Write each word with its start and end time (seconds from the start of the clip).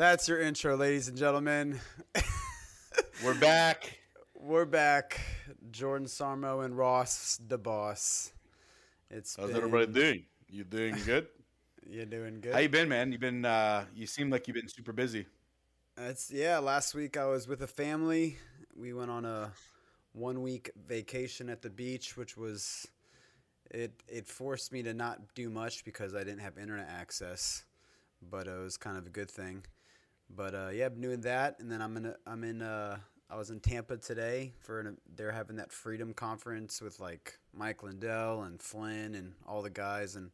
That's 0.00 0.26
your 0.30 0.40
intro, 0.40 0.78
ladies 0.78 1.08
and 1.08 1.18
gentlemen. 1.18 1.78
We're 3.22 3.34
back. 3.34 3.98
We're 4.34 4.64
back. 4.64 5.20
Jordan 5.70 6.06
Sarmo 6.06 6.64
and 6.64 6.74
Ross 6.74 7.38
the 7.46 7.58
boss. 7.58 8.32
It's 9.10 9.36
How's 9.36 9.48
been- 9.48 9.58
everybody 9.58 9.86
doing? 9.88 10.24
You 10.48 10.64
doing 10.64 10.96
good? 11.04 11.26
You 11.86 12.06
doing 12.06 12.40
good? 12.40 12.54
How 12.54 12.60
you 12.60 12.70
been, 12.70 12.88
man? 12.88 13.12
You 13.12 13.18
been? 13.18 13.44
uh 13.44 13.84
You 13.94 14.06
seem 14.06 14.30
like 14.30 14.48
you've 14.48 14.54
been 14.54 14.68
super 14.68 14.94
busy. 14.94 15.26
It's 15.98 16.30
yeah. 16.30 16.56
Last 16.60 16.94
week 16.94 17.18
I 17.18 17.26
was 17.26 17.46
with 17.46 17.60
a 17.60 17.66
family. 17.66 18.38
We 18.74 18.94
went 18.94 19.10
on 19.10 19.26
a 19.26 19.52
one 20.14 20.40
week 20.40 20.70
vacation 20.88 21.50
at 21.50 21.60
the 21.60 21.68
beach, 21.68 22.16
which 22.16 22.38
was 22.38 22.88
it. 23.70 23.92
It 24.08 24.26
forced 24.26 24.72
me 24.72 24.82
to 24.84 24.94
not 24.94 25.34
do 25.34 25.50
much 25.50 25.84
because 25.84 26.14
I 26.14 26.20
didn't 26.20 26.38
have 26.40 26.56
internet 26.56 26.88
access, 26.88 27.66
but 28.22 28.46
it 28.46 28.58
was 28.58 28.78
kind 28.78 28.96
of 28.96 29.06
a 29.06 29.10
good 29.10 29.30
thing. 29.30 29.62
But 30.34 30.54
uh, 30.54 30.68
yeah, 30.72 30.86
I'm 30.86 31.00
doing 31.00 31.20
that, 31.22 31.58
and 31.60 31.70
then 31.70 31.82
I'm 31.82 31.96
in. 31.96 32.06
A, 32.06 32.16
I'm 32.26 32.44
in. 32.44 32.62
Uh, 32.62 32.98
I 33.28 33.36
was 33.36 33.50
in 33.50 33.60
Tampa 33.60 33.96
today 33.96 34.52
for 34.60 34.80
an, 34.80 34.96
they're 35.16 35.30
having 35.32 35.56
that 35.56 35.70
Freedom 35.70 36.12
Conference 36.14 36.80
with 36.80 36.98
like 36.98 37.38
Mike 37.54 37.82
Lindell 37.82 38.42
and 38.42 38.60
Flynn 38.60 39.14
and 39.14 39.34
all 39.46 39.62
the 39.62 39.70
guys, 39.70 40.16
and 40.16 40.30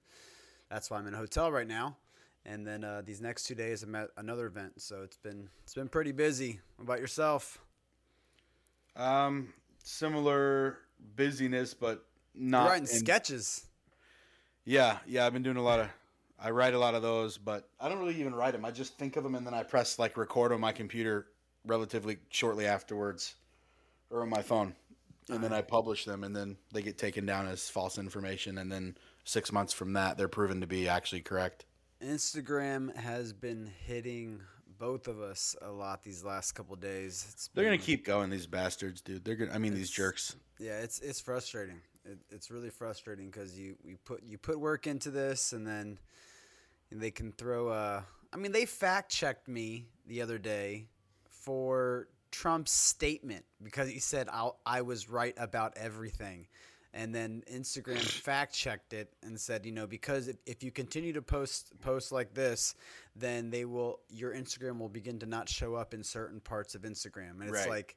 that's 0.70 0.90
why 0.90 0.98
I'm 0.98 1.06
in 1.06 1.14
a 1.14 1.18
hotel 1.18 1.50
right 1.52 1.66
now. 1.66 1.96
And 2.44 2.66
then 2.66 2.84
uh, 2.84 3.02
these 3.04 3.20
next 3.20 3.44
two 3.44 3.54
days, 3.54 3.82
I'm 3.82 3.94
at 3.94 4.10
another 4.16 4.46
event, 4.46 4.80
so 4.80 5.02
it's 5.02 5.16
been 5.16 5.48
it's 5.64 5.74
been 5.74 5.88
pretty 5.88 6.12
busy. 6.12 6.60
What 6.76 6.84
about 6.84 7.00
yourself? 7.00 7.58
Um, 8.94 9.52
similar 9.82 10.78
busyness, 11.16 11.74
but 11.74 12.04
not 12.34 12.62
You're 12.62 12.70
writing 12.70 12.88
in- 12.88 12.98
sketches. 12.98 13.66
Yeah, 14.64 14.98
yeah. 15.06 15.26
I've 15.26 15.32
been 15.32 15.42
doing 15.42 15.56
a 15.56 15.62
lot 15.62 15.80
of. 15.80 15.88
I 16.38 16.50
write 16.50 16.74
a 16.74 16.78
lot 16.78 16.94
of 16.94 17.02
those, 17.02 17.38
but 17.38 17.68
I 17.80 17.88
don't 17.88 17.98
really 17.98 18.20
even 18.20 18.34
write 18.34 18.52
them. 18.52 18.64
I 18.64 18.70
just 18.70 18.98
think 18.98 19.16
of 19.16 19.22
them 19.22 19.34
and 19.34 19.46
then 19.46 19.54
I 19.54 19.62
press 19.62 19.98
like 19.98 20.16
record 20.16 20.52
on 20.52 20.60
my 20.60 20.72
computer 20.72 21.26
relatively 21.64 22.18
shortly 22.30 22.66
afterwards, 22.66 23.34
or 24.10 24.22
on 24.22 24.28
my 24.28 24.42
phone, 24.42 24.74
and 25.28 25.42
then 25.42 25.52
I 25.52 25.62
publish 25.62 26.04
them, 26.04 26.24
and 26.24 26.34
then 26.34 26.56
they 26.72 26.82
get 26.82 26.98
taken 26.98 27.26
down 27.26 27.48
as 27.48 27.68
false 27.68 27.98
information, 27.98 28.58
and 28.58 28.70
then 28.70 28.96
six 29.24 29.52
months 29.52 29.72
from 29.72 29.94
that, 29.94 30.16
they're 30.16 30.28
proven 30.28 30.60
to 30.60 30.66
be 30.66 30.88
actually 30.88 31.22
correct. 31.22 31.64
Instagram 32.02 32.94
has 32.96 33.32
been 33.32 33.70
hitting 33.86 34.40
both 34.78 35.08
of 35.08 35.20
us 35.20 35.56
a 35.62 35.70
lot 35.70 36.02
these 36.02 36.22
last 36.22 36.52
couple 36.52 36.76
days. 36.76 37.26
It's 37.32 37.48
They're 37.54 37.64
gonna 37.64 37.78
keep 37.78 38.04
going, 38.04 38.30
these 38.30 38.46
bastards, 38.46 39.00
dude. 39.00 39.24
They're 39.24 39.36
gonna. 39.36 39.52
I 39.52 39.58
mean, 39.58 39.74
these 39.74 39.90
jerks. 39.90 40.36
Yeah, 40.58 40.78
it's 40.80 41.00
it's 41.00 41.20
frustrating. 41.20 41.80
It, 42.10 42.18
it's 42.30 42.50
really 42.50 42.70
frustrating 42.70 43.26
because 43.30 43.58
you 43.58 43.76
we 43.84 43.96
put 43.96 44.22
you 44.22 44.38
put 44.38 44.58
work 44.60 44.86
into 44.86 45.10
this 45.10 45.52
and 45.52 45.66
then 45.66 45.98
they 46.90 47.10
can 47.10 47.32
throw 47.32 47.70
a. 47.70 48.04
I 48.32 48.36
mean, 48.36 48.52
they 48.52 48.66
fact 48.66 49.10
checked 49.10 49.48
me 49.48 49.86
the 50.06 50.22
other 50.22 50.38
day 50.38 50.88
for 51.28 52.08
Trump's 52.30 52.72
statement 52.72 53.44
because 53.62 53.88
he 53.88 53.98
said 53.98 54.28
I 54.32 54.50
I 54.64 54.82
was 54.82 55.08
right 55.08 55.34
about 55.36 55.76
everything. 55.76 56.46
And 56.94 57.14
then 57.14 57.42
Instagram 57.52 58.00
fact 58.22 58.54
checked 58.54 58.92
it 58.94 59.12
and 59.22 59.38
said, 59.38 59.66
you 59.66 59.72
know, 59.72 59.86
because 59.86 60.28
if, 60.28 60.36
if 60.46 60.62
you 60.62 60.70
continue 60.70 61.12
to 61.12 61.22
post 61.22 61.72
post 61.80 62.10
like 62.10 62.34
this, 62.34 62.74
then 63.14 63.50
they 63.50 63.64
will 63.64 64.00
your 64.08 64.32
Instagram 64.32 64.78
will 64.78 64.88
begin 64.88 65.18
to 65.20 65.26
not 65.26 65.48
show 65.48 65.74
up 65.74 65.92
in 65.92 66.02
certain 66.02 66.40
parts 66.40 66.74
of 66.74 66.82
Instagram. 66.82 67.40
And 67.40 67.44
it's 67.44 67.52
Right. 67.52 67.68
like 67.68 67.96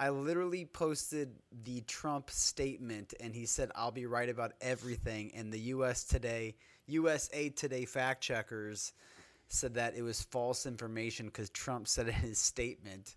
I 0.00 0.08
literally 0.08 0.64
posted 0.64 1.34
the 1.64 1.82
Trump 1.82 2.30
statement 2.30 3.12
and 3.20 3.34
he 3.34 3.44
said 3.44 3.70
I'll 3.74 3.90
be 3.90 4.06
right 4.06 4.30
about 4.30 4.52
everything 4.62 5.30
and 5.34 5.52
the 5.52 5.60
US 5.74 6.04
Today 6.04 6.56
USA 6.86 7.50
Today 7.50 7.84
fact 7.84 8.22
checkers 8.22 8.94
said 9.48 9.74
that 9.74 9.94
it 9.94 10.02
was 10.02 10.22
false 10.22 10.64
information 10.64 11.30
cuz 11.30 11.50
Trump 11.50 11.86
said 11.86 12.08
in 12.08 12.14
his 12.14 12.38
statement 12.38 13.16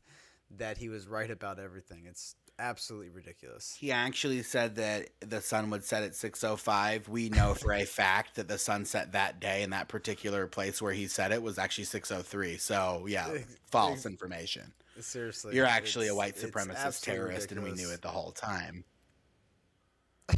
that 0.51 0.77
he 0.77 0.89
was 0.89 1.07
right 1.07 1.31
about 1.31 1.57
everything. 1.57 2.05
It's 2.05 2.35
absolutely 2.59 3.09
ridiculous. 3.09 3.75
He 3.79 3.91
actually 3.93 4.43
said 4.43 4.75
that 4.75 5.09
the 5.21 5.39
sun 5.39 5.69
would 5.69 5.85
set 5.85 6.03
at 6.03 6.11
6:05. 6.11 7.07
We 7.07 7.29
know 7.29 7.53
for 7.53 7.71
a 7.71 7.85
fact 8.01 8.35
that 8.35 8.49
the 8.49 8.57
sun 8.57 8.83
set 8.83 9.13
that 9.13 9.39
day 9.39 9.63
in 9.63 9.69
that 9.69 9.87
particular 9.87 10.47
place 10.47 10.81
where 10.81 10.93
he 10.93 11.07
said 11.07 11.31
it 11.31 11.41
was 11.41 11.57
actually 11.57 11.85
6:03. 11.85 12.59
So 12.59 13.05
yeah, 13.07 13.37
false 13.71 14.05
information. 14.05 14.73
Seriously. 14.99 15.55
You're 15.55 15.65
actually 15.65 16.07
a 16.07 16.15
white 16.15 16.35
supremacist 16.35 17.01
terrorist, 17.01 17.51
and 17.51 17.63
we 17.63 17.71
knew 17.71 17.89
it 17.89 18.01
the 18.01 18.09
whole 18.09 18.31
time. 18.31 18.83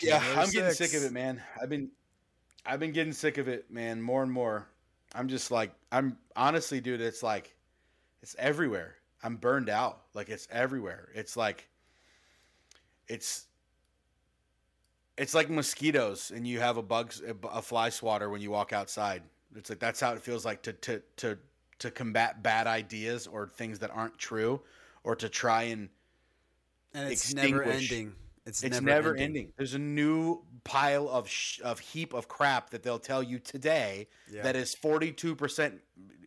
yeah, 0.00 0.22
I'm 0.36 0.50
getting 0.50 0.72
sick 0.72 0.94
of 0.94 1.02
it, 1.02 1.12
man. 1.12 1.42
I've 1.60 1.68
been, 1.68 1.90
I've 2.64 2.80
been 2.80 2.92
getting 2.92 3.12
sick 3.12 3.38
of 3.38 3.48
it, 3.48 3.70
man. 3.70 4.00
More 4.00 4.22
and 4.22 4.30
more. 4.30 4.68
I'm 5.14 5.28
just 5.28 5.50
like, 5.50 5.72
I'm 5.90 6.16
honestly, 6.36 6.80
dude. 6.80 7.00
It's 7.00 7.22
like, 7.22 7.54
it's 8.22 8.36
everywhere. 8.38 8.96
I'm 9.22 9.36
burned 9.36 9.68
out. 9.68 10.02
Like 10.14 10.28
it's 10.28 10.46
everywhere. 10.50 11.08
It's 11.14 11.36
like, 11.36 11.68
it's, 13.08 13.46
it's 15.18 15.34
like 15.34 15.50
mosquitoes, 15.50 16.30
and 16.34 16.46
you 16.46 16.60
have 16.60 16.76
a 16.76 16.82
bug, 16.82 17.12
a 17.52 17.62
fly 17.62 17.90
swatter 17.90 18.30
when 18.30 18.40
you 18.40 18.50
walk 18.50 18.72
outside. 18.72 19.22
It's 19.54 19.68
like 19.70 19.80
that's 19.80 20.00
how 20.00 20.12
it 20.14 20.22
feels 20.22 20.44
like 20.44 20.62
to 20.62 20.72
to 20.72 21.02
to 21.16 21.38
to 21.82 21.90
combat 21.90 22.42
bad 22.42 22.66
ideas 22.66 23.26
or 23.26 23.48
things 23.48 23.78
that 23.80 23.90
aren't 23.90 24.18
true, 24.18 24.60
or 25.04 25.14
to 25.16 25.28
try 25.28 25.64
and 25.64 25.88
and 26.94 27.10
it's 27.10 27.32
never 27.34 27.62
ending. 27.62 28.14
It's, 28.44 28.64
it's 28.64 28.80
never, 28.80 28.86
never, 28.86 29.10
ending. 29.10 29.24
ending. 29.24 29.52
There's 29.56 29.74
a 29.74 29.78
new 29.78 30.42
pile 30.64 31.08
of 31.08 31.28
sh- 31.28 31.60
of 31.62 31.78
heap 31.78 32.12
of 32.12 32.26
crap 32.28 32.70
that 32.70 32.82
they'll 32.82 32.98
tell 32.98 33.22
you 33.22 33.38
today 33.38 34.08
Yeah. 34.30 34.42
that 34.42 34.56
is 34.56 34.74
42% 34.74 35.78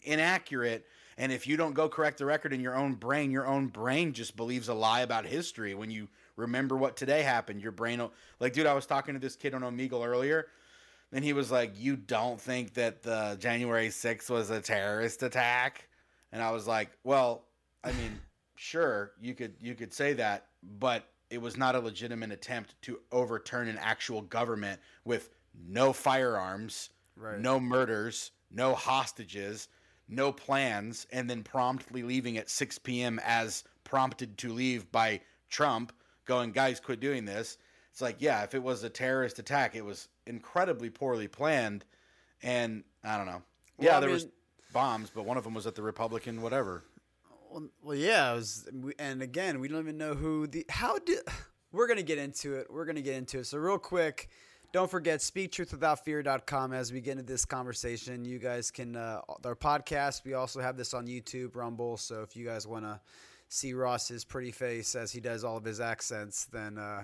inaccurate. 0.04 0.86
And 1.18 1.32
if 1.32 1.46
you 1.48 1.58
don't 1.58 1.74
go 1.74 1.88
correct 1.90 2.18
the 2.20 2.26
record 2.26 2.54
in 2.54 2.62
your 2.62 2.76
own 2.76 2.94
brain, 2.96 3.32
your 3.32 3.46
own 3.48 3.68
brain 3.68 4.14
just 4.14 4.36
believes 4.36 4.70
a 4.70 4.74
lie 4.74 5.02
about 5.02 5.26
history. 5.26 5.74
When 5.74 5.90
you 5.92 6.08
remember 6.36 6.76
what 6.78 6.96
today 6.98 7.22
happened, 7.22 7.62
your 7.62 7.72
brain 7.72 8.00
will, 8.00 8.14
like, 8.40 8.54
dude, 8.54 8.66
I 8.66 8.74
was 8.74 8.86
talking 8.86 9.14
to 9.14 9.20
this 9.20 9.36
kid 9.36 9.54
on 9.54 9.62
Omegle 9.62 10.06
earlier, 10.06 10.48
and 11.12 11.24
he 11.24 11.34
was 11.34 11.52
like, 11.52 11.74
"You 11.80 11.96
don't 11.96 12.40
think 12.40 12.74
that 12.76 13.02
the 13.04 13.38
January 13.40 13.90
6th 13.90 14.30
was 14.30 14.50
a 14.50 14.62
terrorist 14.62 15.24
attack?" 15.24 15.88
And 16.32 16.42
I 16.42 16.52
was 16.52 16.68
like, 16.68 16.92
"Well, 17.04 17.46
I 17.84 17.92
mean, 17.94 18.20
sure, 18.56 19.12
you 19.20 19.34
could 19.34 19.56
you 19.60 19.76
could 19.76 19.94
say 19.94 20.14
that, 20.14 20.48
but 20.64 21.08
it 21.30 21.42
was 21.42 21.58
not 21.58 21.76
a 21.76 21.80
legitimate 21.80 22.32
attempt 22.32 22.80
to 22.84 23.00
overturn 23.12 23.68
an 23.68 23.78
actual 23.80 24.22
government 24.22 24.80
with 25.04 25.30
no 25.68 25.92
firearms, 25.94 26.90
Right. 27.16 27.40
no 27.40 27.60
murders, 27.60 28.32
no 28.52 28.76
hostages, 28.76 29.68
no 30.08 30.32
plans, 30.32 31.08
and 31.12 31.30
then 31.30 31.44
promptly 31.44 32.04
leaving 32.04 32.38
at 32.38 32.50
6 32.50 32.78
p.m. 32.80 33.20
as 33.24 33.64
prompted 33.84 34.38
to 34.40 34.54
leave 34.54 34.92
by 34.92 35.22
Trump, 35.50 35.94
going, 36.26 36.52
guys, 36.52 36.80
quit 36.80 37.00
doing 37.00 37.26
this. 37.26 37.58
It's 37.96 38.02
like, 38.02 38.18
yeah, 38.20 38.44
if 38.44 38.54
it 38.54 38.62
was 38.62 38.84
a 38.84 38.90
terrorist 38.90 39.40
attack, 39.40 39.74
it 39.74 39.86
was 39.86 40.10
incredibly 40.28 40.90
poorly 40.90 41.30
planned. 41.30 41.86
And 42.44 42.84
I 43.06 43.16
don't 43.16 43.26
know. 43.26 43.42
Well, 43.78 43.88
yeah, 43.88 43.96
I 43.96 44.00
there 44.02 44.10
was 44.10 44.28
bombs, 44.74 45.10
but 45.16 45.24
one 45.24 45.38
of 45.38 45.46
them 45.46 45.54
was 45.54 45.66
at 45.66 45.76
the 45.76 45.82
Republican 45.82 46.42
whatever. 46.42 46.84
Well, 47.50 47.70
well 47.82 47.96
yeah, 47.96 48.34
it 48.34 48.36
was, 48.36 48.70
and 49.00 49.22
again, 49.22 49.62
we 49.62 49.70
don't 49.70 49.80
even 49.80 49.98
know 49.98 50.14
who 50.14 50.46
the 50.46 50.66
how 50.68 51.00
did. 51.00 51.20
We're 51.72 51.88
gonna 51.88 52.04
get 52.04 52.18
into 52.18 52.56
it. 52.56 52.68
We're 52.70 52.84
gonna 52.84 53.02
get 53.02 53.16
into 53.16 53.40
it. 53.40 53.46
So 53.46 53.60
real 53.60 53.78
quick, 53.78 54.28
don't 54.74 54.92
forget 54.92 55.22
speaktruthwithoutfear.com 55.22 56.74
as 56.74 56.92
we 56.92 57.00
get 57.00 57.12
into 57.12 57.24
this 57.24 57.46
conversation. 57.46 58.26
You 58.26 58.40
guys 58.40 58.72
can 58.72 58.98
uh, 58.98 59.22
our 59.46 59.56
podcast. 59.56 60.26
We 60.26 60.34
also 60.34 60.60
have 60.60 60.76
this 60.76 60.94
on 60.94 61.08
YouTube, 61.08 61.56
Rumble. 61.56 61.96
So 61.96 62.24
if 62.24 62.36
you 62.36 62.46
guys 62.46 62.68
want 62.68 62.84
to 62.84 63.00
see 63.48 63.74
Ross's 63.74 64.26
pretty 64.26 64.52
face 64.52 64.96
as 64.96 65.14
he 65.14 65.22
does 65.22 65.46
all 65.46 65.56
of 65.56 65.64
his 65.64 65.80
accents, 65.80 66.44
then 66.52 66.78
uh, 66.78 67.04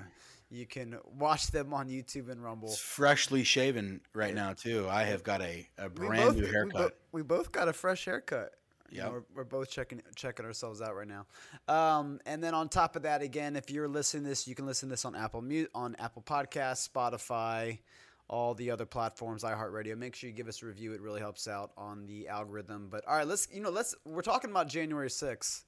you 0.51 0.65
can 0.65 0.97
watch 1.17 1.47
them 1.47 1.73
on 1.73 1.87
YouTube 1.87 2.29
and 2.29 2.43
Rumble. 2.43 2.67
It's 2.67 2.77
freshly 2.77 3.43
shaven 3.43 4.01
right 4.13 4.35
now 4.35 4.53
too. 4.53 4.87
I 4.89 5.03
have 5.03 5.23
got 5.23 5.41
a, 5.41 5.67
a 5.77 5.89
brand 5.89 6.23
both- 6.23 6.35
new 6.35 6.41
we 6.41 6.47
bo- 6.47 6.51
haircut. 6.51 6.97
We, 7.13 7.23
both 7.23 7.51
got 7.51 7.69
a 7.69 7.73
fresh 7.73 8.05
haircut. 8.05 8.51
You 8.89 9.01
know, 9.01 9.11
we're, 9.11 9.23
we're 9.35 9.43
both 9.45 9.71
checking 9.71 10.01
checking 10.17 10.45
ourselves 10.45 10.81
out 10.81 10.97
right 10.97 11.07
now. 11.07 11.25
Um, 11.73 12.19
and 12.25 12.43
then 12.43 12.53
on 12.53 12.67
top 12.67 12.97
of 12.97 13.03
that, 13.03 13.21
again, 13.21 13.55
if 13.55 13.71
you're 13.71 13.87
listening 13.87 14.23
to 14.23 14.29
this, 14.29 14.49
you 14.49 14.53
can 14.53 14.65
listen 14.65 14.89
to 14.89 14.93
this 14.93 15.05
on 15.05 15.15
Apple 15.15 15.41
Mute, 15.41 15.71
on 15.73 15.95
Apple 15.97 16.21
Podcasts, 16.21 16.89
Spotify, 16.89 17.79
all 18.27 18.53
the 18.53 18.69
other 18.69 18.85
platforms, 18.85 19.43
iHeartRadio. 19.43 19.97
Make 19.97 20.15
sure 20.15 20.29
you 20.29 20.35
give 20.35 20.49
us 20.49 20.61
a 20.61 20.65
review; 20.65 20.91
it 20.91 20.99
really 20.99 21.21
helps 21.21 21.47
out 21.47 21.71
on 21.77 22.05
the 22.05 22.27
algorithm. 22.27 22.89
But 22.91 23.07
all 23.07 23.15
right, 23.15 23.25
let's 23.25 23.47
you 23.49 23.61
know, 23.61 23.69
let's 23.69 23.95
we're 24.03 24.21
talking 24.21 24.51
about 24.51 24.67
January 24.67 25.07
6th. 25.07 25.63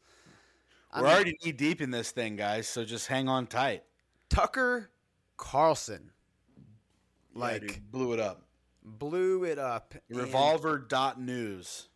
We're 0.93 1.03
mean, 1.03 1.11
already 1.11 1.37
knee 1.45 1.53
deep 1.53 1.79
in 1.79 1.91
this 1.91 2.11
thing, 2.11 2.35
guys. 2.35 2.67
So 2.67 2.83
just 2.83 3.07
hang 3.07 3.29
on 3.29 3.47
tight. 3.47 3.83
Tucker 4.33 4.89
Carlson, 5.37 6.11
Yeah, 6.57 6.61
like 7.41 7.61
dude, 7.61 7.91
blew 7.91 8.13
it 8.13 8.19
up. 8.19 8.43
blew 8.83 9.43
it 9.43 9.59
up. 9.59 9.93
Revolver 10.09 10.77
dot 10.79 11.19
news. 11.19 11.87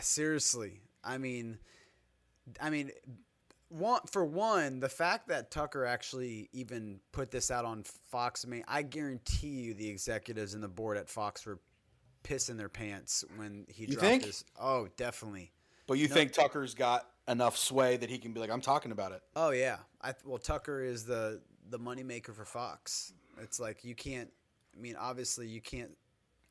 Seriously, 0.00 0.80
I 1.02 1.18
mean, 1.18 1.58
I 2.60 2.70
mean, 2.70 2.90
one 3.68 4.00
for 4.10 4.24
one, 4.24 4.80
the 4.80 4.88
fact 4.88 5.28
that 5.28 5.50
Tucker 5.50 5.84
actually 5.86 6.48
even 6.52 7.00
put 7.12 7.30
this 7.30 7.50
out 7.50 7.64
on 7.64 7.82
Fox, 8.10 8.44
I 8.46 8.48
mean, 8.50 8.64
I 8.68 8.82
guarantee 8.82 9.48
you, 9.48 9.74
the 9.74 9.88
executives 9.88 10.54
and 10.54 10.62
the 10.62 10.68
board 10.68 10.96
at 10.98 11.08
Fox 11.08 11.46
were 11.46 11.58
pissing 12.24 12.58
their 12.58 12.68
pants 12.68 13.24
when 13.36 13.64
he 13.68 13.82
You 13.84 13.92
dropped 13.92 14.00
think? 14.04 14.24
his. 14.24 14.44
Oh, 14.60 14.88
definitely. 14.96 15.52
But 15.86 15.98
you 15.98 16.08
think 16.08 16.32
Tucker's 16.32 16.74
got 16.74 17.08
enough 17.28 17.56
sway 17.56 17.96
that 17.96 18.10
he 18.10 18.18
can 18.18 18.32
be 18.32 18.40
like, 18.40 18.50
I'm 18.50 18.60
talking 18.60 18.90
about 18.92 19.12
it. 19.12 19.22
Oh 19.36 19.50
yeah. 19.50 19.76
I 20.02 20.14
well 20.24 20.38
Tucker 20.38 20.82
is 20.82 21.04
the 21.04 21.40
the 21.70 21.78
moneymaker 21.78 22.34
for 22.34 22.44
Fox. 22.44 23.12
It's 23.40 23.60
like 23.60 23.84
you 23.84 23.94
can't. 23.94 24.30
I 24.76 24.80
mean, 24.80 24.96
obviously 24.98 25.46
you 25.46 25.60
can't 25.60 25.92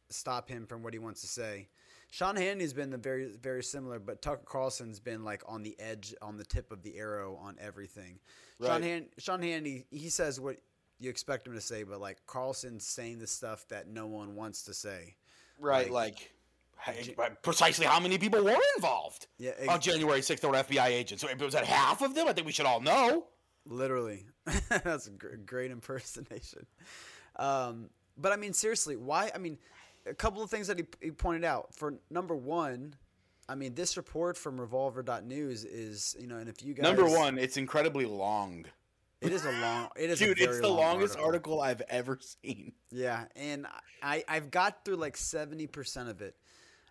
stop 0.09 0.49
him 0.49 0.65
from 0.65 0.83
what 0.83 0.93
he 0.93 0.99
wants 0.99 1.21
to 1.21 1.27
say. 1.27 1.67
Sean 2.11 2.35
Hannity's 2.35 2.73
been 2.73 2.91
the 2.91 2.97
very 2.97 3.31
very 3.41 3.63
similar, 3.63 3.99
but 3.99 4.21
Tucker 4.21 4.43
Carlson's 4.45 4.99
been 4.99 5.23
like 5.23 5.43
on 5.47 5.63
the 5.63 5.75
edge, 5.79 6.13
on 6.21 6.37
the 6.37 6.45
tip 6.45 6.71
of 6.71 6.83
the 6.83 6.97
arrow 6.97 7.37
on 7.41 7.55
everything. 7.59 8.19
Sean 8.61 8.69
Right. 8.69 8.83
Han, 8.83 9.05
Sean 9.17 9.41
Hannity, 9.41 9.85
he 9.89 10.09
says 10.09 10.39
what 10.39 10.57
you 10.99 11.09
expect 11.09 11.47
him 11.47 11.53
to 11.53 11.61
say, 11.61 11.83
but 11.83 11.99
like 11.99 12.25
Carlson's 12.25 12.85
saying 12.85 13.19
the 13.19 13.27
stuff 13.27 13.67
that 13.69 13.87
no 13.87 14.07
one 14.07 14.35
wants 14.35 14.63
to 14.63 14.73
say. 14.73 15.15
Right, 15.59 15.89
like, 15.89 16.31
hey, 16.79 17.15
precisely 17.41 17.85
how 17.85 17.99
many 17.99 18.17
people 18.17 18.43
were 18.43 18.57
involved 18.75 19.27
Yeah, 19.37 19.51
on 19.69 19.79
January 19.79 20.19
6th. 20.19 20.41
There 20.41 20.49
were 20.49 20.57
FBI 20.57 20.87
agents. 20.87 21.23
So 21.23 21.29
it 21.29 21.39
was 21.39 21.53
that 21.53 21.65
half 21.65 22.01
of 22.01 22.13
them? 22.13 22.27
I 22.27 22.33
think 22.33 22.45
we 22.45 22.53
should 22.53 22.65
all 22.65 22.81
know. 22.81 23.25
Literally, 23.65 24.25
that's 24.69 25.07
a 25.07 25.11
gr- 25.11 25.35
great 25.45 25.71
impersonation. 25.71 26.65
Um, 27.37 27.89
but 28.17 28.31
I 28.31 28.35
mean, 28.35 28.53
seriously, 28.53 28.95
why? 28.95 29.31
I 29.33 29.37
mean, 29.37 29.57
a 30.05 30.13
couple 30.13 30.41
of 30.43 30.49
things 30.49 30.67
that 30.67 30.77
he, 30.79 30.85
he 31.01 31.11
pointed 31.11 31.43
out. 31.43 31.73
For 31.73 31.95
number 32.09 32.35
one, 32.35 32.95
I 33.49 33.55
mean, 33.55 33.75
this 33.75 33.97
report 33.97 34.37
from 34.37 34.59
Revolver.news 34.59 35.65
is, 35.65 36.15
you 36.19 36.27
know, 36.27 36.37
and 36.37 36.49
if 36.49 36.63
you 36.63 36.73
guys 36.73 36.83
Number 36.83 37.05
one, 37.05 37.37
it's 37.37 37.57
incredibly 37.57 38.05
long. 38.05 38.65
it 39.21 39.31
is 39.31 39.45
a 39.45 39.51
long, 39.61 39.89
it 39.95 40.09
is 40.09 40.21
a 40.21 40.25
Dude, 40.25 40.39
it's 40.39 40.59
the 40.59 40.67
long 40.67 40.77
longest 40.77 41.17
article. 41.17 41.59
I've 41.61 41.81
ever 41.89 42.19
seen. 42.21 42.73
Yeah, 42.91 43.25
and 43.35 43.65
I 44.01 44.23
I've 44.27 44.51
got 44.51 44.85
through 44.85 44.97
like 44.97 45.17
seventy 45.17 45.67
percent 45.67 46.09
of 46.09 46.21
it. 46.21 46.35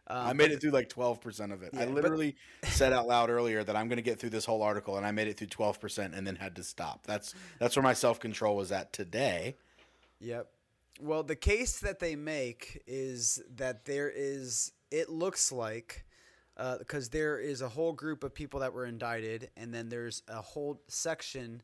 Um, 0.07 0.27
I 0.27 0.33
made 0.35 0.51
it 0.53 0.61
through 0.61 0.73
like 0.73 0.89
12% 0.89 1.53
of 1.53 1.63
it. 1.63 1.71
I 1.75 1.81
Yeah, 1.81 1.85
but- 1.87 1.95
literally 1.95 2.37
said 2.65 2.93
out 2.93 3.07
loud 3.07 3.31
earlier 3.31 3.65
that 3.65 3.75
I'm 3.75 3.89
going 3.89 3.97
to 3.97 4.03
get 4.03 4.19
through 4.19 4.31
this 4.31 4.45
whole 4.45 4.63
article 4.63 4.97
and 4.99 5.07
I 5.07 5.11
made 5.13 5.29
it 5.29 5.39
through 5.39 5.47
12% 5.49 6.17
and 6.17 6.27
then 6.27 6.37
had 6.37 6.57
to 6.57 6.63
stop. 6.65 7.07
That's 7.07 7.35
that's 7.59 7.75
where 7.77 7.83
my 7.83 7.95
self-control 7.95 8.55
was 8.57 8.71
at 8.73 8.93
today. 8.93 9.57
Yep. 10.21 10.49
Well, 11.01 11.23
the 11.23 11.37
case 11.37 11.81
that 11.81 11.99
they 11.99 12.17
make 12.17 12.83
is 12.87 13.43
that 13.57 13.85
there 13.85 14.13
is, 14.15 14.73
it 14.91 15.09
looks 15.09 15.51
like, 15.51 16.05
because 16.79 17.09
there 17.09 17.39
is 17.39 17.63
a 17.63 17.69
whole 17.69 17.93
group 17.93 18.23
of 18.23 18.33
people 18.33 18.61
that 18.61 18.73
were 18.73 18.87
indicted, 18.87 19.51
and 19.57 19.75
then 19.75 19.89
there's 19.89 20.23
a 20.29 20.41
whole 20.41 20.81
section 20.87 21.63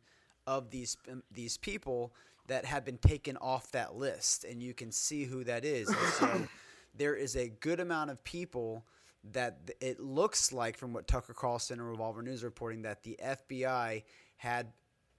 of 0.49 0.71
these 0.71 0.97
um, 1.09 1.23
these 1.31 1.57
people 1.57 2.13
that 2.49 2.65
have 2.65 2.85
been 2.85 2.99
taken 2.99 3.37
off 3.37 3.71
that 3.71 3.95
list, 3.95 4.43
and 4.45 4.61
you 4.61 4.75
can 4.75 4.91
see 4.91 5.25
who 5.25 5.45
that 5.45 5.65
is. 5.65 5.89
So 6.19 6.49
there 6.95 7.15
is 7.15 7.37
a 7.37 7.49
good 7.49 7.81
amount 7.81 8.11
of 8.11 8.23
people 8.25 8.85
that 9.33 9.71
it 9.81 10.01
looks 10.01 10.53
like, 10.53 10.77
from 10.79 10.93
what 10.93 11.07
Tucker 11.07 11.35
Carlson 11.35 11.79
and 11.79 11.89
Revolver 11.89 12.23
News 12.23 12.43
are 12.43 12.47
reporting, 12.47 12.83
that 12.83 13.03
the 13.03 13.19
FBI 13.23 14.03
had 14.37 14.73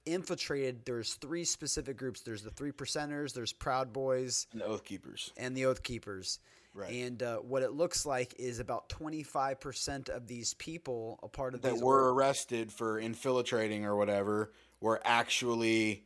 infiltrated 0.05 0.83
there's 0.85 1.13
three 1.13 1.43
specific 1.45 1.95
groups 1.95 2.21
there's 2.21 2.41
the 2.41 2.49
three 2.49 2.71
percenters 2.71 3.33
there's 3.33 3.53
proud 3.53 3.93
boys 3.93 4.47
And 4.51 4.59
the 4.61 4.65
Oath 4.65 4.83
Keepers. 4.83 5.31
and 5.37 5.55
the 5.55 5.65
oath 5.67 5.83
keepers 5.83 6.39
Right. 6.73 6.91
and 6.91 7.21
uh, 7.21 7.37
what 7.37 7.61
it 7.61 7.73
looks 7.73 8.03
like 8.05 8.33
is 8.39 8.59
about 8.59 8.89
25% 8.89 10.09
of 10.09 10.25
these 10.25 10.55
people 10.55 11.19
a 11.21 11.27
part 11.27 11.53
of 11.53 11.61
that 11.61 11.77
were 11.77 12.11
arrested 12.13 12.71
for 12.71 12.97
infiltrating 12.97 13.85
or 13.85 13.95
whatever 13.95 14.51
were 14.79 14.99
actually 15.03 16.03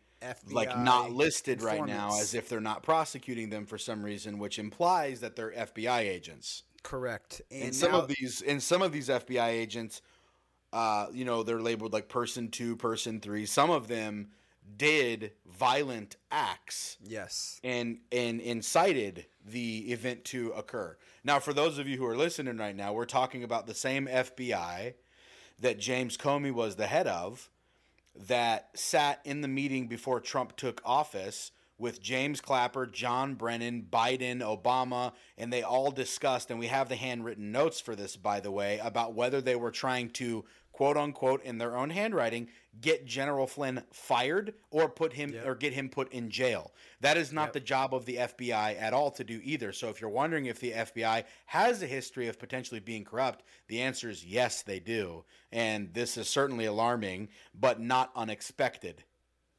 like 0.52 0.78
not 0.78 1.12
listed 1.12 1.62
right 1.62 1.86
now 1.86 2.10
as 2.20 2.34
if 2.34 2.48
they're 2.50 2.60
not 2.62 2.84
prosecuting 2.84 3.50
them 3.50 3.66
for 3.66 3.78
some 3.78 4.04
reason 4.04 4.38
which 4.40 4.60
implies 4.60 5.20
that 5.22 5.36
they're 5.36 5.52
FBI 5.52 6.00
agents. 6.00 6.64
correct 6.84 7.42
and, 7.52 7.64
And 7.66 7.76
some 7.76 7.92
now- 7.92 8.02
of 8.02 8.08
these 8.08 8.42
and 8.42 8.62
some 8.62 8.82
of 8.82 8.92
these 8.92 9.10
FBI 9.10 9.48
agents 9.50 10.02
uh 10.74 11.08
you 11.14 11.26
know 11.26 11.44
they're 11.44 11.62
labeled 11.62 11.94
like 11.94 12.10
person 12.10 12.50
2, 12.50 12.76
person 12.76 13.20
3. 13.20 13.46
Some 13.46 13.70
of 13.72 13.88
them 13.88 14.30
did 14.78 15.32
violent 15.46 16.16
acts 16.32 16.98
yes 17.04 17.60
and 17.64 18.00
and 18.12 18.42
incited 18.42 19.26
the 19.46 19.92
event 19.92 20.26
to 20.26 20.50
occur. 20.54 20.98
Now, 21.24 21.40
for 21.40 21.54
those 21.54 21.78
of 21.78 21.88
you 21.88 21.98
who 21.98 22.06
are 22.06 22.18
listening 22.18 22.58
right 22.58 22.76
now, 22.76 22.92
we're 22.94 23.06
talking 23.06 23.44
about 23.44 23.68
the 23.68 23.76
same 23.76 24.08
FBI 24.08 24.96
that 25.60 25.80
James 25.80 26.18
Comey 26.18 26.52
was 26.52 26.76
the 26.76 26.88
head 26.88 27.06
of, 27.08 27.50
that 28.28 28.70
sat 28.76 29.20
in 29.26 29.42
the 29.42 29.48
meeting 29.48 29.88
before 29.88 30.20
Trump 30.20 30.56
took 30.56 30.82
office 30.86 31.52
with 31.78 32.02
James 32.02 32.40
Clapper, 32.40 32.86
John 32.86 33.36
Brennan, 33.36 33.88
Biden, 33.92 34.40
Obama, 34.40 35.12
and 35.38 35.52
they 35.52 35.62
all 35.62 35.92
discussed, 35.92 36.50
and 36.50 36.60
we 36.60 36.68
have 36.68 36.88
the 36.88 36.96
handwritten 36.96 37.52
notes 37.52 37.82
for 37.82 37.96
this, 37.96 38.16
by 38.16 38.40
the 38.40 38.52
way, 38.52 38.80
about 38.82 39.14
whether 39.14 39.42
they 39.42 39.56
were 39.56 39.72
trying 39.72 40.10
to 40.12 40.46
quote 40.76 40.98
unquote 40.98 41.42
in 41.46 41.58
their 41.58 41.78
own 41.78 41.90
handwriting 41.90 42.50
get 42.82 43.06
General 43.06 43.48
Flynn 43.48 43.82
fired 43.94 44.54
or 44.72 44.90
put 44.90 45.14
him 45.14 45.32
Yep. 45.32 45.46
or 45.48 45.56
get 45.56 45.72
him 45.72 45.88
put 45.88 46.12
in 46.12 46.30
jail. 46.30 46.74
That 47.00 47.16
is 47.16 47.32
not 47.32 47.46
Yep. 47.46 47.54
the 47.54 47.60
job 47.62 47.94
of 47.96 48.04
the 48.04 48.18
FBI 48.18 48.76
at 48.76 48.92
all 48.92 49.10
to 49.12 49.24
do 49.24 49.40
either. 49.42 49.72
So 49.72 49.88
if 49.88 50.02
you're 50.02 50.10
wondering 50.10 50.48
if 50.48 50.60
the 50.60 50.74
FBI 50.74 51.24
has 51.46 51.82
a 51.82 51.88
history 51.88 52.28
of 52.28 52.38
potentially 52.38 52.82
being 52.82 53.06
corrupt, 53.06 53.46
the 53.68 53.82
answer 53.82 54.10
is 54.10 54.26
yes, 54.26 54.64
they 54.64 54.82
do. 54.82 55.24
And 55.50 55.94
this 55.94 56.18
is 56.18 56.28
certainly 56.28 56.66
alarming, 56.66 57.30
but 57.54 57.80
not 57.80 58.12
unexpected. 58.14 59.06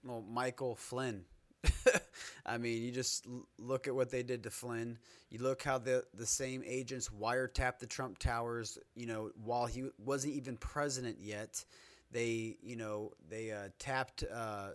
well 0.04 0.20
michael 0.28 0.76
flynn 0.76 1.24
i 2.46 2.56
mean 2.56 2.82
you 2.82 2.90
just 2.90 3.26
l- 3.26 3.46
look 3.58 3.86
at 3.86 3.94
what 3.94 4.10
they 4.10 4.22
did 4.22 4.42
to 4.44 4.50
flynn. 4.50 4.98
You 5.30 5.40
look 5.40 5.62
how 5.62 5.78
the 5.78 6.04
the 6.14 6.26
same 6.26 6.62
agents 6.64 7.08
wiretapped 7.08 7.78
the 7.80 7.86
trump 7.86 8.18
towers 8.18 8.78
you 8.94 9.06
know 9.06 9.30
while 9.42 9.66
he 9.66 9.90
wasn't 9.98 10.34
even 10.34 10.56
president 10.56 11.18
yet. 11.20 11.64
They 12.12 12.56
you 12.62 12.76
know 12.76 13.12
they 13.28 13.50
uh, 13.52 13.68
tapped 13.78 14.24
uh, 14.32 14.70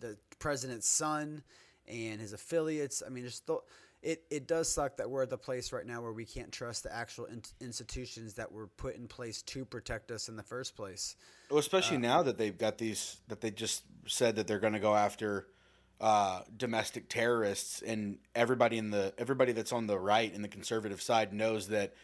the 0.00 0.16
president's 0.38 0.88
son 0.88 1.42
and 1.88 2.20
his 2.20 2.32
affiliates. 2.32 3.02
I 3.04 3.10
mean 3.10 3.24
just 3.24 3.46
th- 3.46 3.60
it, 4.02 4.22
it 4.30 4.46
does 4.46 4.72
suck 4.72 4.98
that 4.98 5.10
we're 5.10 5.22
at 5.22 5.30
the 5.30 5.38
place 5.38 5.72
right 5.72 5.84
now 5.84 6.00
where 6.00 6.12
we 6.12 6.24
can't 6.24 6.52
trust 6.52 6.84
the 6.84 6.94
actual 6.94 7.24
in- 7.24 7.42
institutions 7.60 8.34
that 8.34 8.52
were 8.52 8.68
put 8.68 8.94
in 8.94 9.08
place 9.08 9.42
to 9.42 9.64
protect 9.64 10.12
us 10.12 10.28
in 10.28 10.36
the 10.36 10.44
first 10.44 10.76
place. 10.76 11.16
Well, 11.50 11.58
especially 11.58 11.98
now 11.98 12.22
that 12.22 12.38
they've 12.38 12.56
got 12.56 12.78
these 12.78 13.16
that 13.26 13.40
they 13.40 13.50
just 13.50 13.82
said 14.06 14.36
that 14.36 14.46
they're 14.46 14.60
going 14.60 14.74
to 14.74 14.78
go 14.78 14.94
after 14.94 15.48
uh, 16.00 16.42
domestic 16.56 17.08
terrorists, 17.08 17.82
and 17.82 18.18
everybody 18.34 18.76
in 18.78 18.90
the 18.90 19.14
everybody 19.18 19.52
that's 19.52 19.72
on 19.72 19.86
the 19.86 19.98
right 19.98 20.32
and 20.34 20.42
the 20.44 20.48
conservative 20.48 21.00
side 21.00 21.32
knows 21.32 21.68
that 21.68 21.94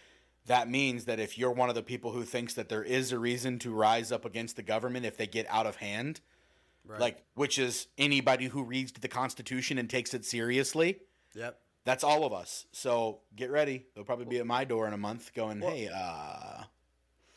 that 0.47 0.69
means 0.69 1.05
that 1.05 1.21
if 1.21 1.39
you're 1.39 1.53
one 1.53 1.69
of 1.69 1.75
the 1.75 1.83
people 1.83 2.11
who 2.13 2.25
thinks 2.25 2.55
that 2.55 2.69
there 2.69 2.83
is 2.83 3.13
a 3.13 3.19
reason 3.19 3.59
to 3.61 3.73
rise 3.73 4.11
up 4.11 4.25
against 4.25 4.57
the 4.57 4.63
government 4.63 5.05
if 5.07 5.17
they 5.17 5.27
get 5.27 5.47
out 5.49 5.67
of 5.67 5.77
hand, 5.77 6.21
right 6.87 7.01
like 7.01 7.23
which 7.35 7.59
is 7.59 7.87
anybody 7.99 8.47
who 8.47 8.63
reads 8.65 8.93
the 8.93 9.09
Constitution 9.09 9.79
and 9.79 9.89
takes 9.91 10.15
it 10.15 10.25
seriously. 10.25 10.99
yep 11.35 11.59
That's 11.85 12.03
all 12.03 12.25
of 12.25 12.33
us. 12.33 12.67
So 12.73 13.21
get 13.37 13.51
ready. 13.51 13.85
They'll 13.95 14.05
probably 14.05 14.25
be 14.27 14.39
at 14.39 14.47
my 14.47 14.65
door 14.65 14.87
in 14.89 14.95
a 14.95 14.99
month, 14.99 15.33
going, 15.35 15.61
"Hey, 15.61 15.89
uh, 15.95 16.65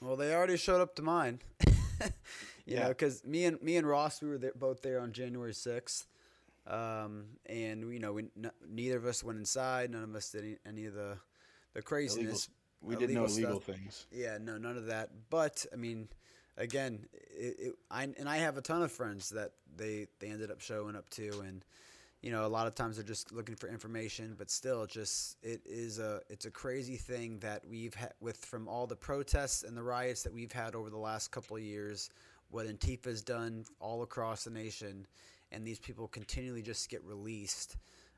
Well, 0.01 0.15
they 0.15 0.33
already 0.33 0.57
showed 0.57 0.81
up 0.81 0.95
to 0.95 1.01
mine. 1.01 1.39
you 2.01 2.07
Yeah. 2.65 2.83
know, 2.83 2.87
because 2.89 3.23
me 3.25 3.45
and 3.45 3.61
me 3.61 3.75
and 3.77 3.87
Ross, 3.87 4.21
we 4.21 4.29
were 4.29 4.37
there, 4.37 4.53
both 4.55 4.81
there 4.81 4.99
on 4.99 5.11
January 5.13 5.53
sixth, 5.53 6.05
um, 6.67 7.25
and 7.45 7.91
you 7.93 7.99
know, 7.99 8.13
we 8.13 8.23
n- 8.37 8.51
neither 8.67 8.97
of 8.97 9.05
us 9.05 9.23
went 9.23 9.37
inside. 9.37 9.91
None 9.91 10.03
of 10.03 10.15
us 10.15 10.29
did 10.31 10.43
any, 10.43 10.57
any 10.65 10.85
of 10.85 10.93
the 10.93 11.17
the 11.73 11.81
craziness. 11.81 12.49
we 12.81 12.95
did 12.95 13.09
no 13.09 13.25
illegal 13.25 13.37
illegal 13.37 13.61
stuff. 13.61 13.75
things." 13.75 14.07
Yeah, 14.11 14.37
no, 14.41 14.57
none 14.57 14.77
of 14.77 14.87
that. 14.87 15.09
But 15.29 15.65
I 15.71 15.75
mean, 15.75 16.07
again, 16.57 17.07
it, 17.13 17.55
it, 17.59 17.75
I 17.91 18.03
and 18.03 18.27
I 18.27 18.37
have 18.37 18.57
a 18.57 18.61
ton 18.61 18.81
of 18.81 18.91
friends 18.91 19.29
that 19.29 19.51
they 19.75 20.07
they 20.19 20.29
ended 20.29 20.51
up 20.51 20.61
showing 20.61 20.95
up 20.95 21.09
to, 21.11 21.41
and 21.41 21.63
you 22.21 22.31
know, 22.31 22.45
a 22.45 22.47
lot 22.47 22.65
of 22.65 22.73
times 22.73 22.95
they're 22.95 23.05
just 23.05 23.31
looking 23.31 23.55
for 23.55 23.67
information. 23.67 24.35
But 24.37 24.49
still, 24.49 24.85
just 24.87 25.37
it 25.43 25.61
is 25.65 25.99
a 25.99 26.21
it's 26.29 26.45
a 26.45 26.51
crazy 26.51 26.97
thing 26.97 27.39
that 27.39 27.63
we've 27.69 27.93
had 27.93 28.13
with 28.19 28.37
from 28.37 28.67
all 28.67 28.87
the 28.87 28.95
protests 28.95 29.63
and 29.63 29.77
the 29.77 29.83
riots 29.83 30.23
that 30.23 30.33
we've 30.33 30.51
had 30.51 30.73
over 30.73 30.89
the 30.89 30.97
last 30.97 31.29
couple 31.31 31.55
of 31.57 31.63
years. 31.63 32.09
What 32.49 32.67
Antifa's 32.67 33.21
done 33.21 33.65
all 33.79 34.03
across 34.03 34.43
the 34.43 34.51
nation, 34.51 35.07
and 35.55 35.65
these 35.65 35.79
people 35.79 36.07
continually 36.07 36.61
just 36.61 36.89
get 36.89 37.03
released. 37.03 37.77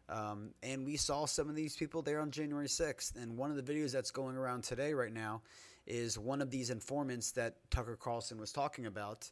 Um, 0.09 0.51
and 0.63 0.85
we 0.85 0.97
saw 0.97 1.25
some 1.25 1.49
of 1.49 1.55
these 1.55 1.75
people 1.75 2.01
there 2.01 2.19
on 2.19 2.31
January 2.31 2.67
6th. 2.67 3.15
And 3.21 3.37
one 3.37 3.51
of 3.51 3.63
the 3.63 3.73
videos 3.73 3.91
that's 3.91 4.11
going 4.11 4.35
around 4.35 4.63
today, 4.63 4.93
right 4.93 5.13
now, 5.13 5.43
is 5.85 6.17
one 6.17 6.41
of 6.41 6.49
these 6.49 6.69
informants 6.69 7.31
that 7.31 7.57
Tucker 7.69 7.95
Carlson 7.95 8.39
was 8.39 8.51
talking 8.51 8.87
about. 8.87 9.29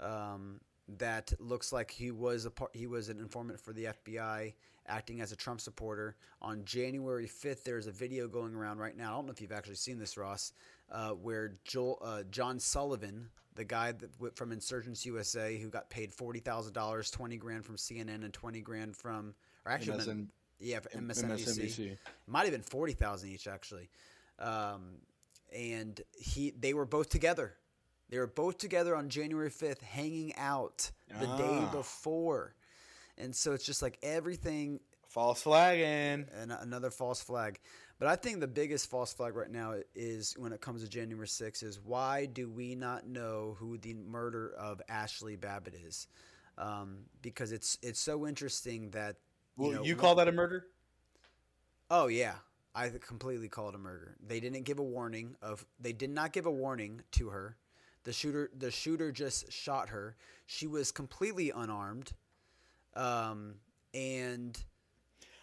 Um, 0.00 0.60
that 0.98 1.32
looks 1.38 1.72
like 1.72 1.90
he 1.90 2.10
was 2.10 2.44
a 2.44 2.50
part, 2.50 2.74
he 2.74 2.86
was 2.86 3.08
an 3.08 3.18
informant 3.20 3.60
for 3.60 3.72
the 3.72 3.84
FBI, 3.84 4.52
acting 4.86 5.20
as 5.20 5.30
a 5.30 5.36
Trump 5.36 5.60
supporter. 5.60 6.16
On 6.40 6.64
January 6.64 7.26
5th, 7.26 7.62
there's 7.64 7.86
a 7.86 7.92
video 7.92 8.26
going 8.26 8.54
around 8.54 8.78
right 8.78 8.96
now. 8.96 9.12
I 9.12 9.16
don't 9.16 9.26
know 9.26 9.32
if 9.32 9.40
you've 9.40 9.52
actually 9.52 9.76
seen 9.76 9.98
this, 9.98 10.16
Ross, 10.16 10.52
uh, 10.90 11.10
where 11.10 11.54
Joel, 11.64 11.98
uh, 12.02 12.22
John 12.30 12.58
Sullivan, 12.58 13.28
the 13.54 13.64
guy 13.64 13.92
that, 13.92 14.36
from 14.36 14.52
Insurgence 14.52 15.04
USA, 15.06 15.58
who 15.58 15.68
got 15.68 15.90
paid 15.90 16.12
forty 16.12 16.40
thousand 16.40 16.72
dollars, 16.72 17.10
twenty 17.10 17.36
grand 17.36 17.64
from 17.64 17.76
CNN, 17.76 18.24
and 18.24 18.32
twenty 18.32 18.60
grand 18.60 18.96
from, 18.96 19.34
or 19.66 19.72
actually, 19.72 19.96
that's 19.98 20.06
been- 20.06 20.30
Yeah, 20.58 20.80
MSNBC. 20.94 21.46
MSNBC. 21.46 21.98
Might 22.26 22.42
have 22.44 22.52
been 22.52 22.62
forty 22.62 22.92
thousand 22.94 23.30
each 23.30 23.46
actually, 23.46 23.90
um, 24.38 24.98
and 25.54 26.00
he 26.18 26.50
they 26.50 26.72
were 26.74 26.86
both 26.86 27.08
together. 27.08 27.54
They 28.08 28.18
were 28.18 28.26
both 28.26 28.58
together 28.58 28.94
on 28.94 29.08
January 29.08 29.50
fifth, 29.50 29.80
hanging 29.82 30.34
out 30.36 30.90
the 31.08 31.26
day 31.26 31.58
Ah. 31.62 31.70
before, 31.72 32.54
and 33.18 33.34
so 33.34 33.52
it's 33.52 33.64
just 33.64 33.82
like 33.82 33.98
everything 34.02 34.80
False 35.08 35.42
flagging. 35.42 36.26
and 36.34 36.52
another 36.52 36.90
false 36.90 37.20
flag. 37.22 37.60
But 38.02 38.10
I 38.10 38.16
think 38.16 38.40
the 38.40 38.48
biggest 38.48 38.90
false 38.90 39.12
flag 39.12 39.36
right 39.36 39.48
now 39.48 39.76
is 39.94 40.34
when 40.36 40.52
it 40.52 40.60
comes 40.60 40.82
to 40.82 40.88
January 40.88 41.28
6th 41.28 41.62
is 41.62 41.78
why 41.78 42.26
do 42.26 42.50
we 42.50 42.74
not 42.74 43.06
know 43.06 43.54
who 43.60 43.78
the 43.78 43.94
murder 43.94 44.52
of 44.58 44.82
Ashley 44.88 45.36
Babbitt 45.36 45.76
is? 45.86 46.08
Um, 46.58 47.04
because 47.22 47.52
it's 47.52 47.78
it's 47.80 48.00
so 48.00 48.26
interesting 48.26 48.90
that 48.90 49.18
Well, 49.56 49.70
know, 49.70 49.84
you 49.84 49.94
call 49.94 50.16
that 50.16 50.26
a 50.26 50.32
murder? 50.32 50.66
Oh 51.92 52.08
yeah, 52.08 52.34
I 52.74 52.88
completely 52.88 53.48
call 53.48 53.68
it 53.68 53.76
a 53.76 53.78
murder. 53.78 54.16
They 54.26 54.40
didn't 54.40 54.64
give 54.64 54.80
a 54.80 54.82
warning 54.82 55.36
of. 55.40 55.64
They 55.78 55.92
did 55.92 56.10
not 56.10 56.32
give 56.32 56.46
a 56.46 56.50
warning 56.50 57.02
to 57.12 57.28
her. 57.28 57.56
The 58.02 58.12
shooter, 58.12 58.50
the 58.58 58.72
shooter 58.72 59.12
just 59.12 59.52
shot 59.52 59.90
her. 59.90 60.16
She 60.46 60.66
was 60.66 60.90
completely 60.90 61.52
unarmed, 61.54 62.10
um, 62.96 63.54
and 63.94 64.60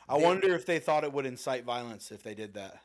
I 0.10 0.18
They- 0.18 0.24
wonder 0.26 0.54
if 0.56 0.66
they 0.66 0.80
thought 0.80 1.04
it 1.06 1.14
would 1.14 1.26
incite 1.28 1.64
violence 1.64 2.12
if 2.12 2.24
they 2.24 2.34
did 2.34 2.56
that. 2.56 2.82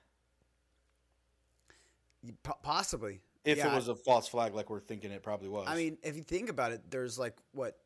possibly 2.62 3.20
If 3.44 3.58
Yeah, 3.58 3.72
it 3.72 3.76
was 3.76 3.88
a 3.88 3.94
false 3.94 4.26
flag, 4.28 4.54
like 4.54 4.70
we're 4.70 4.80
thinking 4.80 5.10
it 5.10 5.22
probably 5.22 5.48
was. 5.48 5.66
I 5.68 5.76
mean, 5.76 5.98
if 6.02 6.16
you 6.16 6.22
think 6.22 6.48
about 6.48 6.72
it, 6.72 6.90
there's 6.90 7.18
like 7.18 7.36
what 7.52 7.78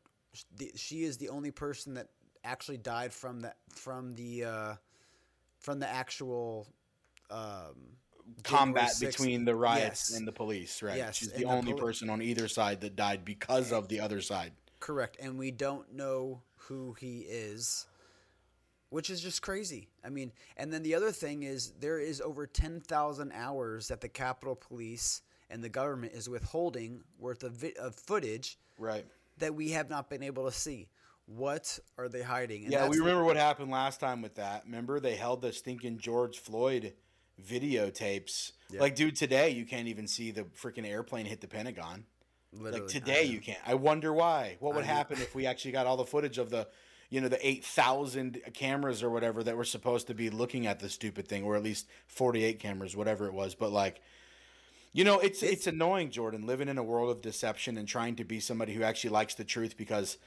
the, 0.55 0.71
she 0.75 1.03
is 1.03 1.17
the 1.17 1.27
only 1.29 1.51
person 1.51 1.95
that 1.95 2.07
actually 2.45 2.77
died 2.77 3.11
from 3.13 3.41
the 3.41 3.53
from 3.69 4.13
the 4.15 4.45
uh, 4.45 4.75
from 5.59 5.79
the 5.79 5.87
actual 5.87 6.65
um, 7.29 7.97
combat 8.43 8.93
between 9.01 9.43
the 9.43 9.53
riots 9.55 10.11
Yes. 10.11 10.17
and 10.17 10.25
the 10.25 10.31
police, 10.31 10.81
right? 10.81 10.95
Yes, 10.95 11.17
She's 11.17 11.31
the 11.33 11.43
only 11.43 11.73
poli- 11.73 11.81
person 11.81 12.09
on 12.09 12.21
either 12.21 12.47
side 12.47 12.79
that 12.81 12.95
died 12.95 13.25
because 13.25 13.73
of 13.73 13.89
the 13.89 13.99
other 13.99 14.21
side. 14.21 14.53
Correct, 14.79 15.17
and 15.19 15.37
we 15.37 15.51
don't 15.51 15.91
know 15.93 16.41
who 16.55 16.93
he 16.93 17.19
is, 17.27 17.85
which 18.89 19.09
is 19.09 19.21
just 19.21 19.41
crazy. 19.41 19.89
I 20.03 20.09
mean, 20.09 20.31
and 20.57 20.71
then 20.73 20.83
the 20.83 20.95
other 20.95 21.11
thing 21.11 21.43
is 21.43 21.71
there 21.79 21.99
is 21.99 22.21
over 22.21 22.45
ten 22.47 22.79
thousand 22.81 23.31
hours 23.33 23.87
that 23.89 24.01
the 24.01 24.09
Capitol 24.09 24.55
Police 24.55 25.21
and 25.49 25.63
the 25.63 25.69
government 25.69 26.13
is 26.13 26.29
withholding 26.29 27.01
worth 27.17 27.43
of, 27.43 27.53
vi- 27.53 27.73
of 27.79 27.95
footage 27.95 28.57
Right. 28.77 29.05
that 29.39 29.55
we 29.55 29.71
have 29.71 29.89
not 29.89 30.09
been 30.09 30.21
able 30.23 30.45
to 30.45 30.51
see. 30.51 30.89
What 31.25 31.77
are 31.97 32.07
they 32.09 32.21
hiding? 32.23 32.63
And 32.63 32.71
yeah, 32.73 32.87
we 32.87 32.97
the- 32.97 33.03
remember 33.03 33.23
what 33.23 33.35
happened 33.37 33.71
last 33.71 33.99
time 33.99 34.21
with 34.21 34.35
that. 34.35 34.63
Remember 34.65 34.99
they 34.99 35.15
held 35.15 35.41
the 35.41 35.51
stinking 35.53 35.97
George 35.99 36.37
Floyd 36.39 36.93
videotapes. 37.63 38.51
Yeah. 38.69 38.81
Like, 38.81 38.95
dude, 38.95 39.15
today 39.15 39.49
you 39.51 39.65
can't 39.65 39.87
even 39.87 40.07
see 40.07 40.31
the 40.31 40.43
freaking 40.43 40.85
airplane 40.87 41.25
hit 41.25 41.41
the 41.41 41.47
Pentagon. 41.47 42.05
Literally, 42.51 42.79
like 42.81 42.89
today 42.89 43.23
you 43.25 43.39
can't. 43.41 43.59
I 43.65 43.75
wonder 43.75 44.11
why. 44.11 44.57
What 44.59 44.73
would 44.75 44.83
I 44.83 44.87
happen 44.87 45.19
if 45.21 45.35
we 45.35 45.45
actually 45.45 45.71
got 45.71 45.85
all 45.85 45.97
the 45.97 46.05
footage 46.05 46.37
of 46.39 46.49
the, 46.49 46.67
you 47.09 47.19
know, 47.21 47.27
the 47.27 47.47
eight 47.47 47.65
thousand 47.65 48.39
cameras 48.53 49.01
or 49.01 49.09
whatever 49.09 49.43
that 49.43 49.57
were 49.57 49.65
supposed 49.65 50.07
to 50.07 50.13
be 50.13 50.29
looking 50.29 50.67
at 50.67 50.79
the 50.79 50.89
stupid 50.89 51.27
thing, 51.27 51.43
or 51.43 51.55
at 51.55 51.63
least 51.63 51.87
forty 52.07 52.43
eight 52.43 52.59
cameras, 52.59 52.95
whatever 52.95 53.25
it 53.25 53.33
was. 53.33 53.55
But 53.55 53.71
like, 53.71 54.01
you 54.93 55.03
know, 55.03 55.19
it's 55.19 55.41
it's, 55.43 55.53
It's- 55.53 55.67
annoying, 55.67 56.11
Jordan, 56.11 56.45
living 56.45 56.67
in 56.69 56.77
a 56.77 56.83
world 56.83 57.09
of 57.09 57.21
deception 57.21 57.77
and 57.77 57.87
trying 57.87 58.15
to 58.17 58.23
be 58.23 58.39
somebody 58.39 58.73
who 58.73 58.83
actually 58.83 59.11
likes 59.11 59.35
the 59.35 59.43
truth 59.43 59.75
because 59.77 60.17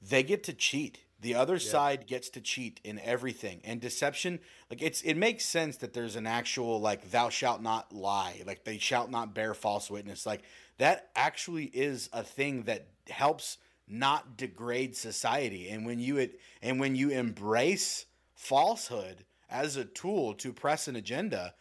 they 0.00 0.22
get 0.22 0.42
to 0.44 0.52
cheat. 0.52 0.98
The 1.20 1.36
other 1.36 1.60
side 1.60 2.08
gets 2.08 2.28
to 2.30 2.40
cheat 2.40 2.80
in 2.82 2.98
everything. 2.98 3.60
And 3.62 3.80
deception, 3.80 4.40
like 4.70 4.82
it's 4.82 5.02
it 5.02 5.14
makes 5.16 5.44
sense 5.44 5.76
that 5.76 5.92
there's 5.92 6.16
an 6.16 6.26
actual 6.26 6.80
like 6.80 7.12
thou 7.12 7.28
shalt 7.28 7.62
not 7.62 7.92
lie, 7.94 8.42
like 8.44 8.64
they 8.64 8.78
shall 8.78 9.06
not 9.06 9.32
bear 9.32 9.54
false 9.54 9.88
witness. 9.88 10.26
Like 10.26 10.42
that 10.78 11.10
actually 11.14 11.66
is 11.66 12.08
a 12.12 12.24
thing 12.24 12.64
that 12.64 12.88
helps 13.08 13.58
not 13.92 14.36
degrade 14.36 14.96
society. 14.96 15.68
And 15.68 15.84
when 15.86 16.00
you 16.00 16.18
it 16.18 16.40
and 16.60 16.80
when 16.80 16.96
you 16.96 17.10
embrace 17.10 18.06
falsehood 18.34 19.24
as 19.50 19.76
a 19.76 19.84
tool 19.84 20.34
to 20.34 20.52
press 20.52 20.88
an 20.88 20.96
agenda, 20.96 21.54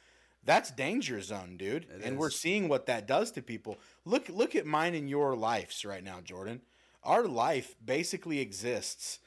that's 0.43 0.71
danger 0.71 1.21
zone, 1.21 1.57
dude. 1.57 1.83
It 1.83 2.01
and 2.03 2.17
we're 2.17 2.29
seeing 2.29 2.67
what 2.67 2.87
that 2.87 3.07
does 3.07 3.31
to 3.31 3.41
people. 3.41 3.79
Look 4.05 4.29
look 4.29 4.55
at 4.55 4.65
mine 4.65 4.95
and 4.95 5.09
your 5.09 5.35
lives 5.35 5.85
right 5.85 6.03
now, 6.03 6.21
Jordan. 6.21 6.61
Our 7.03 7.27
life 7.27 7.75
basically 7.83 8.39
exists 8.39 9.19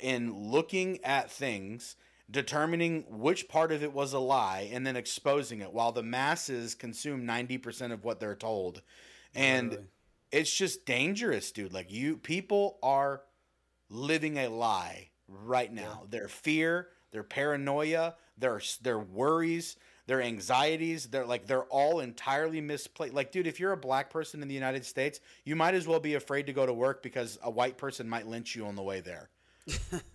in 0.00 0.50
looking 0.50 1.02
at 1.04 1.30
things, 1.30 1.96
determining 2.30 3.04
which 3.08 3.48
part 3.48 3.72
of 3.72 3.82
it 3.82 3.92
was 3.92 4.12
a 4.12 4.18
lie, 4.18 4.68
and 4.72 4.86
then 4.86 4.96
exposing 4.96 5.60
it 5.60 5.72
while 5.72 5.92
the 5.92 6.02
masses 6.02 6.74
consume 6.74 7.26
90% 7.26 7.92
of 7.92 8.04
what 8.04 8.20
they're 8.20 8.34
told. 8.34 8.82
And 9.34 9.70
Literally. 9.70 9.88
It's 10.34 10.54
just 10.54 10.84
dangerous, 10.84 11.52
dude. 11.52 11.72
Like 11.72 11.92
you 11.92 12.16
people 12.16 12.78
are 12.82 13.22
living 13.88 14.36
a 14.38 14.48
lie 14.48 15.10
right 15.28 15.72
now. 15.72 16.06
Their 16.10 16.28
fear, 16.28 16.88
their 17.12 17.22
paranoia, 17.22 18.16
their 18.36 18.60
their 18.82 18.98
worries, 18.98 19.76
their 20.06 20.20
anxieties, 20.20 21.06
they're 21.06 21.24
like 21.24 21.46
they're 21.46 21.64
all 21.64 22.00
entirely 22.00 22.60
misplaced. 22.60 23.14
Like 23.14 23.30
dude, 23.30 23.46
if 23.46 23.60
you're 23.60 23.72
a 23.72 23.76
black 23.76 24.10
person 24.10 24.42
in 24.42 24.48
the 24.48 24.54
United 24.54 24.84
States, 24.84 25.20
you 25.44 25.54
might 25.54 25.74
as 25.74 25.86
well 25.86 26.00
be 26.00 26.14
afraid 26.14 26.46
to 26.46 26.52
go 26.52 26.66
to 26.66 26.74
work 26.74 27.02
because 27.02 27.38
a 27.42 27.50
white 27.50 27.78
person 27.78 28.08
might 28.08 28.26
lynch 28.26 28.56
you 28.56 28.66
on 28.66 28.74
the 28.74 28.82
way 28.82 29.00
there. 29.00 29.30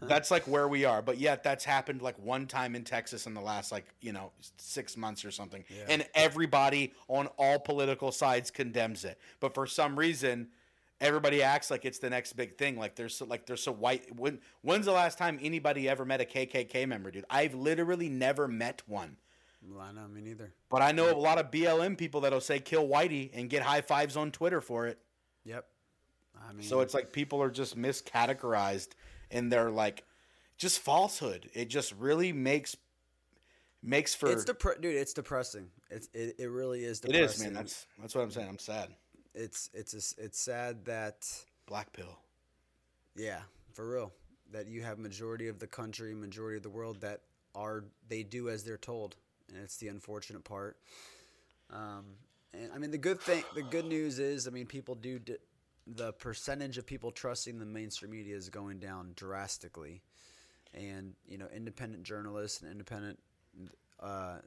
That's 0.02 0.32
like 0.32 0.48
where 0.48 0.68
we 0.68 0.86
are. 0.86 1.02
But 1.02 1.18
yet 1.18 1.44
that's 1.44 1.66
happened 1.66 2.02
like 2.02 2.18
one 2.20 2.48
time 2.48 2.76
in 2.76 2.84
Texas 2.84 3.26
in 3.26 3.34
the 3.34 3.42
last 3.42 3.72
like, 3.72 3.86
you 4.02 4.14
know, 4.14 4.32
6 4.58 4.98
months 4.98 5.26
or 5.26 5.32
something. 5.32 5.64
Yeah. 5.70 5.86
And 5.90 6.06
everybody 6.14 6.94
on 7.08 7.28
all 7.38 7.60
political 7.60 8.12
sides 8.12 8.52
condemns 8.52 9.06
it. 9.06 9.20
But 9.40 9.54
for 9.54 9.66
some 9.66 9.98
reason, 9.98 10.50
everybody 11.02 11.42
acts 11.42 11.72
like 11.72 11.86
it's 11.86 12.00
the 12.00 12.10
next 12.10 12.34
big 12.34 12.58
thing. 12.58 12.78
Like 12.78 12.96
there's 12.96 13.16
so, 13.16 13.26
like 13.26 13.46
there's 13.46 13.64
so 13.64 13.72
white. 13.72 14.16
When 14.16 14.40
when's 14.62 14.86
the 14.86 14.92
last 14.92 15.18
time 15.18 15.40
anybody 15.42 15.90
ever 15.90 16.06
met 16.06 16.22
a 16.22 16.26
KKK 16.26 16.88
member, 16.88 17.10
dude? 17.10 17.26
I've 17.30 17.56
literally 17.56 18.10
never 18.10 18.48
met 18.48 18.84
one. 18.86 19.18
Well, 19.68 19.82
I 19.82 19.92
know 19.92 20.08
me 20.08 20.22
neither. 20.22 20.54
But 20.70 20.82
I 20.82 20.92
know 20.92 21.12
a 21.12 21.18
lot 21.18 21.38
of 21.38 21.52
BLM 21.52 21.98
people 21.98 22.22
that'll 22.22 22.40
say 22.40 22.60
kill 22.60 22.88
Whitey 22.88 23.30
and 23.34 23.50
get 23.50 23.62
high 23.62 23.82
fives 23.82 24.16
on 24.16 24.32
Twitter 24.32 24.62
for 24.62 24.88
it. 24.88 25.00
Yep. 25.44 25.66
I 26.48 26.54
mean, 26.54 26.64
So 26.66 26.80
it's 26.80 26.94
like 26.94 27.12
people 27.12 27.42
are 27.42 27.52
just 27.52 27.78
miscategorized 27.78 28.90
in 29.32 29.50
their 29.50 29.70
like 29.70 30.04
just 30.58 30.80
falsehood. 30.80 31.50
It 31.54 31.70
just 31.70 31.94
really 31.94 32.34
makes 32.34 32.76
makes 33.82 34.14
for 34.16 34.32
it's 34.32 34.46
depre- 34.46 34.82
dude. 34.82 34.96
It's 34.96 35.14
depressing. 35.14 35.68
It's 35.90 36.10
it, 36.14 36.36
it 36.38 36.50
really 36.50 36.84
is 36.84 37.00
depressing. 37.00 37.26
is, 37.26 37.44
man. 37.44 37.54
That's 37.54 37.86
that's 38.00 38.16
what 38.16 38.22
I'm 38.22 38.32
saying. 38.32 38.48
I'm 38.50 38.60
sad. 38.60 38.90
it's 39.34 39.70
it's 39.74 39.94
a 39.94 40.24
it's 40.24 40.40
sad 40.40 40.86
that 40.86 41.28
Black 41.66 41.94
pill. 41.94 42.18
yeah, 43.16 43.40
for 43.74 43.90
real, 43.90 44.12
that 44.52 44.68
you 44.68 44.82
have 44.82 44.98
majority 45.00 45.48
of 45.48 45.60
the 45.60 45.68
country, 45.68 46.14
majority 46.14 46.58
of 46.58 46.64
the 46.64 46.70
world 46.70 47.02
that 47.02 47.22
are 47.56 47.86
they 48.08 48.24
do 48.24 48.50
as 48.50 48.64
they're 48.64 48.78
told, 48.78 49.16
and 49.50 49.58
it's 49.64 49.78
the 49.78 49.88
unfortunate 49.88 50.44
part. 50.44 50.78
Um, 51.72 52.06
and 52.54 52.72
I 52.74 52.80
mean 52.80 52.92
the 52.92 52.98
good 52.98 53.22
thing, 53.22 53.44
the 53.56 53.62
good 53.62 53.86
news 53.86 54.20
is, 54.20 54.48
I 54.48 54.52
mean 54.52 54.66
people 54.66 54.96
do. 54.96 55.20
D- 55.20 55.38
the 55.96 56.14
percentage 56.14 56.78
of 56.78 56.86
people 56.86 57.12
trusting 57.12 57.60
the 57.60 57.66
mainstream 57.66 58.12
media 58.12 58.36
is 58.36 58.50
going 58.50 58.80
down 58.80 59.14
drastically, 59.16 60.02
and 60.74 61.14
you 61.28 61.38
know 61.38 61.48
independent 61.54 62.04
journalists 62.04 62.62
and 62.62 62.72
independent, 62.72 63.20
uh, 64.00 64.38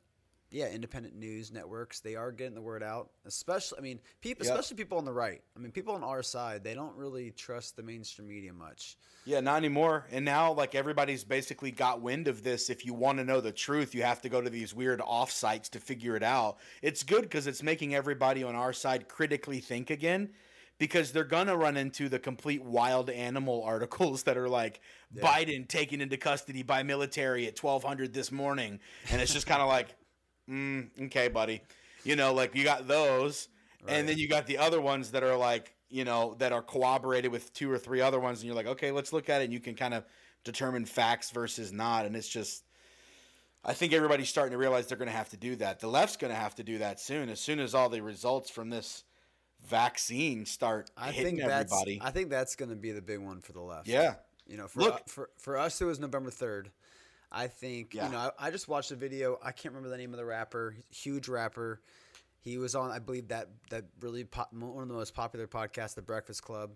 yeah, 0.51 0.69
independent 0.69 1.17
news 1.17 1.51
networks 1.51 2.01
they 2.01 2.15
are 2.15 2.31
getting 2.31 2.55
the 2.55 2.61
word 2.63 2.83
out. 2.83 3.11
Especially, 3.25 3.79
I 3.79 3.81
mean, 3.81 3.99
people, 4.21 4.45
Yep. 4.47 4.55
especially 4.55 4.77
people 4.77 4.99
on 4.99 5.05
the 5.05 5.13
right. 5.13 5.43
I 5.57 5.59
mean, 5.59 5.73
people 5.73 5.95
on 5.95 6.05
our 6.05 6.23
side 6.23 6.63
they 6.63 6.75
don't 6.75 6.95
really 6.97 7.31
trust 7.31 7.77
the 7.77 7.83
mainstream 7.83 8.29
media 8.29 8.53
much. 8.53 8.97
Yeah, 9.25 9.41
not 9.41 9.57
anymore. 9.57 10.07
And 10.11 10.25
now, 10.25 10.53
like 10.53 10.75
everybody's 10.75 11.25
basically 11.25 11.71
got 11.71 12.01
wind 12.03 12.29
of 12.29 12.43
this. 12.43 12.69
If 12.71 12.85
you 12.85 12.93
want 12.93 13.19
to 13.19 13.25
know 13.25 13.41
the 13.41 13.53
truth, 13.53 13.95
you 13.95 14.03
have 14.03 14.21
to 14.23 14.29
go 14.29 14.41
to 14.41 14.51
these 14.51 14.75
weird 14.75 15.01
off 15.01 15.31
sites 15.31 15.69
to 15.71 15.81
figure 15.81 16.17
it 16.17 16.23
out. 16.25 16.59
It's 16.83 17.03
good 17.03 17.23
because 17.23 17.47
it's 17.47 17.63
making 17.63 17.95
everybody 17.95 18.43
on 18.43 18.55
our 18.55 18.73
side 18.73 19.09
critically 19.09 19.61
think 19.61 19.91
again, 19.91 20.31
because 20.79 21.13
they're 21.13 21.25
gonna 21.25 21.57
run 21.57 21.77
into 21.77 22.09
the 22.09 22.19
complete 22.19 22.63
wild 22.65 23.11
animal 23.11 23.63
articles 23.67 24.23
that 24.25 24.37
are 24.37 24.49
like 24.49 24.81
Biden 25.15 25.69
taken 25.69 26.01
into 26.01 26.17
custody 26.17 26.63
by 26.63 26.83
military 26.83 27.47
at 27.47 27.57
twelve 27.57 27.85
hundred 27.85 28.13
this 28.15 28.33
morning, 28.33 28.81
and 29.11 29.21
it's 29.21 29.33
just 29.33 29.47
kind 29.47 29.63
of 29.63 29.69
like, 29.69 29.95
mm, 30.51 30.89
okay, 31.07 31.29
buddy, 31.29 31.63
you 32.05 32.17
know, 32.17 32.33
like 32.35 32.55
you 32.55 32.65
got 32.65 32.89
those, 32.89 33.49
Right. 33.85 33.95
and 33.95 34.09
then 34.09 34.17
you 34.17 34.29
got 34.29 34.47
the 34.47 34.59
other 34.59 34.81
ones 34.81 35.11
that 35.11 35.23
are 35.25 35.37
like 35.37 35.75
you 35.91 36.05
know 36.05 36.35
that 36.39 36.53
are 36.53 36.63
corroborated 36.63 37.31
with 37.33 37.53
two 37.53 37.71
or 37.71 37.79
three 37.79 38.01
other 38.01 38.19
ones 38.21 38.39
and 38.39 38.47
you're 38.47 38.55
like 38.55 38.67
okay 38.67 38.91
let's 38.93 39.13
look 39.13 39.29
at 39.29 39.41
it 39.43 39.45
and 39.45 39.53
you 39.53 39.61
can 39.61 39.75
kind 39.75 39.93
of 39.93 40.05
determine 40.45 40.87
facts 40.87 41.31
versus 41.31 41.71
not 41.73 42.07
and 42.07 42.17
it's 42.17 42.29
just 42.29 42.65
i 43.65 43.75
think 43.75 43.93
everybody's 43.93 44.29
starting 44.29 44.53
to 44.53 44.57
realize 44.59 44.87
they're 44.87 44.97
going 44.97 45.11
to 45.11 45.17
have 45.17 45.29
to 45.29 45.37
do 45.37 45.55
that. 45.57 45.81
The 45.81 45.89
left's 45.89 46.17
going 46.17 46.33
to 46.33 46.39
have 46.39 46.55
to 46.55 46.63
do 46.63 46.79
that 46.79 46.99
soon 47.01 47.29
as 47.29 47.41
soon 47.41 47.59
as 47.61 47.75
all 47.75 47.89
the 47.89 48.01
results 48.01 48.49
from 48.51 48.71
this 48.71 49.03
vaccine 49.67 50.45
start 50.47 50.91
I 50.97 51.13
hitting 51.13 51.37
think 51.37 51.49
that's 51.49 51.73
everybody 51.73 52.01
I 52.03 52.11
think 52.11 52.31
that's 52.31 52.57
going 52.57 52.71
to 52.71 52.77
be 52.77 52.93
the 52.93 53.03
big 53.03 53.21
one 53.21 53.41
for 53.41 53.53
the 53.53 53.61
left. 53.61 53.89
yeah 53.89 54.15
You 54.47 54.57
know, 54.57 54.67
for 54.69 54.81
Look- 54.81 54.95
u- 55.07 55.13
for 55.13 55.31
for 55.39 55.57
us 55.59 55.81
it 55.81 55.85
was 55.85 55.99
November 56.01 56.31
third. 56.31 56.71
I 57.31 57.47
think 57.47 57.95
Yeah. 57.95 58.07
you 58.07 58.13
know. 58.13 58.19
I, 58.39 58.49
I 58.49 58.51
just 58.51 58.69
watched 58.69 58.91
the 58.91 58.97
video. 58.97 59.39
I 59.43 59.53
can't 59.53 59.75
remember 59.75 59.89
the 59.89 59.97
name 59.97 60.13
of 60.13 60.19
the 60.19 60.25
rapper. 60.25 60.77
Huge 60.91 61.29
rapper. 61.29 61.81
He 62.41 62.59
was 62.59 62.75
on, 62.75 62.91
I 62.91 62.99
believe 62.99 63.29
that 63.29 63.49
that 63.71 63.85
really 64.01 64.25
pop, 64.25 64.53
one 64.53 64.83
of 64.83 64.89
the 64.89 64.95
most 64.95 65.15
popular 65.15 65.47
podcasts, 65.47 65.95
The 65.95 66.03
Breakfast 66.03 66.43
Club, 66.43 66.73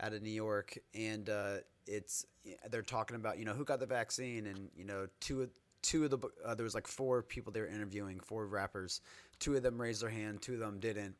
out 0.00 0.12
of 0.14 0.22
New 0.22 0.30
York, 0.32 0.76
and 0.94 1.28
uh, 1.28 1.56
it's 1.86 2.24
they're 2.70 2.82
talking 2.82 3.16
about 3.16 3.38
you 3.38 3.44
know 3.44 3.52
who 3.52 3.64
got 3.64 3.78
the 3.80 3.86
vaccine, 3.86 4.46
and 4.46 4.70
you 4.74 4.84
know 4.84 5.06
two 5.20 5.42
of 5.42 5.50
two 5.82 6.04
of 6.04 6.10
the 6.10 6.18
uh, 6.44 6.54
there 6.54 6.64
was 6.64 6.74
like 6.74 6.86
four 6.88 7.22
people 7.22 7.52
they 7.52 7.60
were 7.60 7.66
interviewing, 7.68 8.18
four 8.18 8.46
rappers. 8.46 9.02
Two 9.38 9.54
of 9.56 9.62
them 9.62 9.80
raised 9.80 10.02
their 10.02 10.10
hand, 10.10 10.40
two 10.42 10.54
of 10.54 10.60
them 10.60 10.80
didn't. 10.80 11.14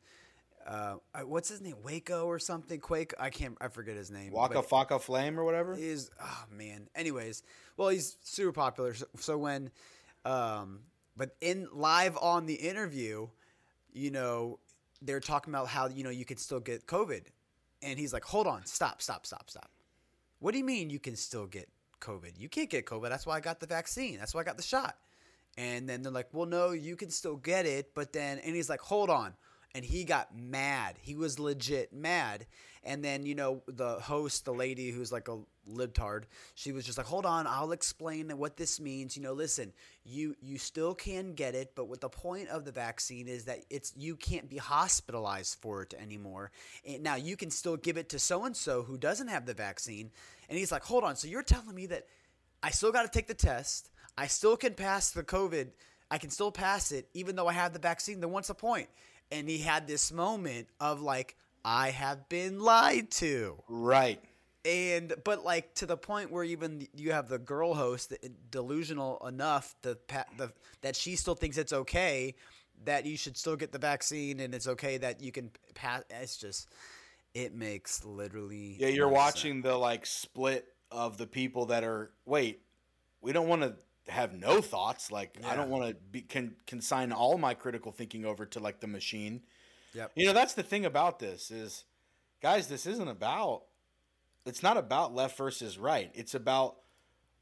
Uh, 0.65 0.95
what's 1.25 1.49
his 1.49 1.61
name? 1.61 1.75
Waco 1.83 2.25
or 2.25 2.39
something? 2.39 2.79
Quake? 2.79 3.13
I 3.19 3.29
can't. 3.29 3.57
I 3.59 3.67
forget 3.67 3.95
his 3.95 4.11
name. 4.11 4.31
Waka 4.31 4.61
Faka 4.61 5.01
Flame 5.01 5.39
or 5.39 5.43
whatever. 5.43 5.75
is 5.77 6.09
oh 6.21 6.43
man. 6.51 6.87
Anyways, 6.95 7.43
well 7.77 7.89
he's 7.89 8.17
super 8.23 8.51
popular. 8.51 8.93
So, 8.93 9.05
so 9.17 9.37
when, 9.37 9.71
um, 10.25 10.81
but 11.17 11.35
in 11.41 11.67
live 11.73 12.17
on 12.17 12.45
the 12.45 12.55
interview, 12.55 13.27
you 13.91 14.11
know, 14.11 14.59
they're 15.01 15.19
talking 15.19 15.53
about 15.53 15.67
how 15.67 15.87
you 15.87 16.03
know 16.03 16.09
you 16.09 16.25
can 16.25 16.37
still 16.37 16.59
get 16.59 16.85
COVID, 16.85 17.23
and 17.81 17.99
he's 17.99 18.13
like, 18.13 18.23
hold 18.23 18.47
on, 18.47 18.65
stop, 18.65 19.01
stop, 19.01 19.25
stop, 19.25 19.49
stop. 19.49 19.71
What 20.39 20.51
do 20.53 20.57
you 20.57 20.65
mean 20.65 20.89
you 20.89 20.99
can 20.99 21.15
still 21.15 21.45
get 21.45 21.69
COVID? 21.99 22.39
You 22.39 22.49
can't 22.49 22.69
get 22.69 22.85
COVID. 22.85 23.09
That's 23.09 23.25
why 23.25 23.37
I 23.37 23.39
got 23.39 23.59
the 23.59 23.67
vaccine. 23.67 24.17
That's 24.17 24.33
why 24.33 24.41
I 24.41 24.43
got 24.43 24.57
the 24.57 24.63
shot. 24.63 24.95
And 25.57 25.87
then 25.87 26.01
they're 26.01 26.11
like, 26.11 26.29
well, 26.31 26.47
no, 26.47 26.71
you 26.71 26.95
can 26.95 27.09
still 27.09 27.35
get 27.35 27.65
it. 27.65 27.93
But 27.93 28.13
then, 28.13 28.39
and 28.39 28.55
he's 28.55 28.69
like, 28.69 28.79
hold 28.79 29.09
on. 29.09 29.33
And 29.73 29.85
he 29.85 30.03
got 30.03 30.35
mad. 30.35 30.97
He 31.01 31.15
was 31.15 31.39
legit 31.39 31.93
mad. 31.93 32.45
And 32.83 33.03
then, 33.03 33.25
you 33.25 33.35
know, 33.35 33.61
the 33.67 33.99
host, 33.99 34.43
the 34.43 34.53
lady 34.53 34.89
who's 34.89 35.11
like 35.11 35.27
a 35.27 35.37
libtard, 35.69 36.23
she 36.55 36.71
was 36.71 36.83
just 36.83 36.97
like, 36.97 37.07
hold 37.07 37.27
on, 37.27 37.45
I'll 37.45 37.73
explain 37.73 38.29
what 38.37 38.57
this 38.57 38.79
means. 38.79 39.15
You 39.15 39.21
know, 39.21 39.33
listen, 39.33 39.71
you 40.03 40.35
you 40.41 40.57
still 40.57 40.95
can 40.95 41.33
get 41.33 41.53
it, 41.53 41.73
but 41.75 41.87
what 41.87 42.01
the 42.01 42.09
point 42.09 42.49
of 42.49 42.65
the 42.65 42.71
vaccine 42.71 43.27
is 43.27 43.45
that 43.45 43.59
it's 43.69 43.93
you 43.95 44.15
can't 44.15 44.49
be 44.49 44.57
hospitalized 44.57 45.57
for 45.61 45.83
it 45.83 45.93
anymore. 45.93 46.51
And 46.85 47.03
now 47.03 47.15
you 47.15 47.37
can 47.37 47.51
still 47.51 47.77
give 47.77 47.97
it 47.97 48.09
to 48.09 48.19
so 48.19 48.45
and 48.45 48.57
so 48.57 48.81
who 48.81 48.97
doesn't 48.97 49.27
have 49.27 49.45
the 49.45 49.53
vaccine. 49.53 50.11
And 50.49 50.57
he's 50.57 50.71
like, 50.71 50.83
hold 50.83 51.03
on, 51.03 51.15
so 51.15 51.27
you're 51.27 51.43
telling 51.43 51.75
me 51.75 51.85
that 51.87 52.07
I 52.63 52.71
still 52.71 52.91
got 52.91 53.03
to 53.03 53.09
take 53.09 53.27
the 53.27 53.33
test. 53.35 53.91
I 54.17 54.27
still 54.27 54.57
can 54.57 54.73
pass 54.73 55.11
the 55.11 55.23
COVID. 55.23 55.69
I 56.09 56.17
can 56.17 56.31
still 56.31 56.51
pass 56.51 56.91
it 56.91 57.07
even 57.13 57.35
though 57.35 57.47
I 57.47 57.53
have 57.53 57.73
the 57.73 57.79
vaccine. 57.79 58.19
Then 58.21 58.31
what's 58.31 58.47
the 58.47 58.55
point? 58.55 58.89
And 59.31 59.49
he 59.49 59.59
had 59.59 59.87
this 59.87 60.11
moment 60.11 60.67
of 60.79 61.01
like, 61.01 61.35
I 61.63 61.89
have 61.89 62.27
been 62.29 62.59
lied 62.59 63.11
to. 63.11 63.61
Right. 63.67 64.21
And 64.63 65.13
but 65.23 65.43
like 65.43 65.73
to 65.75 65.85
the 65.85 65.97
point 65.97 66.31
where 66.31 66.43
even 66.43 66.87
you 66.95 67.13
have 67.13 67.29
the 67.29 67.39
girl 67.39 67.73
host 67.73 68.13
uh, 68.13 68.27
delusional 68.51 69.25
enough 69.27 69.75
pa- 70.07 70.25
the, 70.37 70.51
that 70.81 70.95
she 70.95 71.15
still 71.15 71.33
thinks 71.33 71.57
it's 71.57 71.73
okay 71.73 72.35
that 72.85 73.05
you 73.05 73.17
should 73.17 73.37
still 73.37 73.55
get 73.55 73.71
the 73.71 73.79
vaccine 73.79 74.39
and 74.39 74.53
it's 74.53 74.67
okay 74.67 74.97
that 74.97 75.21
you 75.21 75.31
can 75.31 75.49
pass. 75.73 76.03
It's 76.09 76.37
just 76.37 76.69
it 77.33 77.55
makes 77.55 78.05
literally 78.05 78.77
Yeah, 78.79 78.89
you're 78.89 79.09
watching 79.09 79.61
the 79.61 79.75
like 79.75 80.05
split 80.05 80.67
of 80.91 81.17
the 81.17 81.27
people 81.27 81.67
that 81.67 81.83
are 81.83 82.11
wait, 82.25 82.61
we 83.21 83.33
don't 83.33 83.47
want 83.47 83.63
to 83.63 83.75
have 84.07 84.33
no 84.33 84.61
thoughts. 84.61 85.11
Like 85.11 85.37
I 85.47 85.55
don't 85.55 85.69
want 85.69 85.87
to 85.89 85.95
be 86.11 86.21
can 86.21 86.55
consign 86.65 87.11
all 87.11 87.37
my 87.37 87.53
critical 87.53 87.91
thinking 87.91 88.25
over 88.25 88.45
to 88.47 88.59
like 88.59 88.79
the 88.79 88.87
machine. 88.87 89.41
Yep. 89.93 90.11
You 90.15 90.27
know, 90.27 90.33
that's 90.33 90.53
the 90.53 90.63
thing 90.63 90.85
about 90.85 91.19
this 91.19 91.51
is 91.51 91.83
guys, 92.41 92.67
this 92.67 92.85
isn't 92.85 93.07
about 93.07 93.63
it's 94.45 94.63
not 94.63 94.77
about 94.77 95.13
left 95.13 95.37
versus 95.37 95.77
right. 95.77 96.11
It's 96.13 96.33
about 96.33 96.77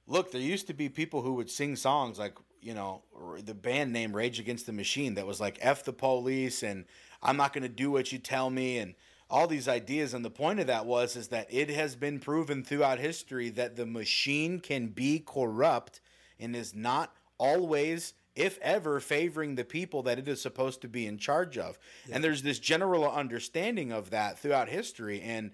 look, 0.08 0.32
there 0.32 0.42
used 0.42 0.68
to 0.68 0.74
be 0.74 0.90
people 0.90 1.22
who 1.22 1.34
would 1.34 1.50
sing 1.50 1.76
songs 1.76 2.18
like, 2.18 2.36
you 2.62 2.74
know, 2.74 3.04
the 3.44 3.54
band 3.54 3.94
name 3.94 4.16
Rage 4.16 4.40
Against 4.40 4.66
the 4.66 4.74
Machine 4.74 5.14
that 5.16 5.28
was 5.28 5.40
like 5.40 5.58
F 5.62 5.84
the 5.84 5.94
police 5.94 6.64
and 6.64 6.86
I'm 7.22 7.38
not 7.38 7.54
going 7.54 7.64
to 7.64 7.70
do 7.70 7.92
what 7.92 8.12
you 8.12 8.18
tell 8.20 8.50
me 8.50 8.80
and 8.80 8.96
all 9.30 9.46
these 9.46 9.68
ideas 9.68 10.14
and 10.14 10.26
the 10.26 10.32
point 10.32 10.60
of 10.60 10.68
that 10.68 10.86
was 10.88 11.16
is 11.16 11.28
that 11.28 11.48
it 11.52 11.70
has 11.70 11.96
been 11.96 12.20
proven 12.20 12.64
throughout 12.64 12.98
history 12.98 13.50
that 13.52 13.76
the 13.76 13.86
machine 13.86 14.60
can 14.60 14.88
be 14.88 15.20
corrupt 15.20 16.02
and 16.40 16.56
is 16.56 16.74
not 16.74 17.14
always 17.38 18.14
if 18.36 18.58
ever 18.60 19.00
favoring 19.00 19.56
the 19.56 19.66
people 19.66 20.04
that 20.04 20.20
it 20.20 20.28
is 20.28 20.42
supposed 20.42 20.82
to 20.82 20.88
be 20.88 21.06
in 21.06 21.18
charge 21.18 21.58
of. 21.58 21.78
And 22.12 22.24
there's 22.24 22.44
this 22.44 22.60
general 22.60 23.10
understanding 23.10 23.92
of 23.92 24.12
that 24.12 24.40
throughout 24.40 24.70
history 24.70 25.22
and 25.22 25.52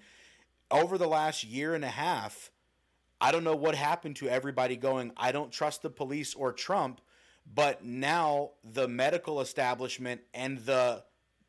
over 0.70 0.98
the 0.98 1.08
last 1.08 1.44
year 1.44 1.74
and 1.74 1.86
a 1.86 1.90
half 1.90 2.52
I 3.20 3.32
don't 3.32 3.44
know 3.44 3.56
what 3.56 3.76
happened 3.76 4.18
to 4.18 4.30
everybody 4.30 4.76
going, 4.76 5.12
I 5.16 5.32
don't 5.32 5.52
trust 5.52 5.82
the 5.82 5.90
police 5.90 6.36
or 6.36 6.52
Trump, 6.52 7.02
but 7.52 7.84
now 7.84 8.52
the 8.64 8.88
medical 8.88 9.42
establishment 9.42 10.22
and 10.34 10.60
the 10.60 11.04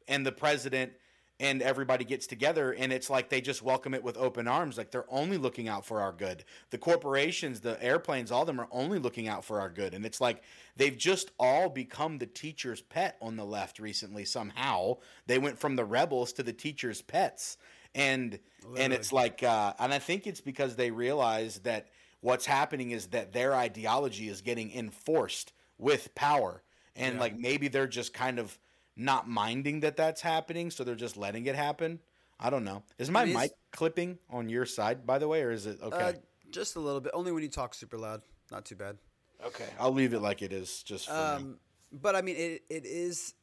and 0.09 0.25
the 0.25 0.33
president 0.33 0.93
and 1.39 1.61
everybody 1.61 2.05
gets 2.05 2.27
together 2.27 2.73
and 2.73 2.93
it's 2.93 3.11
like 3.11 3.29
they 3.29 3.41
just 3.41 3.63
welcome 3.63 3.93
it 3.95 4.03
with 4.03 4.17
open 4.17 4.49
arms. 4.49 4.79
Like 4.79 4.91
they're 4.91 5.13
only 5.13 5.37
looking 5.37 5.69
out 5.69 5.85
for 5.85 6.01
our 6.01 6.13
good. 6.13 6.45
The 6.71 6.79
corporations 6.79 7.61
the 7.61 7.83
airplanes 7.83 8.31
all 8.31 8.43
of 8.43 8.47
them 8.47 8.61
are 8.61 8.69
only 8.71 8.99
looking 8.99 9.29
out 9.29 9.45
for 9.45 9.61
our 9.61 9.69
good. 9.69 9.95
And 9.95 10.07
it's 10.07 10.21
like 10.21 10.43
they've 10.77 10.97
just 10.97 11.33
all 11.39 11.69
become 11.69 12.19
the 12.19 12.27
teacher's 12.27 12.81
pet 12.81 13.17
on 13.21 13.37
the 13.37 13.45
left 13.45 13.79
recently 13.79 14.25
somehow. 14.25 14.97
They 15.27 15.39
went 15.39 15.59
from 15.59 15.77
the 15.77 15.85
rebels 15.85 16.33
to 16.35 16.43
the 16.43 16.53
teacher's 16.53 17.03
pets. 17.03 17.59
And 17.95 18.39
and 18.77 18.93
it's 18.93 19.13
like 19.13 19.43
uh, 19.43 19.75
and 19.79 19.93
i 19.95 19.99
think 19.99 20.27
it's 20.27 20.41
because 20.41 20.77
they 20.77 20.91
realize 20.91 21.61
that 21.61 21.89
what's 22.21 22.45
happening 22.47 22.91
is 22.91 23.07
that 23.09 23.33
their 23.33 23.55
ideology 23.55 24.29
is 24.29 24.41
getting 24.41 24.73
enforced 24.73 25.53
with 25.79 26.15
power. 26.15 26.63
And 26.97 27.15
Yeah. 27.15 27.21
like 27.21 27.39
maybe 27.39 27.69
they're 27.69 27.87
just 27.87 28.13
kind 28.15 28.39
of 28.39 28.59
not 28.97 29.29
minding 29.29 29.81
that 29.81 29.97
that's 29.97 30.21
happening 30.23 30.71
so 30.71 30.83
they're 30.85 30.95
just 30.95 31.17
letting 31.17 31.45
it 31.47 31.55
happen 31.55 32.01
i 32.41 32.49
don't 32.51 32.65
know 32.65 32.83
is 32.99 33.11
my 33.11 33.23
It 33.25 33.29
is- 33.29 33.35
mic 33.37 33.51
clipping 33.73 34.19
on 34.31 34.49
your 34.49 34.65
side 34.67 35.07
by 35.07 35.19
the 35.19 35.29
way 35.29 35.43
or 35.43 35.51
is 35.51 35.67
it 35.67 35.79
okay 35.83 35.97
Uh, 36.03 36.13
just 36.51 36.77
a 36.77 36.81
little 36.81 37.01
bit. 37.01 37.11
Only 37.13 37.33
when 37.33 37.43
you 37.43 37.49
talk 37.49 37.75
super 37.75 37.99
loud. 37.99 38.23
Not 38.53 38.65
too 38.65 38.77
bad. 38.77 38.97
okay 39.45 39.67
i'll 39.81 39.93
leave 39.93 40.15
it 40.15 40.21
like 40.21 40.43
it 40.43 40.53
is 40.53 40.83
just. 40.85 41.11
Um, 41.11 41.59
but 41.93 42.15
I 42.17 42.23
mean, 42.23 42.37
it 42.37 42.63
it 42.71 42.85
is 42.87 43.35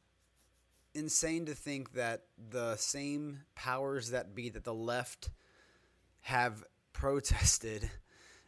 insane 0.95 1.45
to 1.47 1.53
think 1.55 1.93
that 1.93 2.23
the 2.49 2.75
same 2.77 3.39
powers 3.55 4.11
that 4.11 4.33
be 4.35 4.49
that 4.49 4.63
the 4.63 4.73
left 4.73 5.29
have 6.21 6.63
protested 6.93 7.89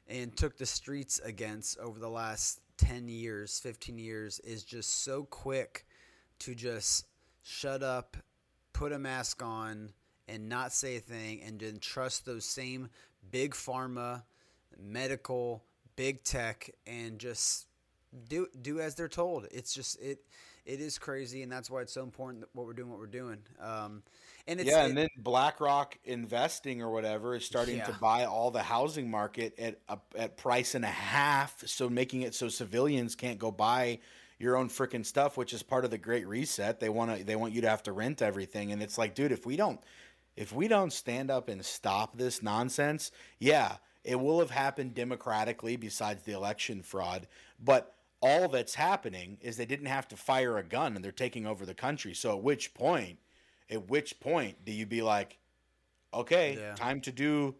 and 0.08 0.36
took 0.38 0.58
the 0.58 0.66
streets 0.66 1.20
against 1.20 1.78
over 1.80 2.00
the 2.00 2.10
last 2.10 2.62
10 2.78 3.08
years, 3.08 3.60
15 3.60 3.98
years 3.98 4.40
is 4.40 4.64
just 4.64 5.04
so 5.04 5.24
quick 5.24 5.86
to 6.40 6.56
just 6.56 7.06
shut 7.44 7.84
up, 7.84 8.18
put 8.74 8.92
a 8.92 9.00
mask 9.00 9.42
on, 9.44 9.94
and 10.28 10.50
not 10.50 10.74
say 10.74 10.98
a 10.98 11.00
thing, 11.00 11.42
and 11.44 11.60
then 11.60 11.80
trust 11.80 12.26
those 12.26 12.46
same 12.46 12.90
big 13.32 13.54
pharma, 13.54 14.24
medical, 14.82 15.64
big 15.96 16.24
tech, 16.24 16.70
and 16.88 17.20
just 17.20 17.68
do 18.30 18.48
do 18.62 18.80
as 18.80 18.96
they're 18.96 19.08
told. 19.08 19.48
It's 19.52 19.74
just 19.74 20.00
it 20.02 20.20
it 20.66 20.80
is 20.80 20.98
crazy, 20.98 21.44
and 21.44 21.52
that's 21.52 21.70
why 21.70 21.82
it's 21.82 21.94
so 21.94 22.02
important 22.04 22.42
that 22.42 22.50
what 22.54 22.66
we're 22.66 22.74
doing, 22.74 22.90
what 22.90 23.00
we're 23.00 23.06
doing. 23.08 23.38
Um, 23.62 24.02
and 24.48 24.60
it's 24.60 24.70
yeah, 24.70 24.84
it- 24.84 24.90
and 24.90 24.98
then 24.98 25.08
BlackRock 25.18 25.98
investing 26.06 26.82
or 26.82 26.90
whatever 26.92 27.36
is 27.36 27.46
starting 27.46 27.82
to 27.82 27.94
buy 27.94 28.26
all 28.26 28.50
the 28.52 28.64
housing 28.64 29.10
market 29.12 29.58
at 29.60 29.80
a, 29.90 29.98
at 30.18 30.38
price 30.38 30.74
and 30.76 30.84
a 30.84 30.88
half, 30.90 31.66
so 31.68 31.90
making 31.90 32.24
it 32.24 32.34
so 32.34 32.48
civilians 32.50 33.16
can't 33.16 33.38
go 33.38 33.52
buy 33.52 34.00
your 34.40 34.58
own 34.58 34.70
freaking 34.70 35.06
stuff, 35.06 35.38
which 35.38 35.54
is 35.54 35.64
part 35.64 35.86
of 35.86 35.92
the 35.92 35.98
Great 35.98 36.28
Reset. 36.28 36.80
They 36.80 36.90
want 36.90 37.18
to 37.18 37.24
they 37.24 37.36
want 37.36 37.54
you 37.54 37.62
to 37.62 37.70
have 37.70 37.84
to 37.84 37.92
rent 37.92 38.22
everything, 38.22 38.72
and 38.72 38.82
it's 38.82 38.98
like, 38.98 39.16
dude, 39.16 39.32
if 39.32 39.46
we 39.46 39.56
don't 39.56 39.80
if 40.36 40.52
we 40.52 40.68
don't 40.68 40.92
stand 40.92 41.32
up 41.32 41.48
and 41.48 41.64
stop 41.64 42.18
this 42.18 42.44
nonsense, 42.44 43.12
yeah, 43.40 43.78
it 44.04 44.20
will 44.20 44.40
have 44.40 44.52
happened 44.52 44.94
democratically 44.94 45.78
besides 45.78 46.24
the 46.24 46.34
election 46.34 46.82
fraud, 46.84 47.28
but 47.64 47.96
all 48.22 48.48
that's 48.48 48.76
happening 48.76 49.38
is 49.42 49.56
they 49.56 49.66
didn't 49.66 49.86
have 49.86 50.08
to 50.08 50.18
fire 50.18 50.58
a 50.58 50.64
gun 50.64 50.96
and 50.96 51.06
they're 51.06 51.12
taking 51.12 51.46
over 51.46 51.66
the 51.66 51.74
country. 51.74 52.14
So 52.14 52.32
at 52.32 52.44
which 52.44 52.74
point, 52.74 53.20
at 53.70 53.88
which 53.90 54.20
point 54.20 54.66
do 54.66 54.72
you 54.72 54.86
be 54.86 55.02
like, 55.02 55.38
okay, 56.14 56.58
Yeah. 56.60 56.74
time 56.76 57.02
to 57.02 57.12
do 57.12 57.56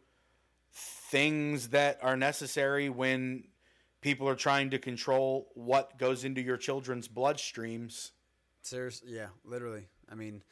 things 0.74 1.70
that 1.70 2.00
are 2.02 2.18
necessary 2.18 2.90
when 2.90 3.46
people 4.06 4.30
are 4.30 4.36
trying 4.36 4.70
to 4.70 4.78
control 4.78 5.50
what 5.56 5.98
goes 5.98 6.24
into 6.26 6.40
your 6.40 6.58
children's 6.58 7.08
bloodstreams? 7.08 8.12
Seriously, 8.62 9.10
yeah, 9.16 9.30
literally. 9.44 9.88
I 10.08 10.14
mean, 10.14 10.44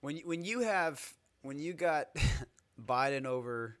when 0.00 0.16
when 0.24 0.42
you 0.42 0.60
have 0.60 1.12
when 1.42 1.58
you 1.58 1.74
got 1.74 2.08
Biden 2.82 3.26
over 3.26 3.76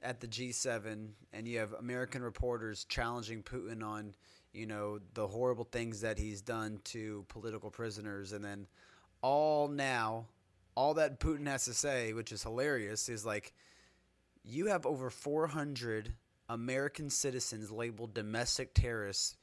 at 0.00 0.20
the 0.20 0.26
G7 0.26 1.10
and 1.34 1.46
you 1.46 1.58
have 1.58 1.74
American 1.74 2.22
reporters 2.22 2.84
challenging 2.84 3.42
Putin 3.42 3.84
on, 3.84 4.14
you 4.54 4.64
know, 4.66 5.00
the 5.12 5.26
horrible 5.26 5.68
things 5.70 6.00
that 6.00 6.18
he's 6.18 6.40
done 6.40 6.80
to 6.84 7.26
political 7.28 7.70
prisoners 7.70 8.32
and 8.32 8.42
then 8.42 8.66
all 9.20 9.68
now 9.68 10.28
all 10.74 10.94
that 10.94 11.20
Putin 11.20 11.46
has 11.46 11.66
to 11.66 11.74
say, 11.74 12.14
which 12.14 12.32
is 12.32 12.42
hilarious, 12.42 13.10
is 13.10 13.26
like 13.26 13.52
you 14.42 14.68
have 14.68 14.86
over 14.86 15.10
400 15.10 16.14
American 16.52 17.08
citizens 17.10 17.70
labeled 17.70 18.14
domestic 18.14 18.74
terrorists 18.74 19.36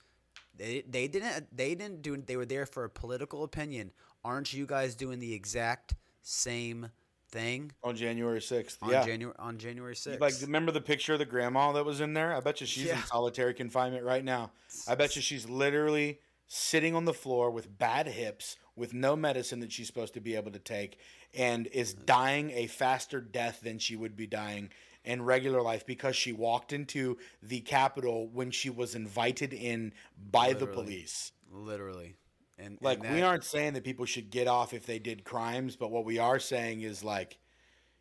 They 0.56 0.84
they 0.88 1.08
didn't 1.08 1.56
they 1.56 1.76
didn't 1.76 2.02
do 2.02 2.17
they 2.17 2.38
were 2.38 2.45
there 2.45 2.65
for 2.65 2.84
a 2.84 2.89
political 2.89 3.43
opinion. 3.43 3.91
Aren't 4.24 4.54
you 4.54 4.65
guys 4.65 4.95
doing 4.95 5.19
the 5.19 5.34
exact 5.34 5.95
same 6.22 6.91
thing 7.32 7.72
on 7.84 7.95
January 7.95 8.41
sixth. 8.41 8.78
on 8.82 8.91
Yeah. 8.91 9.06
January 9.06 9.36
on 9.39 9.58
January 9.58 9.95
6th? 9.95 10.19
Like, 10.19 10.34
remember 10.41 10.72
the 10.72 10.82
picture 10.82 11.13
of 11.13 11.19
the 11.19 11.26
grandma 11.26 11.72
that 11.74 11.86
was 11.86 12.02
in 12.02 12.13
there? 12.13 12.34
I 12.36 12.39
bet 12.41 12.62
you 12.62 12.67
she's 12.67 12.89
in 12.89 12.98
solitary 13.04 13.54
confinement 13.54 14.04
right 14.04 14.24
now. 14.24 14.52
I 14.88 14.95
bet 14.95 15.15
you 15.15 15.22
she's 15.22 15.48
literally 15.48 16.19
sitting 16.48 16.95
on 16.95 17.06
the 17.06 17.13
floor 17.13 17.52
with 17.52 17.78
bad 17.78 18.08
hips, 18.08 18.58
with 18.76 18.93
no 18.93 19.15
medicine 19.15 19.60
that 19.60 19.72
she's 19.72 19.88
supposed 19.88 20.13
to 20.15 20.19
be 20.19 20.36
able 20.36 20.52
to 20.52 20.60
take, 20.60 20.98
and 21.38 21.67
is 21.67 21.93
dying 21.93 22.52
a 22.52 22.67
faster 22.67 23.22
death 23.22 23.62
than 23.62 23.78
she 23.80 23.95
would 23.95 24.15
be 24.15 24.28
dying 24.28 24.69
in 25.10 25.24
regular 25.24 25.62
life 25.62 25.86
because 25.88 26.15
she 26.15 26.32
walked 26.32 26.72
into 26.72 27.17
the 27.41 27.62
Capitol 27.62 28.30
when 28.32 28.52
she 28.52 28.69
was 28.69 28.93
invited 28.93 29.54
in 29.54 29.91
by 30.32 30.54
the 30.54 30.67
police. 30.67 31.32
literally. 31.52 32.15
And 32.60 32.78
Like, 32.80 33.04
and 33.04 33.15
we 33.15 33.22
aren't 33.22 33.43
saying 33.43 33.74
that 33.74 33.84
people 33.84 34.06
should 34.06 34.30
get 34.30 34.48
off 34.48 34.74
if 34.74 34.86
they 34.86 35.00
did 35.00 35.24
crimes, 35.24 35.76
but 35.76 35.91
what 35.91 36.06
we 36.06 36.19
are 36.19 36.39
saying 36.39 36.82
is 36.82 37.04
like, 37.04 37.39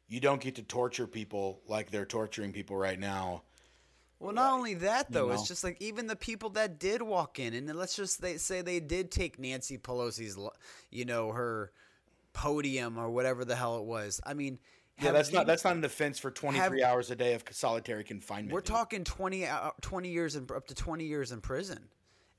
you 0.09 0.21
don't 0.21 0.40
get 0.40 0.57
to 0.57 0.62
torture 0.62 1.07
people 1.07 1.62
like 1.66 1.90
they're 1.90 2.05
torturing 2.05 2.53
people 2.53 2.77
right 2.77 2.99
now. 2.99 3.42
Well, 4.21 4.33
not 4.33 4.53
only 4.53 4.75
that 4.75 5.11
though, 5.12 5.29
know? 5.29 5.35
it's 5.35 5.47
just 5.47 5.62
like 5.62 5.81
even 5.81 6.09
the 6.09 6.16
people 6.16 6.51
that 6.51 6.81
did 6.81 7.01
walk 7.03 7.38
in, 7.38 7.55
and 7.55 7.73
let's 7.75 7.94
just 7.94 8.21
they 8.21 8.37
say 8.37 8.62
they 8.62 8.81
did 8.81 9.12
take 9.12 9.38
Nancy 9.38 9.79
Pelosi's, 9.79 10.37
you 10.90 11.05
know, 11.05 11.31
her 11.31 11.71
podium 12.33 12.99
or 12.99 13.11
whatever 13.11 13.44
the 13.44 13.55
hell 13.55 13.79
it 13.79 13.85
was. 13.85 14.21
I 14.27 14.35
mean, 14.35 14.59
Yeah, 15.00 15.12
that's 15.12 15.32
not 15.32 15.46
that's 15.46 15.64
not 15.64 15.76
an 15.76 15.84
offense 15.84 16.18
for 16.18 16.30
23 16.30 16.82
hours 16.82 17.11
a 17.11 17.16
day 17.16 17.34
of 17.34 17.44
solitary 17.50 18.04
confinement. 18.04 18.52
We're 18.52 18.61
dude. 18.61 18.66
talking 18.66 19.04
20, 19.04 19.46
20 19.80 20.08
years 20.08 20.37
in 20.37 20.46
up 20.54 20.66
to 20.66 20.74
twenty 20.74 21.04
years 21.04 21.32
in 21.32 21.40
prison. 21.40 21.88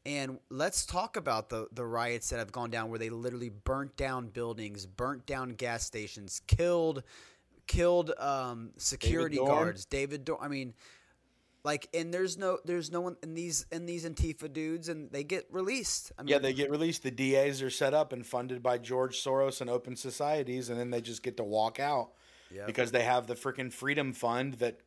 And 0.05 0.39
let's 0.49 0.85
talk 0.85 1.17
about 1.17 1.49
the 1.49 1.67
the 1.71 1.85
riots 1.85 2.29
that 2.29 2.39
have 2.39 2.51
gone 2.51 2.69
down, 2.69 2.89
where 2.89 2.99
they 2.99 3.09
literally 3.09 3.49
burnt 3.49 3.95
down 3.97 4.29
buildings, 4.29 4.85
burnt 4.85 5.25
down 5.25 5.51
gas 5.51 5.83
stations, 5.83 6.41
killed 6.47 7.03
killed 7.67 8.11
um, 8.17 8.71
security 8.77 9.35
Dorn? 9.37 9.49
guards. 9.49 9.85
David, 9.85 10.25
Dor- 10.25 10.41
I 10.41 10.47
mean, 10.47 10.73
like, 11.63 11.87
and 11.93 12.13
there's 12.13 12.37
no 12.37 12.59
there's 12.65 12.91
no 12.91 13.01
one 13.01 13.17
in 13.21 13.33
these 13.33 13.65
in 13.71 13.85
these 13.85 14.05
Antifa 14.05 14.51
dudes, 14.51 14.89
and 14.89 15.11
they 15.11 15.23
get 15.23 15.47
released. 15.51 16.11
I 16.17 16.23
mean, 16.23 16.29
Yeah, 16.29 16.39
they 16.39 16.53
get 16.53 16.71
released. 16.71 17.03
The 17.03 17.11
DAs 17.11 17.61
are 17.61 17.69
set 17.69 17.93
up 17.93 18.13
and 18.13 18.25
funded 18.25 18.63
by 18.63 18.77
George 18.77 19.21
Soros 19.21 19.61
and 19.61 19.69
open 19.69 19.95
societies, 19.95 20.69
and 20.69 20.79
then 20.79 20.89
they 20.89 21.01
just 21.01 21.23
get 21.23 21.37
to 21.37 21.43
walk 21.43 21.79
out 21.79 22.11
Yep. 22.51 22.67
because 22.67 22.91
they 22.91 23.03
have 23.03 23.27
the 23.27 23.35
freaking 23.35 23.71
Freedom 23.71 24.13
Fund 24.13 24.55
that 24.55 24.79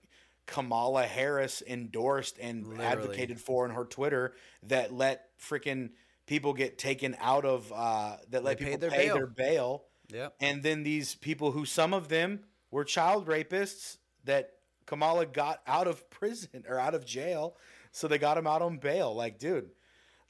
Kamala 0.46 1.04
Harris 1.04 1.62
endorsed 1.66 2.38
and 2.40 2.66
Literally. 2.66 2.84
advocated 2.84 3.40
for 3.40 3.64
in 3.64 3.72
her 3.72 3.84
Twitter 3.84 4.34
that 4.64 4.92
let 4.92 5.26
freaking 5.38 5.90
people 6.26 6.52
get 6.52 6.78
taken 6.78 7.16
out 7.20 7.44
of 7.44 7.72
uh, 7.74 8.16
that 8.30 8.42
let 8.42 8.58
They 8.58 8.64
people 8.64 8.78
their 8.80 8.90
pay 8.90 9.06
bail. 9.06 9.14
their 9.14 9.26
bail. 9.26 9.84
Yep. 10.12 10.34
And 10.40 10.62
then 10.62 10.82
these 10.82 11.14
people 11.14 11.52
who 11.52 11.64
some 11.64 11.94
of 11.94 12.08
them 12.08 12.40
were 12.70 12.84
child 12.84 13.26
rapists 13.26 13.98
that 14.24 14.50
Kamala 14.86 15.26
got 15.26 15.60
out 15.66 15.86
of 15.86 16.08
prison 16.10 16.64
or 16.68 16.78
out 16.78 16.94
of 16.94 17.06
jail. 17.06 17.56
So 17.92 18.08
they 18.08 18.18
got 18.18 18.36
him 18.38 18.46
out 18.46 18.62
on 18.62 18.78
bail. 18.78 19.14
Like, 19.14 19.38
dude, 19.38 19.70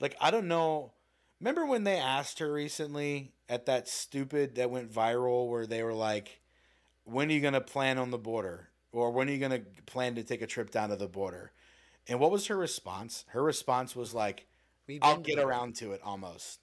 like, 0.01 0.15
I 0.21 0.31
don't 0.31 0.49
know. 0.49 0.93
Remember 1.41 1.65
when 1.65 1.85
they 1.85 1.97
asked 1.97 2.39
her 2.41 2.53
recently 2.53 3.33
at 3.49 3.67
that 3.67 3.89
stupid 3.89 4.57
that 4.57 4.71
went 4.71 4.93
viral 4.93 5.49
where 5.49 5.67
they 5.67 5.83
were 5.83 5.95
like, 5.95 6.41
when 7.05 7.29
are 7.29 7.33
you 7.33 7.41
going 7.41 7.55
to 7.55 7.61
plan 7.61 7.99
on 7.99 8.11
the 8.11 8.19
border? 8.19 8.69
Or 8.93 9.11
when 9.11 9.29
are 9.29 9.33
you 9.33 9.39
going 9.39 9.53
to 9.53 9.83
plan 9.87 10.15
to 10.17 10.23
take 10.23 10.43
a 10.43 10.47
trip 10.47 10.71
down 10.71 10.91
to 10.91 10.97
the 10.97 11.09
border? 11.09 11.53
And 12.09 12.21
what 12.21 12.31
was 12.31 12.47
her 12.49 12.57
response? 12.57 13.25
Her 13.29 13.43
response 13.43 13.97
was 13.97 14.13
like, 14.13 14.47
I'll 15.01 15.19
get 15.19 15.39
around 15.39 15.77
to 15.77 15.93
it 15.93 16.01
almost. 16.05 16.61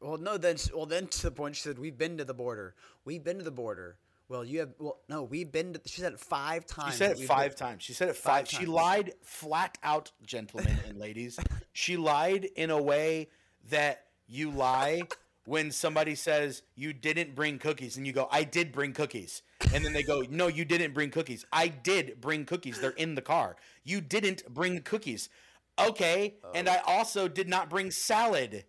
Well, 0.00 0.16
no, 0.16 0.38
then 0.38 0.56
well 0.74 0.86
then 0.86 1.08
to 1.08 1.22
the 1.24 1.30
point 1.30 1.56
she 1.56 1.62
said 1.62 1.78
we've 1.78 1.98
been 1.98 2.18
to 2.18 2.24
the 2.24 2.34
border. 2.34 2.74
We've 3.04 3.22
been 3.22 3.38
to 3.38 3.44
the 3.44 3.50
border. 3.50 3.98
Well, 4.28 4.44
you 4.44 4.60
have 4.60 4.70
well 4.78 5.00
no, 5.08 5.24
we've 5.24 5.50
been. 5.50 5.74
To, 5.74 5.80
she 5.84 6.00
said 6.00 6.12
it 6.12 6.20
five 6.20 6.64
times. 6.64 6.92
She 6.92 6.98
said 6.98 7.10
it 7.18 7.26
five 7.26 7.50
been- 7.50 7.58
times. 7.58 7.82
She 7.82 7.92
said 7.92 8.08
it 8.08 8.16
Five 8.16 8.48
five. 8.48 8.60
She 8.60 8.64
lied 8.66 9.12
flat 9.22 9.76
out, 9.82 10.12
gentlemen 10.24 10.78
and 10.88 10.98
ladies. 10.98 11.38
She 11.72 11.96
lied 11.96 12.44
in 12.56 12.70
a 12.70 12.82
way 12.82 13.28
that 13.70 14.06
you 14.26 14.50
lie 14.50 15.02
when 15.50 15.72
somebody 15.72 16.14
says 16.14 16.62
you 16.76 16.92
didn't 16.92 17.34
bring 17.34 17.58
cookies 17.58 17.96
and 17.96 18.06
you 18.06 18.12
go, 18.12 18.28
I 18.30 18.44
did 18.44 18.70
bring 18.70 18.92
cookies. 18.92 19.42
And 19.74 19.84
then 19.84 19.92
they 19.92 20.04
go, 20.04 20.22
No, 20.30 20.46
you 20.46 20.64
didn't 20.64 20.94
bring 20.94 21.10
cookies. 21.10 21.44
I 21.52 21.66
did 21.66 22.20
bring 22.20 22.44
cookies. 22.44 22.80
They're 22.80 22.90
in 22.90 23.16
the 23.16 23.20
car. 23.20 23.56
You 23.82 24.00
didn't 24.00 24.44
bring 24.54 24.80
cookies. 24.82 25.28
Okay. 25.76 26.36
And 26.54 26.68
I 26.68 26.80
also 26.86 27.26
did 27.26 27.48
not 27.48 27.68
bring 27.68 27.90
salad 27.90 28.64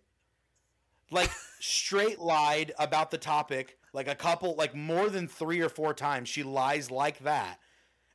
like 1.12 1.30
straight 1.60 2.18
lied 2.18 2.72
about 2.80 3.12
the 3.12 3.18
topic 3.18 3.78
like 3.92 4.08
a 4.08 4.16
couple 4.16 4.56
like 4.56 4.74
more 4.74 5.08
than 5.08 5.28
3 5.28 5.60
or 5.60 5.68
4 5.68 5.94
times 5.94 6.28
she 6.28 6.42
lies 6.42 6.90
like 6.90 7.18
that 7.20 7.60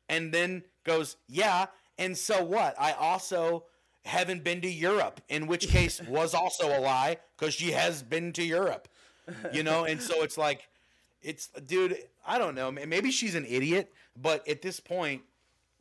and 0.09 0.33
then 0.33 0.63
goes 0.83 1.15
yeah 1.29 1.67
and 1.99 2.17
so 2.17 2.43
what 2.43 2.73
i 2.79 2.93
also 2.93 3.65
haven't 4.07 4.43
been 4.43 4.61
to 4.61 4.69
europe 4.69 5.21
in 5.29 5.47
which 5.47 5.67
case 5.67 6.01
was 6.07 6.33
also 6.33 6.67
a 6.77 6.79
lie 6.79 7.17
cuz 7.37 7.53
she 7.53 7.71
has 7.71 8.01
been 8.03 8.33
to 8.33 8.43
europe 8.43 8.87
you 9.53 9.63
know 9.63 9.83
and 9.83 10.01
so 10.01 10.23
it's 10.23 10.37
like 10.37 10.67
it's 11.21 11.47
dude 11.65 11.97
i 12.25 12.37
don't 12.37 12.55
know 12.55 12.71
maybe 12.71 13.11
she's 13.11 13.35
an 13.35 13.45
idiot 13.45 13.93
but 14.15 14.47
at 14.47 14.61
this 14.61 14.79
point 14.79 15.21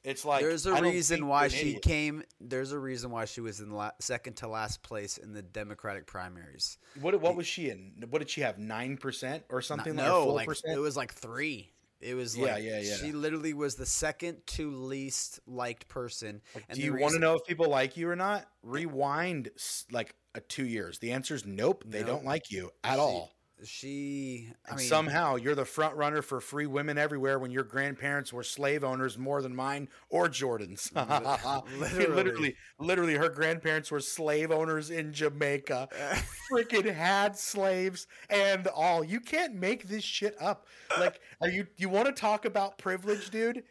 it's 0.07 0.25
like 0.25 0.41
There's 0.41 0.67
a 0.67 0.81
reason 0.81 1.27
why 1.27 1.49
she 1.49 1.71
idiot. 1.71 1.83
came. 1.83 2.23
There's 2.41 2.71
a 2.71 2.79
reason 2.79 3.11
why 3.11 3.25
she 3.25 3.41
was 3.41 3.59
in 3.59 3.73
la- 3.73 3.91
second 3.99 4.35
to 4.37 4.47
last 4.47 4.85
place 4.85 5.19
in 5.19 5.33
the 5.33 5.43
Democratic 5.43 6.07
primaries. 6.07 6.79
what 7.01 7.21
what 7.21 7.35
was 7.35 7.45
she 7.45 7.71
in 7.71 8.05
what 8.09 8.21
did 8.21 8.31
she 8.31 8.43
have 8.43 8.57
9% 8.57 9.43
or 9.49 9.61
something 9.61 9.97
no, 9.97 10.29
like 10.29 10.47
like 10.47 10.59
4%? 10.59 10.75
it 10.77 10.79
was 10.79 10.97
like 10.97 11.13
three. 11.13 11.73
It 12.01 12.15
was 12.15 12.37
Yeah, 12.37 12.55
like 12.55 12.65
yeah, 12.65 12.81
yeah. 12.81 12.97
she 12.97 13.13
literally 13.13 13.55
was 13.55 13.75
the 13.77 13.87
second 13.87 14.39
to 14.49 14.71
least 14.71 15.41
liked 15.47 15.89
person. 15.89 16.43
And 16.69 16.79
Do 16.79 16.85
you 16.85 16.95
want 16.99 17.15
to 17.15 17.19
know 17.19 17.35
if 17.35 17.45
people 17.47 17.69
like 17.71 17.97
you 17.97 18.09
or 18.09 18.17
not? 18.17 18.47
Rewind 18.63 19.51
like 19.91 20.15
a 20.35 20.41
two 20.41 20.67
years. 20.67 20.99
The 20.99 21.13
answer 21.13 21.35
is 21.35 21.47
nope. 21.47 21.85
They 21.87 22.01
Nope. 22.01 22.09
don't 22.09 22.25
like 22.25 22.51
you 22.51 22.71
at 22.85 22.95
She- 22.95 23.01
all. 23.01 23.36
She, 23.65 24.53
I 24.71 24.77
mean, 24.77 24.87
somehow 24.87 25.37
you're 25.37 25.55
the 25.55 25.65
front 25.65 25.97
runner 25.97 26.21
for 26.21 26.41
free 26.41 26.67
women 26.67 26.99
everywhere 26.99 27.39
when 27.39 27.51
your 27.51 27.65
grandparents 27.65 28.31
were 28.31 28.43
slave 28.43 28.85
owners 28.85 29.17
more 29.17 29.41
than 29.41 29.57
mine 29.57 29.89
or 30.11 30.29
Jordan's. 30.29 30.93
literally. 30.95 32.07
literally, 32.07 32.57
literally, 32.79 33.15
her 33.15 33.31
grandparents 33.31 33.91
were 33.91 34.01
slave 34.01 34.51
owners 34.51 34.91
in 34.91 35.11
Jamaica. 35.11 35.89
Freaking 36.53 36.95
had 36.95 37.39
slaves 37.39 38.07
and 38.29 38.67
all. 38.69 39.03
You 39.03 39.21
can't 39.21 39.55
make 39.55 39.89
this 39.89 40.05
shit 40.05 40.37
up. 40.39 40.67
Like, 40.99 41.21
are 41.41 41.49
you? 41.49 41.67
You 41.79 41.89
want 41.89 42.07
to 42.07 42.13
talk 42.13 42.45
about 42.45 42.77
privilege, 42.77 43.31
dude? 43.31 43.63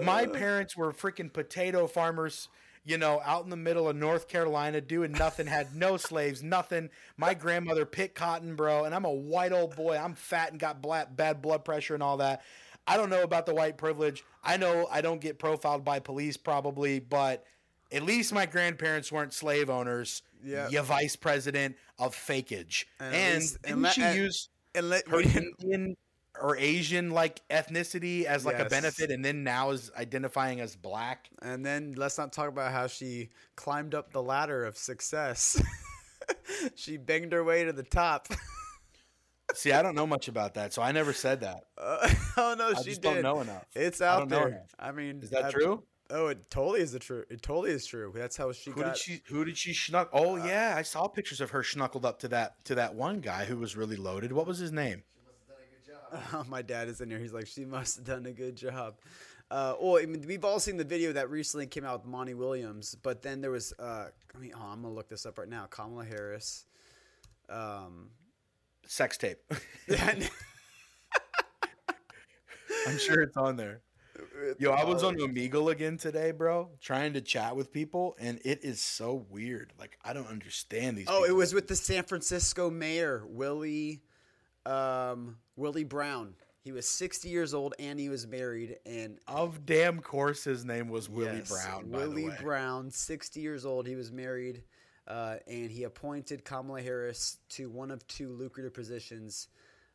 My 0.00 0.24
uh. 0.24 0.28
parents 0.28 0.76
were 0.76 0.92
freaking 0.92 1.32
potato 1.32 1.88
farmers. 1.88 2.48
You 2.86 2.98
know, 2.98 3.22
out 3.24 3.44
in 3.44 3.50
the 3.50 3.56
middle 3.56 3.88
of 3.88 3.96
North 3.96 4.28
Carolina, 4.28 4.80
doing 4.80 5.12
nothing, 5.12 5.46
had 5.46 5.74
no 5.74 5.96
slaves, 5.98 6.42
nothing. 6.42 6.90
My 7.16 7.32
grandmother 7.34 7.86
picked 7.86 8.14
cotton, 8.14 8.56
bro, 8.56 8.84
and 8.84 8.94
I'm 8.94 9.06
a 9.06 9.12
white 9.12 9.52
old 9.52 9.74
boy. 9.74 9.96
I'm 9.96 10.14
fat 10.14 10.50
and 10.50 10.60
got 10.60 10.82
black, 10.82 11.16
bad 11.16 11.40
blood 11.40 11.64
pressure 11.64 11.94
and 11.94 12.02
all 12.02 12.18
that. 12.18 12.42
I 12.86 12.98
don't 12.98 13.08
know 13.08 13.22
about 13.22 13.46
the 13.46 13.54
white 13.54 13.78
privilege. 13.78 14.22
I 14.42 14.58
know 14.58 14.86
I 14.90 15.00
don't 15.00 15.20
get 15.20 15.38
profiled 15.38 15.84
by 15.84 16.00
police 16.00 16.36
probably, 16.36 16.98
but 17.00 17.44
at 17.90 18.02
least 18.02 18.34
my 18.34 18.44
grandparents 18.44 19.10
weren't 19.10 19.32
slave 19.32 19.70
owners. 19.70 20.20
Yeah. 20.44 20.68
You 20.68 20.82
vice 20.82 21.16
president 21.16 21.76
of 21.98 22.14
fakeage. 22.14 22.84
And 23.00 23.14
And, 23.14 23.34
least- 23.40 23.62
didn't 23.62 23.84
and 23.86 23.94
she 23.94 24.02
and- 24.02 24.18
use 24.18 24.48
and 24.74 24.90
let, 24.90 25.08
her 25.08 25.20
Indian 25.62 25.96
or 26.40 26.56
Asian 26.56 27.10
like 27.10 27.40
ethnicity 27.48 28.24
as 28.24 28.44
like 28.44 28.58
a 28.58 28.64
benefit 28.64 29.10
and 29.10 29.24
then 29.24 29.44
now 29.44 29.70
is 29.70 29.90
identifying 29.96 30.60
as 30.60 30.74
black? 30.76 31.28
and 31.42 31.64
then 31.64 31.94
let's 31.96 32.18
not 32.18 32.32
talk 32.32 32.48
about 32.48 32.72
how 32.72 32.86
she 32.86 33.30
climbed 33.56 33.94
up 33.94 34.12
the 34.12 34.22
ladder 34.22 34.64
of 34.64 34.76
success. 34.76 35.62
she 36.74 36.96
banged 36.96 37.32
her 37.32 37.44
way 37.44 37.64
to 37.64 37.72
the 37.72 37.82
top. 37.82 38.28
See, 39.54 39.72
I 39.72 39.82
don't 39.82 39.94
know 39.94 40.06
much 40.06 40.26
about 40.26 40.54
that, 40.54 40.72
so 40.72 40.82
I 40.82 40.90
never 40.90 41.12
said 41.12 41.42
that. 41.42 41.64
Uh, 41.78 42.08
oh 42.36 42.54
no, 42.58 42.70
I 42.70 42.74
she 42.82 42.90
just 42.90 43.02
did. 43.02 43.14
don't 43.14 43.22
know 43.22 43.40
enough. 43.40 43.64
It's 43.74 44.00
I 44.00 44.08
out 44.08 44.18
don't 44.28 44.50
there. 44.50 44.62
I 44.78 44.90
mean, 44.92 45.20
Is 45.22 45.30
that 45.30 45.44
I- 45.46 45.50
true? 45.50 45.84
Oh, 46.10 46.26
it 46.26 46.50
totally 46.50 46.80
is 46.80 46.92
the 46.92 46.98
true. 46.98 47.24
It 47.30 47.40
totally 47.40 47.70
is 47.70 47.86
true. 47.86 48.12
That's 48.14 48.36
how 48.36 48.52
she 48.52 48.70
Who 48.70 48.82
got. 48.82 48.94
did 48.94 48.96
she 48.98 49.22
who 49.26 49.42
did 49.44 49.56
she 49.56 49.72
schnuck 49.72 50.08
Oh 50.12 50.36
yeah, 50.36 50.74
I 50.76 50.82
saw 50.82 51.06
pictures 51.08 51.40
of 51.40 51.50
her 51.50 51.62
schnuckled 51.62 52.04
up 52.04 52.18
to 52.20 52.28
that 52.28 52.62
to 52.66 52.74
that 52.74 52.94
one 52.94 53.20
guy 53.20 53.46
who 53.46 53.56
was 53.56 53.74
really 53.74 53.96
loaded. 53.96 54.30
What 54.32 54.46
was 54.46 54.58
his 54.58 54.70
name? 54.70 55.02
My 56.48 56.62
dad 56.62 56.88
is 56.88 57.00
in 57.00 57.10
here. 57.10 57.18
He's 57.18 57.32
like, 57.32 57.46
she 57.46 57.64
must 57.64 57.96
have 57.96 58.04
done 58.04 58.26
a 58.26 58.32
good 58.32 58.56
job. 58.56 58.96
Uh, 59.50 59.74
well, 59.80 59.98
I 60.02 60.06
mean, 60.06 60.24
we've 60.26 60.44
all 60.44 60.58
seen 60.58 60.76
the 60.76 60.84
video 60.84 61.12
that 61.12 61.30
recently 61.30 61.66
came 61.66 61.84
out 61.84 62.04
with 62.04 62.12
Montel 62.12 62.36
Williams, 62.36 62.96
but 63.02 63.22
then 63.22 63.40
there 63.40 63.50
was. 63.50 63.72
Uh, 63.78 64.08
I 64.34 64.38
mean, 64.38 64.52
oh, 64.56 64.66
I'm 64.66 64.82
gonna 64.82 64.94
look 64.94 65.08
this 65.08 65.26
up 65.26 65.38
right 65.38 65.48
now. 65.48 65.66
Kamala 65.66 66.04
Harris. 66.04 66.64
Um, 67.48 68.10
Sex 68.86 69.16
tape. 69.16 69.38
I'm 72.86 72.98
sure 72.98 73.22
it's 73.22 73.36
on 73.36 73.56
there. 73.56 73.80
Yo, 74.58 74.72
I 74.72 74.84
was 74.84 75.02
on 75.02 75.16
Omegle 75.16 75.72
again 75.72 75.96
today, 75.96 76.30
bro, 76.30 76.70
trying 76.80 77.14
to 77.14 77.20
chat 77.20 77.56
with 77.56 77.72
people, 77.72 78.14
and 78.18 78.38
it 78.44 78.60
is 78.62 78.80
so 78.80 79.26
weird. 79.30 79.72
Like 79.78 79.98
I 80.04 80.12
don't 80.12 80.28
understand 80.28 80.98
these. 80.98 81.06
Oh, 81.08 81.22
people. 81.22 81.24
it 81.24 81.38
was 81.38 81.54
with 81.54 81.68
the 81.68 81.76
San 81.76 82.04
Francisco 82.04 82.70
mayor, 82.70 83.24
Willie, 83.26 84.02
um, 84.66 85.36
Willie 85.56 85.84
Brown. 85.84 86.34
He 86.62 86.72
was 86.72 86.88
60 86.88 87.28
years 87.28 87.52
old 87.52 87.74
and 87.78 87.98
he 88.00 88.08
was 88.08 88.26
married. 88.26 88.78
And 88.86 89.18
of 89.28 89.66
damn 89.66 90.00
course, 90.00 90.44
his 90.44 90.64
name 90.64 90.88
was 90.88 91.08
Willie 91.10 91.38
yes, 91.38 91.50
Brown. 91.50 91.90
Willie. 91.90 92.30
Brown, 92.40 92.90
60 92.90 93.40
years 93.40 93.66
old. 93.66 93.86
He 93.86 93.96
was 93.96 94.10
married, 94.10 94.62
uh, 95.06 95.36
and 95.46 95.70
he 95.70 95.84
appointed 95.84 96.44
Kamala 96.44 96.80
Harris 96.80 97.36
to 97.50 97.68
one 97.68 97.90
of 97.90 98.06
two 98.08 98.30
lucrative 98.32 98.72
positions. 98.72 99.48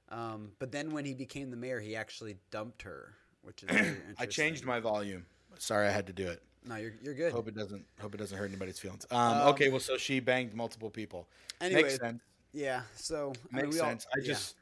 Um, 0.09 0.51
but 0.59 0.71
then 0.71 0.91
when 0.91 1.05
he 1.05 1.13
became 1.15 1.49
the 1.49 1.57
mayor, 1.57 1.79
he 1.79 1.95
actually 1.95 2.35
dumped 2.51 2.83
her, 2.83 3.15
which 3.41 3.63
is. 3.63 3.97
I 4.19 4.25
changed 4.27 4.63
my 4.65 4.79
volume. 4.79 5.25
Sorry, 5.57 5.87
I 5.87 5.91
had 5.91 6.05
to 6.07 6.13
do 6.13 6.27
it. 6.27 6.41
No, 6.65 6.75
you're 6.75 6.93
you're 7.01 7.13
good. 7.15 7.31
Hope 7.31 7.47
it 7.47 7.55
doesn't. 7.55 7.83
Hope 7.99 8.13
it 8.13 8.17
doesn't 8.17 8.37
hurt 8.37 8.49
anybody's 8.49 8.77
feelings. 8.77 9.07
Um, 9.09 9.17
Um, 9.19 9.47
okay, 9.49 9.69
well, 9.69 9.79
so 9.79 9.97
she 9.97 10.19
banged 10.19 10.53
multiple 10.53 10.89
people. 10.91 11.27
Anyway, 11.61 11.83
Makes 11.83 11.97
sense. 11.97 12.21
yeah. 12.53 12.81
So 12.95 13.33
I 13.51 13.55
mean, 13.55 13.65
Makes 13.65 13.75
we 13.75 13.79
all- 13.81 13.87
sense. 13.89 14.07
I 14.15 14.19
just, 14.23 14.55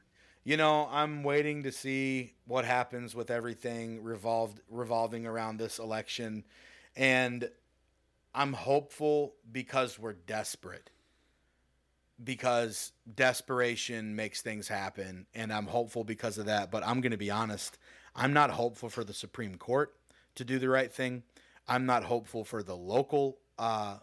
you 0.47 0.55
know, 0.55 0.87
I'm 0.89 1.23
waiting 1.23 1.63
to 1.63 1.73
see 1.73 2.31
what 2.45 2.63
happens 2.63 3.13
with 3.13 3.29
everything 3.29 4.01
revolved 4.01 4.61
revolving 4.69 5.25
around 5.25 5.57
this 5.57 5.77
election, 5.77 6.45
and 6.95 7.49
I'm 8.33 8.53
hopeful 8.53 9.33
because 9.51 9.99
we're 9.99 10.13
desperate. 10.13 10.89
Because 12.23 12.93
desperation 13.13 14.15
makes 14.15 14.41
things 14.41 14.69
happen, 14.69 15.25
and 15.35 15.51
I'm 15.51 15.67
hopeful 15.67 16.05
because 16.05 16.37
of 16.37 16.45
that. 16.45 16.71
But 16.71 16.87
I'm 16.87 17.01
going 17.01 17.11
to 17.11 17.17
be 17.17 17.29
honest, 17.29 17.77
I'm 18.15 18.31
not 18.31 18.49
hopeful 18.49 18.87
for 18.87 19.03
the 19.03 19.13
Supreme 19.13 19.55
Court 19.55 19.93
to 20.35 20.45
do 20.45 20.59
the 20.59 20.69
right 20.69 20.93
thing. 20.93 21.23
I'm 21.67 21.85
not 21.85 22.05
hopeful 22.05 22.45
for 22.45 22.63
the 22.63 22.77
local 22.77 23.37
uh, 23.59 23.97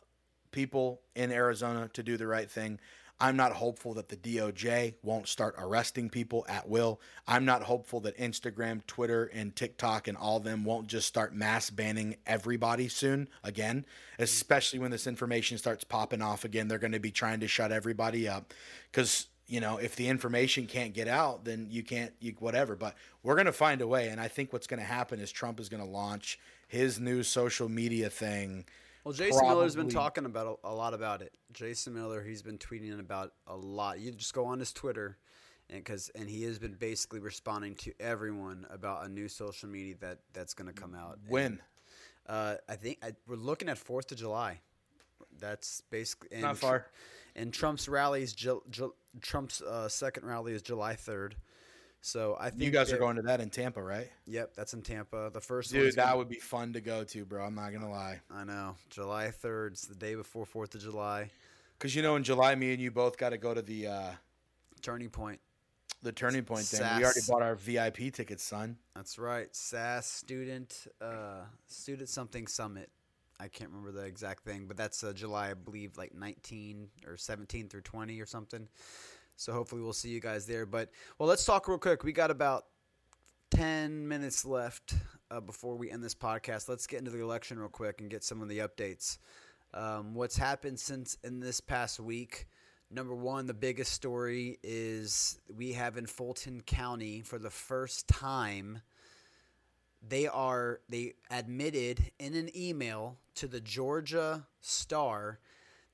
people 0.51 1.01
in 1.15 1.33
Arizona 1.33 1.89
to 1.95 2.03
do 2.03 2.19
the 2.19 2.27
right 2.27 2.51
thing. 2.51 2.81
I'm 3.25 3.37
not 3.37 3.53
hopeful 3.53 3.95
that 3.95 4.11
the 4.11 4.17
DOJ 4.17 4.97
won't 5.03 5.29
start 5.29 5.55
arresting 5.57 6.11
people 6.11 6.45
at 6.47 6.69
will. 6.69 7.01
I'm 7.27 7.47
not 7.47 7.63
hopeful 7.63 8.01
that 8.01 8.19
Instagram, 8.19 8.87
Twitter, 8.87 9.31
and 9.33 9.57
TikTok 9.57 10.09
and 10.09 10.19
all 10.19 10.37
of 10.37 10.45
them 10.45 10.63
won't 10.63 10.89
just 10.89 11.09
start 11.09 11.35
mass 11.35 11.71
banning 11.71 12.17
everybody 12.27 12.87
soon 12.87 13.31
again, 13.43 13.87
especially 14.19 14.79
when 14.79 14.91
this 14.91 15.07
information 15.07 15.57
starts 15.57 15.85
popping 15.85 16.21
off 16.21 16.45
again. 16.45 16.69
They're 16.69 16.77
going 16.77 16.93
to 16.93 16.99
be 16.99 17.11
trying 17.11 17.41
to 17.41 17.49
shut 17.49 17.73
everybody 17.73 18.29
up 18.29 18.53
because 18.93 19.29
you 19.47 19.59
know 19.59 19.79
if 19.79 19.97
the 19.97 20.09
information 20.09 20.67
can't 20.67 20.93
get 20.93 21.09
out 21.09 21.45
then 21.45 21.67
you 21.71 21.83
can't 21.83 22.13
you 22.19 22.35
whatever 22.39 22.75
but 22.75 22.95
we're 23.23 23.35
going 23.35 23.45
to 23.45 23.53
find 23.53 23.83
a 23.83 23.87
way 23.87 24.09
and 24.09 24.19
i 24.19 24.27
think 24.27 24.55
what's 24.55 24.67
going 24.67 24.81
to 24.81 24.87
happen 24.87 25.21
is 25.21 25.31
trump 25.31 25.61
is 25.61 25.69
going 25.69 25.83
to 25.83 25.89
launch 25.89 26.39
his 26.67 26.99
new 26.99 27.23
social 27.23 27.69
media 27.69 28.09
thing 28.09 28.65
Well, 29.05 29.13
Jason 29.13 29.47
Miller's 29.47 29.77
been 29.77 29.91
talking 29.91 30.25
about 30.25 30.61
a, 30.65 30.69
a 30.69 30.75
lot 30.75 30.95
about 30.95 31.21
it. 31.21 31.35
Jason 31.53 31.93
Miller, 31.93 32.23
he's 32.23 32.43
been 32.43 32.57
tweeting 32.57 32.99
about 32.99 33.33
a 33.47 33.55
lot. 33.55 34.01
You 34.01 34.13
just 34.13 34.33
go 34.33 34.47
on 34.47 34.59
his 34.59 34.73
Twitter, 34.73 35.19
and 35.69 35.79
because 35.79 36.11
and 36.15 36.29
he 36.29 36.45
has 36.45 36.59
been 36.59 36.73
basically 36.73 37.21
responding 37.21 37.75
to 37.77 37.93
everyone 38.01 38.67
about 38.71 39.05
a 39.05 39.09
new 39.09 39.29
social 39.29 39.69
media 39.69 39.95
that 40.01 40.21
that's 40.33 40.55
going 40.55 40.69
to 40.69 40.73
come 40.73 40.95
out. 40.95 41.19
And, 41.23 41.31
when 41.31 41.61
uh, 42.27 42.57
I 42.69 42.77
think 42.77 42.99
I, 43.03 43.13
we're 43.27 43.37
looking 43.37 43.69
at 43.69 43.77
Fourth 43.79 44.11
of 44.11 44.19
July. 44.19 44.61
That's 45.39 45.83
basically 45.91 46.29
and 46.33 46.43
Not 46.43 46.59
far. 46.59 46.87
And 47.37 47.53
Trump's 47.53 47.89
rally 47.89 48.23
is 48.23 48.33
Ju- 48.33 48.63
Ju- 48.71 48.95
Trump's 49.21 49.61
uh, 49.61 49.89
second 49.89 50.25
rally 50.25 50.53
is 50.53 50.63
July 50.63 50.95
third. 50.95 51.37
So 52.07 52.37
I 52.39 52.51
think 52.51 52.61
you 52.63 52.71
guys 52.71 52.93
are 52.93 52.99
going 52.99 53.17
to 53.17 53.23
that 53.23 53.41
in 53.41 53.49
tampa 53.49 53.83
right 53.83 54.11
Yep, 54.27 54.53
that's 54.55 54.75
in 54.75 54.83
Tampa. 54.83 55.31
The 55.33 55.41
first 55.41 55.73
dude 55.73 55.95
that 55.97 56.05
gonna- 56.05 56.19
would 56.19 56.29
be 56.29 56.37
fun 56.37 56.75
to 56.75 56.81
go 56.83 57.03
to 57.05 57.25
bro 57.25 57.43
i'm 57.47 57.55
not 57.55 57.73
gonna 57.73 57.91
lie 57.91 58.21
I 58.31 58.45
know 58.45 58.77
July 58.91 59.31
third. 59.31 59.73
It's 59.73 59.87
the 59.87 59.95
day 59.95 60.15
before 60.15 60.45
Fourth 60.45 60.75
of 60.75 60.83
July. 60.83 61.31
because 61.79 61.95
you 61.97 62.03
know 62.03 62.17
in 62.17 62.23
july 62.23 62.55
me 62.57 62.73
and 62.75 62.83
you 62.83 62.91
both 62.91 63.17
got 63.17 63.31
to 63.31 63.39
go 63.39 63.55
to 63.55 63.63
the 63.63 63.87
uh 63.87 64.11
Turning 64.83 65.09
point. 65.09 65.41
the 66.03 66.13
turning 66.13 66.45
point 66.45 66.67
thing 66.67 66.83
we 66.99 67.05
already 67.05 67.21
bought 67.27 67.41
our 67.41 67.55
vip 67.55 67.97
tickets 68.13 68.43
son 68.45 68.77
That's 68.95 69.19
right. 69.19 69.49
SAS 69.57 70.07
student 70.07 70.87
uh, 71.01 71.45
student 71.67 72.11
something 72.11 72.47
summit. 72.47 72.91
I 73.41 73.49
can't 73.49 73.71
remember 73.71 73.93
the 73.93 74.05
exact 74.07 74.45
thing, 74.45 74.67
but 74.69 74.77
that's 74.77 75.03
uh, 75.03 75.13
July, 75.13 75.51
I 75.51 75.55
believe, 75.55 75.97
like 75.99 76.15
19 76.15 76.89
or 77.07 77.17
17 77.17 77.69
through 77.69 77.81
20 77.81 78.21
or 78.21 78.27
something. 78.27 78.69
So 79.37 79.53
hopefully 79.53 79.83
we'll 79.83 79.93
see 79.93 80.11
you 80.11 80.21
guys 80.21 80.47
there. 80.47 80.67
But 80.67 80.91
well, 81.19 81.29
let's 81.29 81.45
talk 81.45 81.69
real 81.69 81.79
quick. 81.79 82.05
We 82.05 82.13
got 82.13 82.31
about 82.31 82.65
10 83.51 84.07
minutes 84.09 84.45
left 84.45 84.95
uh, 85.31 85.41
before 85.41 85.77
we 85.77 85.91
end 85.91 86.03
this 86.03 86.15
podcast. 86.15 86.69
Let's 86.69 86.87
get 86.87 86.99
into 86.99 87.11
the 87.11 87.23
election 87.23 87.59
real 87.59 87.69
quick 87.69 88.01
and 88.01 88.11
get 88.11 88.25
some 88.25 88.43
of 88.43 88.49
the 88.49 88.59
updates. 88.59 89.19
Um, 89.73 90.15
what's 90.15 90.37
happened 90.37 90.79
since 90.79 91.17
in 91.25 91.41
this 91.41 91.61
past 91.61 91.99
week? 91.99 92.47
Number 92.91 93.15
one, 93.15 93.47
the 93.47 93.55
biggest 93.55 93.93
story 93.93 94.59
is 94.63 95.41
we 95.53 95.73
have 95.73 95.97
in 95.97 96.07
Fulton 96.07 96.61
County 96.61 97.23
for 97.23 97.39
the 97.39 97.51
first 97.51 98.07
time. 98.07 98.83
They 100.07 100.29
are 100.29 100.81
they 100.89 101.15
admitted 101.31 102.13
in 102.19 102.35
an 102.35 102.57
email 102.57 103.19
to 103.37 103.49
the 103.49 103.61
Georgia 103.61 104.47
Star 104.61 105.41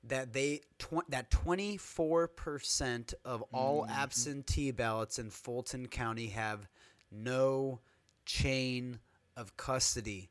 that 0.03 0.33
they 0.33 0.61
tw- 0.79 1.07
that 1.09 1.29
24% 1.29 3.13
of 3.23 3.43
all 3.53 3.85
absentee 3.87 4.71
ballots 4.71 5.19
in 5.19 5.29
Fulton 5.29 5.87
County 5.87 6.27
have 6.27 6.67
no 7.11 7.79
chain 8.25 8.99
of 9.37 9.55
custody, 9.57 10.29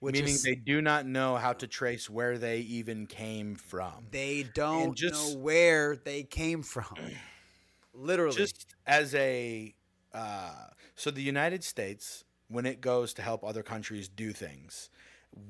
which 0.00 0.14
meaning 0.14 0.34
is 0.34 0.42
they 0.42 0.54
do 0.54 0.82
not 0.82 1.06
know 1.06 1.36
how 1.36 1.52
to 1.54 1.66
trace 1.66 2.10
where 2.10 2.38
they 2.38 2.58
even 2.60 3.06
came 3.06 3.54
from 3.54 4.06
they 4.10 4.44
don't 4.54 4.96
just- 4.96 5.34
know 5.34 5.40
where 5.40 5.96
they 5.96 6.22
came 6.22 6.62
from. 6.62 6.96
Literally, 7.94 8.36
just 8.36 8.76
as 8.86 9.14
a 9.14 9.74
uh, 10.12 10.66
so 10.94 11.10
the 11.10 11.22
united 11.22 11.64
states 11.64 12.24
when 12.48 12.66
it 12.66 12.80
goes 12.80 13.14
to 13.14 13.22
help 13.22 13.42
other 13.42 13.62
countries 13.62 14.08
do 14.08 14.32
things 14.32 14.90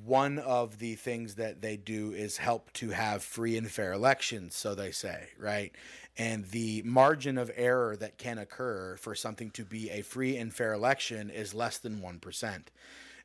one 0.05 0.39
of 0.39 0.79
the 0.79 0.95
things 0.95 1.37
that 1.37 1.63
they 1.63 1.77
do 1.77 2.13
is 2.13 2.37
help 2.39 2.73
to 2.73 2.91
have 2.91 3.23
free 3.23 3.57
and 3.57 3.71
fair 3.71 3.93
elections 3.93 4.55
so 4.55 4.75
they 4.75 4.91
say 4.91 5.29
right? 5.39 5.73
And 6.19 6.47
the 6.47 6.83
margin 6.83 7.37
of 7.37 7.51
error 7.55 7.97
that 7.97 8.17
can 8.17 8.39
occur 8.39 8.97
for 8.97 9.15
something 9.15 9.51
to 9.51 9.65
be 9.65 9.91
a 9.91 10.03
free 10.03 10.37
and 10.37 10.53
fair 10.53 10.73
election 10.73 11.31
is 11.31 11.55
less 11.55 11.79
than 11.79 12.01
1% 12.01 12.63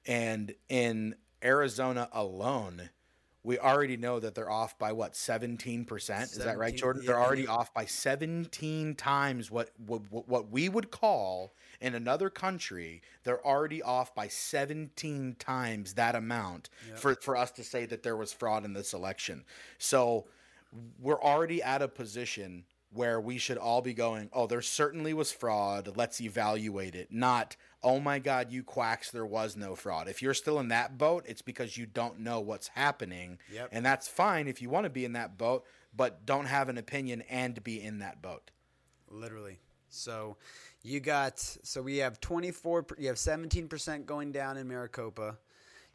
and 0.07 0.53
in 0.69 1.15
arizona 1.43 2.09
alone 2.11 2.89
we 3.43 3.57
already 3.57 3.97
know 3.97 4.19
that 4.19 4.35
they're 4.35 4.49
off 4.51 4.77
by 4.77 4.91
what 4.91 5.13
17% 5.13 6.21
is 6.23 6.35
that 6.35 6.57
right 6.57 6.75
jordan? 6.75 7.01
Yeah, 7.03 7.07
they're 7.11 7.21
already 7.21 7.43
you- 7.43 7.47
off 7.49 7.73
by 7.73 7.85
17 7.85 8.95
times 8.95 9.49
what, 9.49 9.71
what 9.85 10.01
what 10.11 10.49
we 10.51 10.69
would 10.69 10.91
call 10.91 11.53
in 11.79 11.95
another 11.95 12.29
country 12.29 13.01
they're 13.23 13.43
already 13.45 13.81
off 13.81 14.13
by 14.13 14.27
17 14.27 15.35
times 15.39 15.93
that 15.95 16.15
amount 16.15 16.69
Yep. 16.89 16.99
for 16.99 17.15
for 17.15 17.35
us 17.37 17.51
to 17.51 17.63
say 17.63 17.85
that 17.85 18.03
there 18.03 18.15
was 18.15 18.31
fraud 18.33 18.65
in 18.65 18.73
this 18.73 18.93
election. 18.93 19.43
So 19.77 20.27
we're 20.99 21.21
already 21.21 21.61
at 21.61 21.81
a 21.81 21.87
position 21.87 22.63
where 22.93 23.19
we 23.21 23.37
should 23.37 23.57
all 23.57 23.81
be 23.81 23.93
going 23.93 24.29
oh 24.33 24.47
there 24.47 24.61
certainly 24.61 25.13
was 25.13 25.31
fraud 25.31 25.93
let's 25.95 26.19
evaluate 26.21 26.93
it 26.95 27.07
not 27.11 27.55
oh 27.83 27.99
my 27.99 28.19
god 28.19 28.51
you 28.51 28.63
quacks 28.63 29.11
there 29.11 29.25
was 29.25 29.55
no 29.55 29.75
fraud 29.75 30.07
if 30.07 30.21
you're 30.21 30.33
still 30.33 30.59
in 30.59 30.67
that 30.67 30.97
boat 30.97 31.23
it's 31.27 31.41
because 31.41 31.77
you 31.77 31.85
don't 31.85 32.19
know 32.19 32.39
what's 32.39 32.67
happening 32.69 33.37
Yep. 33.53 33.69
and 33.71 33.85
that's 33.85 34.07
fine 34.07 34.47
if 34.47 34.61
you 34.61 34.69
want 34.69 34.83
to 34.85 34.89
be 34.89 35.05
in 35.05 35.13
that 35.13 35.37
boat 35.37 35.65
but 35.95 36.25
don't 36.25 36.45
have 36.45 36.69
an 36.69 36.77
opinion 36.77 37.23
and 37.29 37.63
be 37.63 37.81
in 37.81 37.99
that 37.99 38.21
boat 38.21 38.51
Literally. 39.13 39.59
So 39.89 40.37
you 40.83 41.01
got 41.01 41.37
so 41.39 41.81
we 41.81 41.97
have 41.97 42.21
24 42.21 42.85
you 42.97 43.07
have 43.07 43.17
17% 43.17 44.05
going 44.05 44.31
down 44.31 44.55
in 44.55 44.67
Maricopa. 44.69 45.37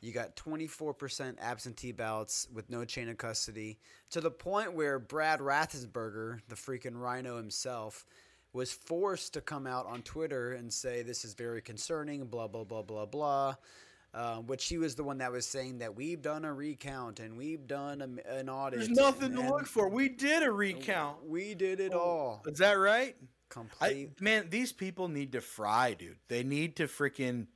You 0.00 0.12
got 0.12 0.37
24% 0.37 1.37
absentee 1.40 1.92
ballots 1.92 2.48
with 2.52 2.70
no 2.70 2.85
chain 2.85 3.09
of 3.09 3.16
custody 3.16 3.78
to 4.11 4.20
the 4.20 4.30
point 4.30 4.74
where 4.74 4.98
Brad 4.98 5.40
Raffensperger, 5.40 6.40
the 6.48 6.54
freaking 6.54 7.00
rhino 7.00 7.37
himself, 7.37 8.04
was 8.52 8.72
forced 8.72 9.35
to 9.35 9.40
come 9.40 9.66
out 9.66 9.87
on 9.87 10.02
Twitter 10.02 10.52
and 10.52 10.72
say 10.72 11.02
this 11.02 11.24
is 11.24 11.35
very 11.35 11.61
concerning, 11.61 12.24
blah 12.26 12.48
blah 12.48 12.64
blah 12.64 12.82
blah 12.82 13.06
blah. 13.06 13.54
Uh, 14.14 14.37
which 14.37 14.66
he 14.66 14.78
was 14.78 14.94
the 14.94 15.04
one 15.04 15.18
that 15.18 15.30
was 15.30 15.44
saying 15.44 15.78
that 15.78 15.94
we've 15.94 16.22
done 16.22 16.46
a 16.46 16.52
recount 16.52 17.20
and 17.20 17.37
we've 17.37 17.66
done 17.66 18.00
a, 18.00 18.38
an 18.38 18.48
audit. 18.48 18.78
there's 18.78 18.88
nothing 18.88 19.35
to 19.35 19.42
look 19.42 19.66
for 19.66 19.90
we 19.90 20.09
did 20.09 20.42
a 20.42 20.50
recount 20.50 21.28
We 21.28 21.54
did 21.54 21.80
it 21.80 21.92
all. 21.92 22.42
is 22.46 22.59
that 22.59 22.78
right 22.78 23.14
Complete. 23.48 24.11
I, 24.18 24.22
man, 24.22 24.46
these 24.50 24.72
people 24.72 25.09
need 25.09 25.32
to 25.32 25.40
fry, 25.40 25.94
dude. 25.94 26.16
They 26.28 26.42
need 26.42 26.76
to 26.76 26.85
freaking 26.87 27.46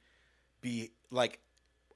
be 0.60 0.92
like 1.10 1.40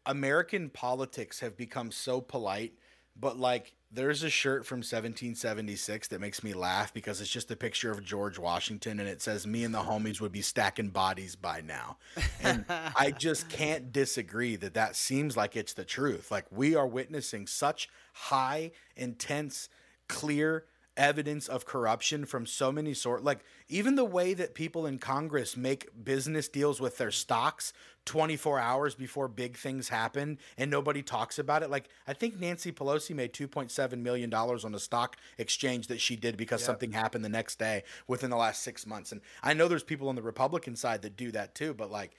American 0.06 0.68
politics 0.70 1.40
have 1.40 1.56
become 1.56 1.90
so 1.90 2.20
polite 2.20 2.74
but 3.18 3.38
like 3.38 3.74
there's 3.92 4.24
a 4.24 4.30
shirt 4.30 4.66
from 4.66 4.78
1776 4.78 6.08
that 6.08 6.20
makes 6.20 6.42
me 6.42 6.52
laugh 6.52 6.92
because 6.92 7.20
it's 7.20 7.30
just 7.30 7.50
a 7.52 7.56
picture 7.56 7.92
of 7.92 8.02
George 8.02 8.40
Washington 8.40 8.98
and 8.98 9.08
it 9.08 9.22
says 9.22 9.46
me 9.46 9.62
and 9.62 9.72
the 9.72 9.78
homies 9.78 10.20
would 10.20 10.32
be 10.32 10.42
stacking 10.42 10.88
bodies 10.88 11.36
by 11.36 11.60
now. 11.60 11.98
And 12.42 12.64
I 12.68 13.12
just 13.12 13.48
can't 13.48 13.92
disagree 13.92 14.56
that 14.56 14.74
that 14.74 14.96
seems 14.96 15.36
like 15.36 15.54
it's 15.54 15.74
the 15.74 15.84
truth. 15.84 16.32
Like 16.32 16.46
we 16.50 16.74
are 16.74 16.88
witnessing 16.88 17.46
such 17.46 17.88
high, 18.14 18.72
intense, 18.96 19.68
clear 20.08 20.64
evidence 20.96 21.48
of 21.48 21.64
corruption 21.64 22.24
from 22.24 22.46
so 22.46 22.70
many 22.70 22.94
sort 22.94 23.24
like 23.24 23.40
even 23.68 23.96
the 23.96 24.04
way 24.04 24.32
that 24.32 24.54
people 24.54 24.86
in 24.86 24.96
congress 24.98 25.56
make 25.56 25.88
business 26.04 26.46
deals 26.46 26.80
with 26.80 26.98
their 26.98 27.10
stocks 27.10 27.72
24 28.04 28.60
hours 28.60 28.94
before 28.94 29.26
big 29.26 29.56
things 29.56 29.88
happen 29.88 30.38
and 30.58 30.70
nobody 30.70 31.02
talks 31.02 31.38
about 31.38 31.62
it. 31.62 31.70
Like 31.70 31.88
i 32.06 32.12
think 32.12 32.38
nancy 32.38 32.70
pelosi 32.70 33.14
made 33.14 33.32
2.7 33.32 33.98
million 33.98 34.30
dollars 34.30 34.64
on 34.64 34.74
a 34.74 34.78
stock 34.78 35.16
exchange 35.38 35.88
that 35.88 36.00
she 36.00 36.14
did 36.14 36.36
because 36.36 36.60
yep. 36.60 36.66
something 36.66 36.92
happened 36.92 37.24
the 37.24 37.28
next 37.28 37.58
day 37.58 37.82
within 38.06 38.30
the 38.30 38.36
last 38.36 38.62
6 38.62 38.86
months. 38.86 39.10
And 39.10 39.20
i 39.42 39.52
know 39.52 39.68
there's 39.68 39.82
people 39.82 40.08
on 40.08 40.14
the 40.14 40.22
republican 40.22 40.76
side 40.76 41.02
that 41.02 41.16
do 41.16 41.32
that 41.32 41.54
too 41.54 41.74
but 41.74 41.90
like 41.90 42.12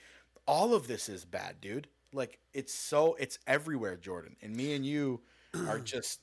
all 0.48 0.74
of 0.74 0.88
this 0.88 1.10
is 1.10 1.26
bad 1.26 1.60
dude. 1.62 1.88
Like 2.14 2.40
it's 2.54 2.74
so 2.74 3.16
it's 3.20 3.40
everywhere 3.48 3.98
jordan. 3.98 4.36
And 4.42 4.56
me 4.56 4.74
and 4.74 4.86
you 4.86 5.22
are 5.68 5.80
just 5.80 6.22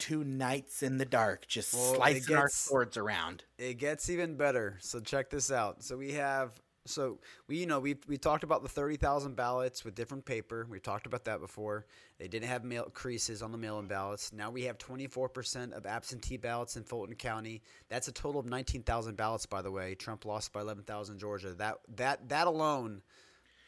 two 0.00 0.24
knights 0.24 0.82
in 0.82 0.98
the 0.98 1.04
dark, 1.04 1.46
just 1.46 1.74
well, 1.74 1.94
slicing 1.94 2.22
gets, 2.22 2.32
our 2.32 2.48
swords 2.48 2.96
around. 2.96 3.44
It 3.58 3.74
gets 3.74 4.10
even 4.10 4.36
better. 4.36 4.78
So 4.80 4.98
check 4.98 5.30
this 5.30 5.52
out. 5.52 5.84
So 5.84 5.96
we 5.96 6.12
have 6.12 6.60
so 6.86 7.18
we 7.46 7.58
you 7.58 7.66
know 7.66 7.78
we 7.78 7.96
we 8.08 8.16
talked 8.16 8.42
about 8.42 8.62
the 8.62 8.68
30,000 8.68 9.36
ballots 9.36 9.84
with 9.84 9.94
different 9.94 10.24
paper. 10.24 10.66
We 10.68 10.80
talked 10.80 11.06
about 11.06 11.24
that 11.26 11.40
before. 11.40 11.86
They 12.18 12.26
didn't 12.26 12.48
have 12.48 12.64
mail 12.64 12.84
creases 12.92 13.42
on 13.42 13.52
the 13.52 13.58
mail-in 13.58 13.86
ballots. 13.86 14.32
Now 14.32 14.50
we 14.50 14.64
have 14.64 14.78
24% 14.78 15.72
of 15.72 15.86
absentee 15.86 16.36
ballots 16.36 16.76
in 16.76 16.84
Fulton 16.84 17.14
County. 17.14 17.62
That's 17.88 18.08
a 18.08 18.12
total 18.12 18.40
of 18.40 18.46
19,000 18.46 19.16
ballots 19.16 19.46
by 19.46 19.62
the 19.62 19.70
way. 19.70 19.94
Trump 19.94 20.24
lost 20.24 20.52
by 20.52 20.60
11,000 20.60 21.18
Georgia. 21.18 21.54
That 21.54 21.76
that 21.96 22.28
that 22.30 22.46
alone 22.46 23.02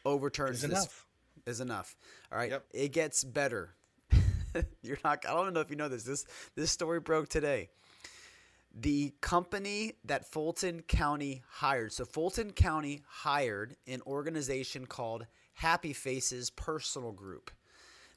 overturns 0.05 0.63
is 0.63 0.69
this 0.69 0.71
enough. 0.71 1.05
is 1.45 1.61
enough. 1.61 1.95
All 2.31 2.37
right. 2.37 2.51
Yep. 2.51 2.65
It 2.73 2.91
gets 2.91 3.23
better. 3.23 3.75
You're 4.81 4.97
not. 5.03 5.25
I 5.27 5.33
don't 5.33 5.53
know 5.53 5.59
if 5.59 5.69
you 5.69 5.75
know 5.75 5.89
this. 5.89 6.03
This 6.03 6.25
this 6.55 6.71
story 6.71 6.99
broke 6.99 7.29
today. 7.29 7.69
The 8.75 9.13
company 9.21 9.93
that 10.05 10.25
Fulton 10.25 10.81
County 10.81 11.43
hired. 11.47 11.93
So 11.93 12.05
Fulton 12.05 12.53
County 12.53 13.03
hired 13.07 13.75
an 13.87 14.01
organization 14.07 14.87
called 14.87 15.27
Happy 15.53 15.93
Faces 15.93 16.49
Personnel 16.49 17.11
Group. 17.11 17.51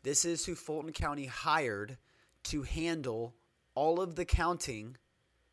This 0.03 0.25
is 0.25 0.47
who 0.47 0.55
Fulton 0.55 0.93
County 0.93 1.27
hired 1.27 1.99
to 2.45 2.63
handle 2.63 3.35
all 3.75 4.01
of 4.01 4.15
the 4.15 4.25
counting 4.25 4.97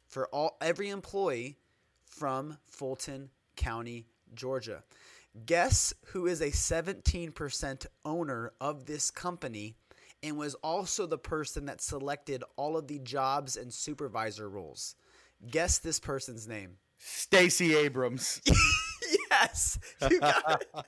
for 0.08 0.28
all 0.28 0.58
every 0.62 0.90
employee 0.90 1.58
from 2.06 2.58
Fulton 2.66 3.30
County, 3.56 4.06
Georgia. 4.34 4.84
Guess 5.46 5.94
who 6.08 6.28
is 6.28 6.42
a 6.42 6.52
17% 6.52 7.86
owner 8.06 8.54
of 8.62 8.86
this 8.86 9.10
company 9.10 9.76
and 10.24 10.38
was 10.38 10.56
also 10.56 11.06
the 11.06 11.18
person 11.18 11.66
that 11.66 11.82
selected 11.82 12.44
all 12.56 12.78
of 12.78 12.88
the 12.88 13.00
jobs 13.00 13.58
and 13.58 13.72
supervisor 13.72 14.50
roles. 14.50 14.96
Guess 15.52 15.80
this 15.80 16.00
person's 16.00 16.48
name. 16.48 16.78
Stacey 16.98 17.76
Abrams. 17.76 18.42
yes, 19.32 19.78
you 20.10 20.20
got 20.22 20.62
it. 20.62 20.86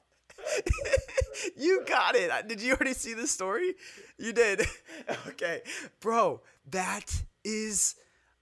you 1.58 1.84
got 1.86 2.16
it. 2.16 2.48
Did 2.48 2.62
you 2.62 2.74
already 2.74 2.94
see 2.94 3.14
the 3.14 3.28
story? 3.28 3.76
You 4.18 4.32
did. 4.32 4.66
okay, 5.28 5.62
bro, 6.00 6.42
that 6.72 7.24
is. 7.44 7.96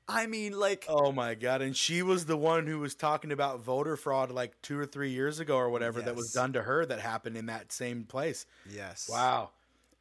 I 0.07 0.27
mean, 0.27 0.59
like. 0.59 0.85
Oh 0.87 1.11
my 1.11 1.33
god! 1.33 1.63
And 1.63 1.75
she 1.75 2.03
was 2.03 2.25
the 2.25 2.37
one 2.37 2.67
who 2.67 2.79
was 2.79 2.93
talking 2.93 3.31
about 3.31 3.61
voter 3.61 3.95
fraud 3.95 4.31
like 4.31 4.61
two 4.61 4.77
or 4.77 4.85
three 4.85 5.11
years 5.11 5.39
ago 5.39 5.55
or 5.55 5.69
whatever 5.69 5.99
yes. 5.99 6.05
that 6.07 6.15
was 6.15 6.31
done 6.31 6.53
to 6.53 6.61
her 6.61 6.85
that 6.85 6.99
happened 6.99 7.37
in 7.37 7.47
that 7.47 7.71
same 7.71 8.03
place. 8.03 8.45
Yes. 8.69 9.09
Wow. 9.09 9.49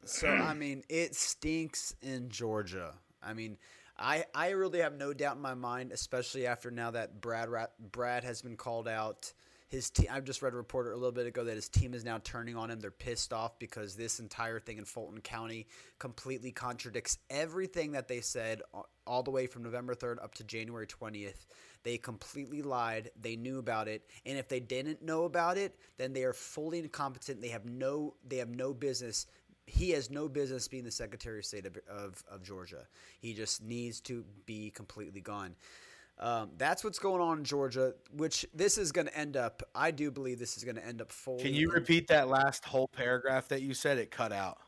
So 0.05 0.27
I 0.27 0.53
mean, 0.55 0.83
it 0.89 1.15
stinks 1.15 1.95
in 2.01 2.29
Georgia. 2.29 2.93
I 3.21 3.33
mean, 3.33 3.57
I 3.97 4.25
I 4.33 4.49
really 4.51 4.79
have 4.79 4.93
no 4.97 5.13
doubt 5.13 5.35
in 5.35 5.41
my 5.41 5.53
mind, 5.53 5.91
especially 5.91 6.47
after 6.47 6.71
now 6.71 6.91
that 6.91 7.21
Brad 7.21 7.49
Brad 7.91 8.23
has 8.23 8.41
been 8.41 8.57
called 8.57 8.87
out. 8.87 9.33
His 9.69 9.89
team. 9.89 10.05
I've 10.11 10.23
just 10.23 10.43
read 10.43 10.53
a 10.53 10.55
reporter 10.55 10.91
a 10.91 10.95
little 10.95 11.11
bit 11.11 11.25
ago 11.25 11.43
that 11.45 11.55
his 11.55 11.67
team 11.67 11.95
is 11.95 12.05
now 12.05 12.19
turning 12.23 12.55
on 12.55 12.69
him. 12.69 12.79
They're 12.79 12.91
pissed 12.91 13.33
off 13.33 13.57
because 13.57 13.95
this 13.95 14.19
entire 14.19 14.59
thing 14.59 14.77
in 14.77 14.85
Fulton 14.85 15.19
County 15.21 15.65
completely 15.97 16.51
contradicts 16.51 17.17
everything 17.31 17.93
that 17.93 18.07
they 18.07 18.21
said 18.21 18.61
all 19.07 19.23
the 19.23 19.31
way 19.31 19.47
from 19.47 19.63
November 19.63 19.95
3rd 19.95 20.23
up 20.23 20.35
to 20.35 20.43
January 20.43 20.85
20th. 20.85 21.47
They 21.81 21.97
completely 21.97 22.61
lied. 22.61 23.09
They 23.19 23.35
knew 23.35 23.57
about 23.57 23.87
it, 23.87 24.07
and 24.27 24.37
if 24.37 24.47
they 24.47 24.59
didn't 24.59 25.01
know 25.01 25.23
about 25.25 25.57
it, 25.57 25.75
then 25.97 26.13
they 26.13 26.23
are 26.23 26.33
fully 26.33 26.77
incompetent. 26.77 27.41
They 27.41 27.47
have 27.47 27.65
no 27.65 28.13
they 28.27 28.37
have 28.37 28.49
no 28.49 28.75
business 28.75 29.25
he 29.65 29.91
has 29.91 30.09
no 30.09 30.27
business 30.27 30.67
being 30.67 30.83
the 30.83 30.91
Secretary 30.91 31.39
of 31.39 31.45
State 31.45 31.65
of, 31.65 31.77
of, 31.89 32.23
of 32.29 32.43
Georgia. 32.43 32.85
He 33.19 33.33
just 33.33 33.63
needs 33.63 33.99
to 34.01 34.25
be 34.45 34.71
completely 34.71 35.21
gone. 35.21 35.55
Um, 36.19 36.51
that's 36.57 36.83
what's 36.83 36.99
going 36.99 37.21
on 37.21 37.39
in 37.39 37.43
Georgia, 37.43 37.93
which 38.15 38.45
this 38.53 38.77
is 38.77 38.91
going 38.91 39.07
to 39.07 39.17
end 39.17 39.35
up. 39.35 39.63
I 39.73 39.91
do 39.91 40.11
believe 40.11 40.37
this 40.37 40.57
is 40.57 40.63
going 40.63 40.75
to 40.75 40.85
end 40.85 41.01
up 41.01 41.11
fully. 41.11 41.41
Can 41.41 41.53
you 41.53 41.71
repeat 41.71 42.07
that 42.09 42.27
last 42.27 42.65
whole 42.65 42.87
paragraph 42.87 43.47
that 43.47 43.61
you 43.61 43.73
said? 43.73 43.97
It 43.97 44.11
cut 44.11 44.31
out. 44.31 44.59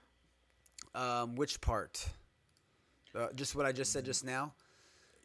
Um, 0.96 1.36
which 1.36 1.62
part? 1.62 2.08
Uh, 3.14 3.28
just 3.36 3.56
what 3.56 3.66
I 3.66 3.72
just 3.72 3.92
said 3.92 4.06
just 4.06 4.26
now. 4.26 4.54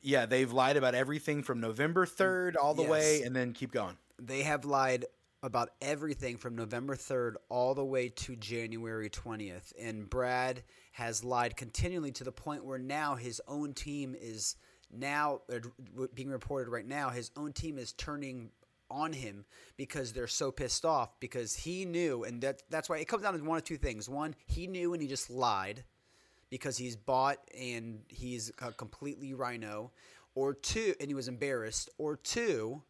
Yeah, 0.02 0.26
they've 0.26 0.50
lied 0.50 0.76
about 0.76 0.94
everything 0.94 1.42
from 1.42 1.60
November 1.60 2.06
third 2.06 2.56
all 2.56 2.74
the 2.74 2.82
yes. 2.82 2.90
way, 2.90 3.22
and 3.22 3.34
then 3.34 3.52
keep 3.52 3.72
going. 3.72 3.96
They 4.18 4.42
have 4.42 4.64
lied 4.64 5.06
about 5.42 5.70
everything 5.80 6.36
from 6.36 6.54
November 6.54 6.94
3rd 6.94 7.34
all 7.48 7.74
the 7.74 7.84
way 7.84 8.08
to 8.08 8.36
January 8.36 9.08
20th. 9.08 9.72
And 9.80 10.08
Brad 10.08 10.62
has 10.92 11.24
lied 11.24 11.56
continually 11.56 12.12
to 12.12 12.24
the 12.24 12.32
point 12.32 12.64
where 12.64 12.78
now 12.78 13.14
his 13.14 13.40
own 13.48 13.72
team 13.72 14.14
is 14.20 14.56
now 14.92 15.40
uh, 15.52 16.06
being 16.14 16.30
reported 16.30 16.70
right 16.70 16.86
now. 16.86 17.10
His 17.10 17.30
own 17.36 17.52
team 17.52 17.78
is 17.78 17.92
turning 17.92 18.50
on 18.90 19.12
him 19.12 19.44
because 19.76 20.12
they're 20.12 20.26
so 20.26 20.50
pissed 20.50 20.84
off 20.84 21.18
because 21.20 21.54
he 21.54 21.84
knew, 21.84 22.24
and 22.24 22.42
that 22.42 22.62
that's 22.70 22.88
why 22.88 22.98
it 22.98 23.06
comes 23.06 23.22
down 23.22 23.38
to 23.38 23.44
one 23.44 23.56
of 23.56 23.64
two 23.64 23.76
things. 23.76 24.08
One, 24.08 24.34
he 24.46 24.66
knew 24.66 24.92
and 24.92 25.00
he 25.00 25.08
just 25.08 25.30
lied 25.30 25.84
because 26.50 26.76
he's 26.76 26.96
bought 26.96 27.38
and 27.56 28.00
he's 28.08 28.50
a 28.60 28.72
completely 28.72 29.32
RINO 29.32 29.92
or 30.34 30.54
two, 30.54 30.94
and 31.00 31.08
he 31.08 31.14
was 31.14 31.28
embarrassed, 31.28 31.90
or 31.98 32.16
two 32.16 32.82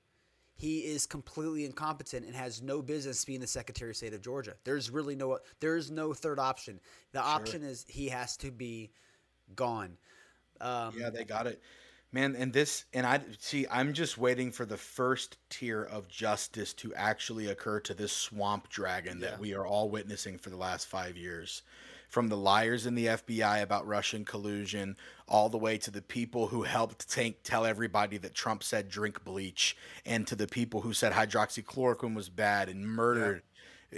he 0.61 0.81
is 0.81 1.07
completely 1.07 1.65
incompetent 1.65 2.27
and 2.27 2.37
has 2.37 2.61
no 2.61 2.83
business 2.83 3.25
being 3.25 3.41
the 3.41 3.47
Secretary 3.47 3.93
of 3.93 3.97
State 3.97 4.13
of 4.13 4.21
Georgia. 4.21 4.53
There's 4.65 4.91
really 4.91 5.17
no 5.17 5.39
there's 5.59 5.91
no 5.91 6.13
third 6.13 6.39
option. 6.39 6.81
The 7.13 7.21
sure. 7.21 7.29
option 7.29 7.63
is 7.63 7.87
he 7.89 8.09
has 8.09 8.37
to 8.39 8.51
be 8.51 8.91
gone. 9.57 9.97
Um, 10.61 10.93
yeah, 10.99 11.09
they 11.09 11.25
got 11.25 11.47
it, 11.47 11.63
man. 12.13 12.37
And 12.37 12.53
this 12.53 12.85
and 12.93 13.07
I 13.07 13.21
see. 13.39 13.67
I'm 13.71 13.95
just 13.95 14.19
waiting 14.19 14.53
for 14.53 14.67
the 14.67 14.77
first 14.77 15.39
tier 15.49 15.83
of 15.83 16.09
justice 16.09 16.75
to 16.75 16.95
actually 16.95 17.47
occur 17.47 17.81
to 17.81 17.95
this 17.95 18.13
swamp 18.13 18.69
dragon 18.69 19.19
yeah. 19.19 19.31
that 19.31 19.41
we 19.41 19.55
are 19.55 19.65
all 19.65 19.89
witnessing 19.89 20.37
for 20.37 20.51
the 20.51 20.59
last 20.59 20.89
five 20.89 21.17
years 21.17 21.63
from 22.11 22.29
the 22.29 22.37
liars 22.37 22.87
in 22.87 22.97
the 22.97 23.07
FBI 23.07 23.63
about 23.63 23.87
Russian 23.87 24.25
collusion 24.25 24.97
all 25.29 25.49
the 25.49 25.57
way 25.57 25.79
to 25.79 25.93
the 25.93 26.03
people 26.03 26.49
who 26.49 26.65
helped 26.65 27.09
tank, 27.09 27.37
tell 27.45 27.65
everybody 27.65 28.19
that 28.19 28.35
Trump 28.35 28.65
said 28.65 28.89
drink 28.89 29.25
bleach 29.25 29.77
and 30.05 30.27
to 30.27 30.35
the 30.35 30.49
people 30.49 30.81
who 30.81 30.93
said 30.93 31.13
hydroxychloroquine 31.13 32.17
was 32.17 32.29
bad 32.29 32.69
and 32.69 32.85
murdered. 32.85 33.43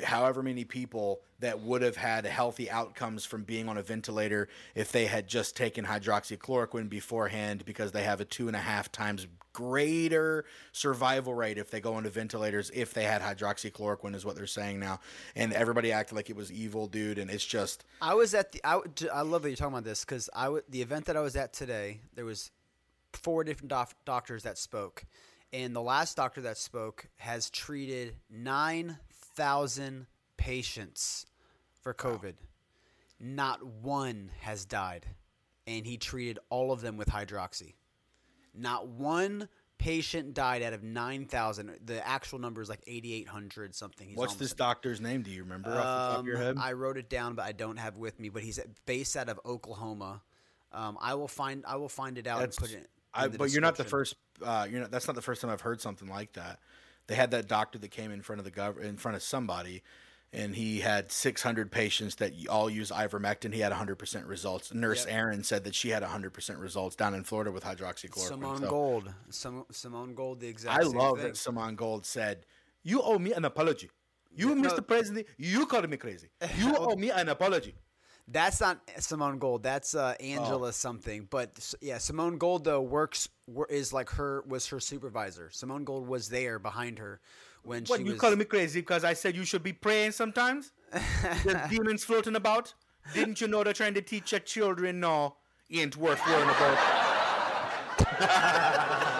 However 0.04 0.42
many 0.42 0.64
people 0.64 1.20
that 1.40 1.60
would 1.60 1.82
have 1.82 1.96
had 1.96 2.24
healthy 2.24 2.70
outcomes 2.70 3.24
from 3.24 3.42
being 3.42 3.68
on 3.68 3.76
a 3.76 3.82
ventilator 3.82 4.48
if 4.74 4.92
they 4.92 5.06
had 5.06 5.26
just 5.26 5.56
taken 5.56 5.84
hydroxychloroquine 5.84 6.88
beforehand 6.88 7.64
because 7.64 7.92
they 7.92 8.02
have 8.02 8.20
a 8.20 8.24
two 8.24 8.46
and 8.46 8.56
a 8.56 8.60
half 8.60 8.90
times 8.90 9.26
greater 9.52 10.46
survival 10.72 11.34
rate 11.34 11.58
if 11.58 11.70
they 11.70 11.80
go 11.80 11.98
into 11.98 12.08
ventilators 12.08 12.70
if 12.74 12.94
they 12.94 13.04
had 13.04 13.20
hydroxychloroquine 13.20 14.14
is 14.14 14.24
what 14.24 14.34
they're 14.34 14.46
saying 14.46 14.80
now. 14.80 14.98
And 15.36 15.52
everybody 15.52 15.92
acted 15.92 16.14
like 16.14 16.30
it 16.30 16.36
was 16.36 16.50
evil 16.50 16.86
dude 16.86 17.18
and 17.18 17.30
it's 17.30 17.44
just 17.44 17.84
i 18.00 18.14
was 18.14 18.32
at 18.34 18.52
the 18.52 18.60
i, 18.64 18.80
I 19.12 19.22
love 19.22 19.42
that 19.42 19.50
you're 19.50 19.56
talking 19.56 19.74
about 19.74 19.84
this 19.84 20.04
because 20.04 20.30
i 20.34 20.48
the 20.70 20.80
event 20.80 21.04
that 21.06 21.16
i 21.16 21.20
was 21.20 21.36
at 21.36 21.52
today 21.52 22.00
there 22.14 22.24
was 22.24 22.50
four 23.16 23.44
different 23.44 23.68
doc- 23.68 23.94
doctors 24.04 24.42
that 24.44 24.58
spoke. 24.58 25.04
And 25.52 25.76
the 25.76 25.82
last 25.82 26.16
doctor 26.16 26.40
that 26.42 26.56
spoke 26.56 27.08
has 27.16 27.50
treated 27.50 28.16
9000 29.38 30.06
patients 30.36 31.26
for 31.80 31.94
covid 31.94 32.34
wow. 32.34 32.46
not 33.20 33.64
one 33.64 34.30
has 34.40 34.64
died 34.64 35.06
and 35.66 35.86
he 35.86 35.96
treated 35.96 36.38
all 36.50 36.72
of 36.72 36.80
them 36.80 36.96
with 36.96 37.08
hydroxy 37.08 37.74
not 38.54 38.88
one 38.88 39.48
patient 39.82 40.32
died 40.34 40.62
out 40.62 40.72
of 40.72 40.82
9,000. 40.82 41.78
The 41.84 42.06
actual 42.06 42.38
number 42.38 42.62
is 42.62 42.68
like 42.68 42.82
8,800 42.86 43.74
something. 43.74 44.08
He's 44.08 44.16
What's 44.16 44.34
this 44.34 44.52
doctor's 44.52 45.00
name? 45.00 45.22
Do 45.22 45.30
you 45.30 45.42
remember 45.42 45.70
um, 45.70 45.78
off 45.78 45.82
the 45.82 46.12
top 46.12 46.20
of 46.20 46.26
your 46.26 46.36
um, 46.36 46.42
head? 46.42 46.56
I 46.60 46.72
wrote 46.72 46.96
it 46.96 47.10
down, 47.10 47.34
but 47.34 47.44
I 47.44 47.52
don't 47.52 47.78
have 47.78 47.96
with 47.96 48.20
me. 48.20 48.28
But 48.28 48.42
he's 48.42 48.60
based 48.86 49.16
out 49.16 49.28
of 49.28 49.40
Oklahoma. 49.44 50.22
Um, 50.72 50.96
I 51.00 51.14
will 51.14 51.28
find 51.28 51.64
I 51.66 51.76
will 51.76 51.88
find 51.88 52.16
it 52.16 52.26
out 52.26 52.38
That's- 52.38 52.58
and 52.58 52.68
put 52.68 52.78
it. 52.78 52.88
I, 53.14 53.28
the 53.28 53.36
but 53.36 53.50
you're 53.50 53.60
not 53.60 53.76
the 53.76 53.84
first. 53.84 54.14
Uh, 54.42 54.66
you're 54.70 54.80
not. 54.80 54.90
That's 54.90 55.06
not 55.06 55.16
the 55.16 55.22
first 55.22 55.42
time 55.42 55.50
I've 55.50 55.60
heard 55.60 55.82
something 55.82 56.08
like 56.08 56.32
that. 56.32 56.60
They 57.08 57.14
had 57.14 57.30
that 57.32 57.48
doctor 57.48 57.78
that 57.78 57.90
came 57.90 58.10
in 58.12 58.22
front 58.22 58.38
of 58.38 58.44
the 58.44 58.50
gov 58.50 58.80
in 58.80 58.96
front 58.96 59.16
of 59.16 59.22
somebody, 59.22 59.82
and 60.32 60.54
he 60.54 60.80
had 60.80 61.10
600 61.12 61.70
patients 61.70 62.14
that 62.16 62.32
all 62.48 62.70
use 62.70 62.90
ivermectin. 62.90 63.52
He 63.52 63.60
had 63.60 63.70
100 63.72 63.96
percent 63.96 64.26
results. 64.26 64.72
Nurse 64.72 65.04
Yep. 65.06 65.14
Aaron 65.14 65.42
said 65.44 65.64
that 65.64 65.74
she 65.74 65.90
had 65.90 66.02
100 66.02 66.32
percent 66.32 66.58
results 66.58 66.96
down 66.96 67.14
in 67.14 67.24
Florida 67.24 67.50
with 67.52 67.64
hydroxychloroquine. 67.64 68.28
Simone 68.28 68.58
So 68.60 68.70
Gold. 68.70 69.14
Sim- 69.30 69.64
Simone 69.70 70.14
Gold. 70.14 70.40
The 70.40 70.48
exact. 70.48 70.80
I 70.82 70.86
love 70.86 71.18
thing. 71.18 71.28
that 71.28 71.36
Simone 71.36 71.74
Gold 71.76 72.06
said, 72.06 72.46
"You 72.82 73.02
owe 73.02 73.18
me 73.18 73.32
an 73.32 73.44
apology. 73.44 73.90
You, 74.34 74.54
no- 74.54 74.70
Mr. 74.70 74.86
President, 74.86 75.26
you 75.36 75.66
called 75.66 75.88
me 75.90 75.96
crazy. 75.98 76.28
You 76.56 76.74
owe 76.76 76.96
me 76.96 77.10
an 77.10 77.28
apology." 77.28 77.74
That's 78.32 78.60
not 78.60 78.80
Simone 78.98 79.38
Gold. 79.38 79.62
That's 79.62 79.94
uh, 79.94 80.14
Oh. 80.18 80.24
Angela 80.24 80.72
something. 80.72 81.28
But 81.30 81.72
yeah, 81.80 81.98
Simone 81.98 82.38
Gold 82.38 82.64
though 82.64 82.80
works 82.80 83.28
is 83.68 83.92
like 83.92 84.10
her 84.10 84.42
was 84.46 84.66
her 84.68 84.80
supervisor. 84.80 85.50
Simone 85.52 85.84
Gold 85.84 86.08
was 86.08 86.28
there 86.30 86.58
behind 86.58 86.98
her 86.98 87.20
when 87.62 87.84
What 87.84 88.00
she 88.00 88.06
you 88.06 88.12
was. 88.12 88.20
calling 88.20 88.38
me 88.38 88.44
crazy 88.44 88.80
because 88.80 89.04
I 89.04 89.12
said 89.12 89.36
you 89.36 89.44
should 89.44 89.62
be 89.62 89.72
praying 89.72 90.12
sometimes? 90.12 90.72
There's 91.44 91.56
demons 91.70 92.04
floating 92.04 92.36
about. 92.36 92.74
Didn't 93.14 93.40
you 93.40 93.48
know 93.48 93.62
they're 93.64 93.72
trying 93.72 93.94
to 93.94 94.02
teach 94.02 94.32
your 94.32 94.40
children 94.40 95.00
no 95.00 95.36
ain't 95.70 95.96
worth 95.96 96.24
worrying 96.26 96.48
about? 96.48 96.78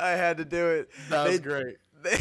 I 0.00 0.10
had 0.16 0.36
to 0.38 0.44
do 0.44 0.66
it. 0.68 0.90
That 1.08 1.28
was 1.28 1.38
They- 1.40 1.42
great. 1.42 1.76
they- 2.02 2.18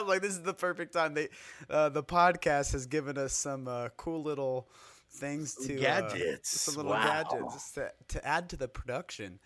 I'm 0.00 0.06
like, 0.08 0.22
this 0.22 0.32
is 0.32 0.42
the 0.42 0.54
perfect 0.54 0.92
time. 0.92 1.14
They, 1.14 1.28
uh, 1.70 1.88
the 1.90 2.02
podcast 2.02 2.72
has 2.72 2.86
given 2.86 3.18
us 3.18 3.32
some 3.32 3.68
uh, 3.68 3.88
cool 3.96 4.22
little 4.22 4.68
things 5.10 5.54
to 5.66 5.76
uh, 5.76 5.80
Gadgets. 5.80 6.60
some 6.60 6.74
little 6.76 6.92
Wow. 6.92 7.22
gadgets 7.24 7.72
to, 7.72 7.90
to 8.08 8.26
add 8.26 8.48
to 8.50 8.56
the 8.56 8.68
production. 8.68 9.38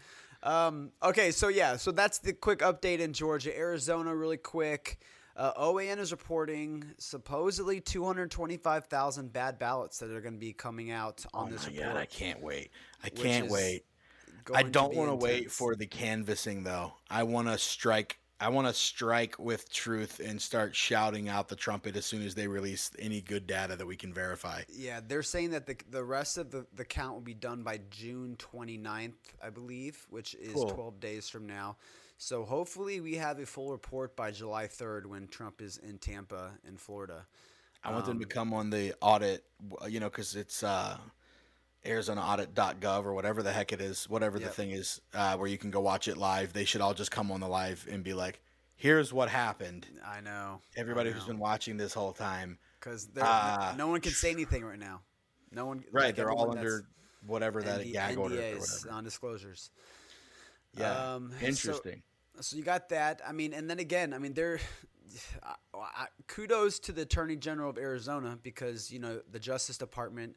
Um, 0.43 0.91
okay, 1.03 1.31
so 1.31 1.47
yeah, 1.49 1.77
so 1.77 1.93
that's 1.93 2.19
the 2.19 2.33
quick 2.33 2.59
update 2.61 2.99
in 2.99 3.13
Georgia, 3.13 3.57
Arizona, 3.57 4.15
really 4.15 4.37
quick. 4.37 4.99
Uh, 5.37 5.53
OAN 5.55 5.99
is 5.99 6.11
reporting 6.11 6.85
supposedly 6.99 7.81
225,000 7.81 9.33
bad 9.33 9.59
ballots 9.59 9.99
that 9.99 10.11
are 10.11 10.21
going 10.21 10.35
to 10.35 10.41
be 10.41 10.53
coming 10.53 10.91
out 10.91 11.25
on 11.33 11.49
Oh 11.49 11.51
this 11.53 11.67
report. 11.67 11.87
God, 11.87 11.97
I 11.97 12.07
can't 12.07 12.43
wait. 12.43 12.71
I 13.03 13.09
can't 13.09 13.51
wait. 13.51 13.85
I 14.53 14.65
don't 14.65 14.95
want 14.95 15.11
to 15.11 15.15
wait 15.15 15.51
for 15.53 15.77
the 15.77 15.87
canvassing 15.87 16.65
though. 16.65 16.95
I 17.09 17.23
want 17.23 17.49
to 17.49 17.57
strike. 17.57 18.19
I 18.43 18.49
want 18.49 18.67
to 18.67 18.75
strike 18.75 19.39
with 19.39 19.71
truth 19.73 20.19
and 20.19 20.43
start 20.43 20.75
shouting 20.75 21.29
out 21.29 21.49
the 21.49 21.55
trumpet 21.55 21.97
as 21.97 22.05
soon 22.05 22.23
as 22.27 22.35
they 22.35 22.49
release 22.49 22.91
any 22.99 23.21
good 23.21 23.47
data 23.47 23.77
that 23.77 23.87
we 23.87 23.95
can 23.95 24.13
verify. 24.13 24.63
Yeah, 24.69 24.99
they're 25.07 25.23
saying 25.23 25.51
that 25.51 25.67
the 25.67 25.77
the 25.91 26.03
rest 26.03 26.39
of 26.39 26.51
the, 26.51 26.67
the 26.75 26.85
count 26.85 27.15
will 27.15 27.21
be 27.21 27.35
done 27.35 27.63
by 27.63 27.79
June 27.91 28.37
29th, 28.39 29.13
I 29.41 29.51
believe, 29.51 30.05
which 30.11 30.35
is 30.35 30.55
Cool. 30.55 30.71
12 30.71 30.99
days 31.01 31.29
from 31.29 31.47
now. 31.47 31.77
So 32.19 32.45
hopefully 32.45 33.01
we 33.01 33.15
have 33.17 33.39
a 33.39 33.47
full 33.47 33.71
report 33.71 34.17
by 34.17 34.33
July 34.33 34.67
3rd 34.67 35.07
when 35.07 35.29
Trump 35.29 35.61
is 35.63 35.79
in 35.79 35.99
Tampa 35.99 36.51
in 36.67 36.77
Florida. 36.77 37.27
I 37.85 37.93
want 37.93 38.07
them 38.07 38.19
to 38.19 38.25
Um, 38.25 38.29
come 38.31 38.55
on 38.55 38.71
the 38.71 38.95
audit, 39.01 39.45
you 39.89 40.01
know, 40.01 40.09
because 40.11 40.35
it's 40.37 40.63
uh, 40.65 40.99
ArizonaAudit.gov 41.85 43.05
or 43.05 43.13
whatever 43.15 43.43
the 43.43 43.53
heck 43.53 43.73
it 43.73 43.81
is, 43.81 44.09
whatever 44.09 44.39
the 44.39 44.49
thing 44.49 44.71
is, 44.71 45.01
uh, 45.15 45.37
where 45.37 45.49
you 45.49 45.59
can 45.59 45.71
go 45.71 45.81
watch 45.81 46.09
it 46.09 46.17
live. 46.17 46.53
They 46.53 46.65
should 46.65 46.81
all 46.81 46.95
just 46.95 47.11
come 47.11 47.31
on 47.33 47.41
the 47.41 47.49
live 47.49 47.87
and 47.91 48.05
be 48.05 48.15
like, 48.15 48.41
"Here's 48.77 49.13
what 49.13 49.29
happened." 49.29 49.87
I 50.05 50.21
know. 50.21 50.61
Everybody 50.77 51.11
who's 51.11 51.25
been 51.25 51.39
watching 51.39 51.77
this 51.77 51.93
whole 51.95 52.13
time, 52.13 52.59
Because 52.79 53.09
Ah. 53.21 53.75
no 53.77 53.89
one 53.89 54.01
can 54.01 54.13
say 54.13 54.31
anything 54.31 54.65
right 54.65 54.79
now. 54.79 55.03
No 55.51 55.67
one. 55.67 55.85
right? 55.93 56.07
like 56.07 56.17
they're 56.17 56.31
all 56.31 56.51
under 56.51 56.85
whatever 57.27 57.63
that 57.63 57.81
ND 57.81 57.93
gag 57.93 58.17
order 58.19 58.35
or 58.35 58.39
whatever. 58.59 58.65
non-disclosures. 58.91 59.71
Yeah, 60.75 61.15
Um, 61.15 61.33
interesting. 61.41 62.03
So 62.41 62.57
you 62.57 62.63
got 62.65 62.89
that. 62.89 63.21
I 63.27 63.33
mean, 63.33 63.53
and 63.53 63.69
then 63.69 63.79
again, 63.79 64.13
I 64.15 64.19
mean, 64.19 64.35
there. 64.35 64.59
I, 65.43 65.55
I, 65.75 66.07
kudos 66.27 66.79
to 66.81 66.93
the 66.93 67.03
Attorney 67.03 67.37
General 67.37 67.69
of 67.69 67.77
Arizona 67.77 68.39
because 68.43 68.91
you 68.91 68.99
know 68.99 69.21
the 69.31 69.39
Justice 69.39 69.77
Department, 69.77 70.37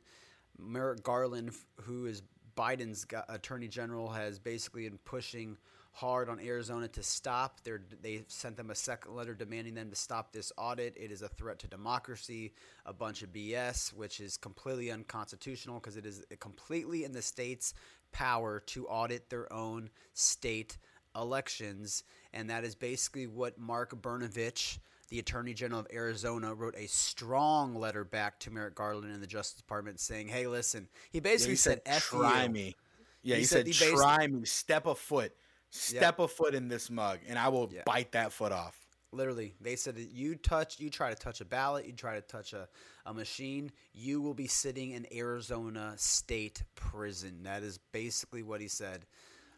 Merrick 0.59 1.03
Garland, 1.03 1.51
who 1.81 2.05
is 2.05 2.21
Biden's 2.57 3.05
Attorney 3.29 3.67
General, 3.67 4.09
has 4.09 4.39
basically 4.39 4.87
been 4.87 4.97
pushing 4.99 5.57
hard 5.91 6.27
on 6.27 6.39
Arizona 6.39 6.87
to 6.89 7.01
stop. 7.01 7.61
Their, 7.63 7.81
they 8.01 8.23
sent 8.27 8.57
them 8.57 8.69
a 8.69 8.75
second 8.75 9.15
letter 9.15 9.33
demanding 9.33 9.75
them 9.75 9.89
to 9.89 9.95
stop 9.95 10.33
this 10.33 10.51
audit. 10.57 10.95
It 10.97 11.11
is 11.11 11.21
a 11.21 11.29
threat 11.29 11.59
to 11.59 11.67
democracy, 11.67 12.53
a 12.85 12.93
bunch 12.93 13.21
of 13.23 13.31
BS, 13.31 13.93
which 13.93 14.19
is 14.19 14.35
completely 14.35 14.91
unconstitutional 14.91 15.79
because 15.79 15.95
it 15.95 16.05
is 16.05 16.23
completely 16.39 17.05
in 17.05 17.13
the 17.13 17.21
state's 17.21 17.73
power 18.11 18.61
to 18.67 18.87
audit 18.87 19.29
their 19.29 19.51
own 19.51 19.89
state 20.13 20.77
elections, 21.15 22.03
and 22.33 22.49
that 22.49 22.63
is 22.63 22.75
basically 22.75 23.27
what 23.27 23.57
Mark 23.57 24.01
Brnovich, 24.01 24.79
the 25.09 25.19
Attorney 25.19 25.53
General 25.53 25.81
of 25.81 25.87
Arizona, 25.93 26.53
wrote 26.53 26.75
a 26.77 26.87
strong 26.87 27.75
letter 27.75 28.03
back 28.03 28.39
to 28.41 28.51
Merrick 28.51 28.75
Garland 28.75 29.11
and 29.13 29.21
the 29.21 29.27
Justice 29.27 29.57
Department 29.57 29.99
saying, 29.99 30.27
"Hey, 30.27 30.47
listen." 30.47 30.87
He 31.11 31.19
Yeah, 31.19 31.21
basically 31.23 31.51
he 31.51 31.55
said, 31.57 31.81
said, 31.85 31.93
"F 31.93 32.03
"Try 32.05 32.47
you." 32.47 32.53
me." 32.53 32.75
Yeah, 33.23 33.35
He 33.35 33.41
he, 33.41 33.45
said 33.45 33.67
said, 33.67 33.67
he 33.67 33.73
"Try 33.73 34.27
me. 34.27 34.45
Step 34.45 34.85
a 34.85 34.95
foot. 34.95 35.35
Step 35.69 36.19
a 36.19 36.27
foot 36.27 36.55
in 36.55 36.67
this 36.67 36.89
mug, 36.89 37.19
and 37.27 37.37
I 37.37 37.49
will 37.49 37.67
Yeah. 37.67 37.83
bite 37.85 38.11
that 38.13 38.31
foot 38.33 38.51
off." 38.51 38.79
Literally, 39.11 39.53
they 39.61 39.77
said 39.77 39.95
that 39.95 40.09
you 40.11 40.35
touch, 40.35 40.79
you 40.79 40.89
try 40.89 41.09
to 41.09 41.15
touch 41.15 41.39
a 41.39 41.45
ballot, 41.45 41.85
you 41.85 41.93
try 41.93 42.15
to 42.15 42.21
touch 42.21 42.51
a, 42.51 42.67
a 43.05 43.13
machine, 43.13 43.71
you 43.93 44.21
will 44.21 44.33
be 44.33 44.47
sitting 44.47 44.91
in 44.91 45.07
Arizona 45.13 45.93
state 45.95 46.63
prison. 46.75 47.43
That 47.43 47.63
is 47.63 47.77
basically 47.77 48.43
what 48.43 48.59
he 48.59 48.67
said. 48.67 49.05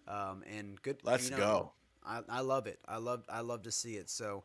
Um, 0.08 0.44
and 0.46 0.80
good. 0.84 1.00
Let's 1.04 1.26
you 1.26 1.32
know, 1.32 1.38
go. 1.38 1.72
I, 2.06 2.22
I 2.30 2.42
love 2.42 2.68
it. 2.68 2.80
I 2.88 2.98
love 2.98 3.24
I 3.30 3.40
love 3.42 3.64
to 3.64 3.72
see 3.72 3.96
it. 3.96 4.10
So 4.10 4.44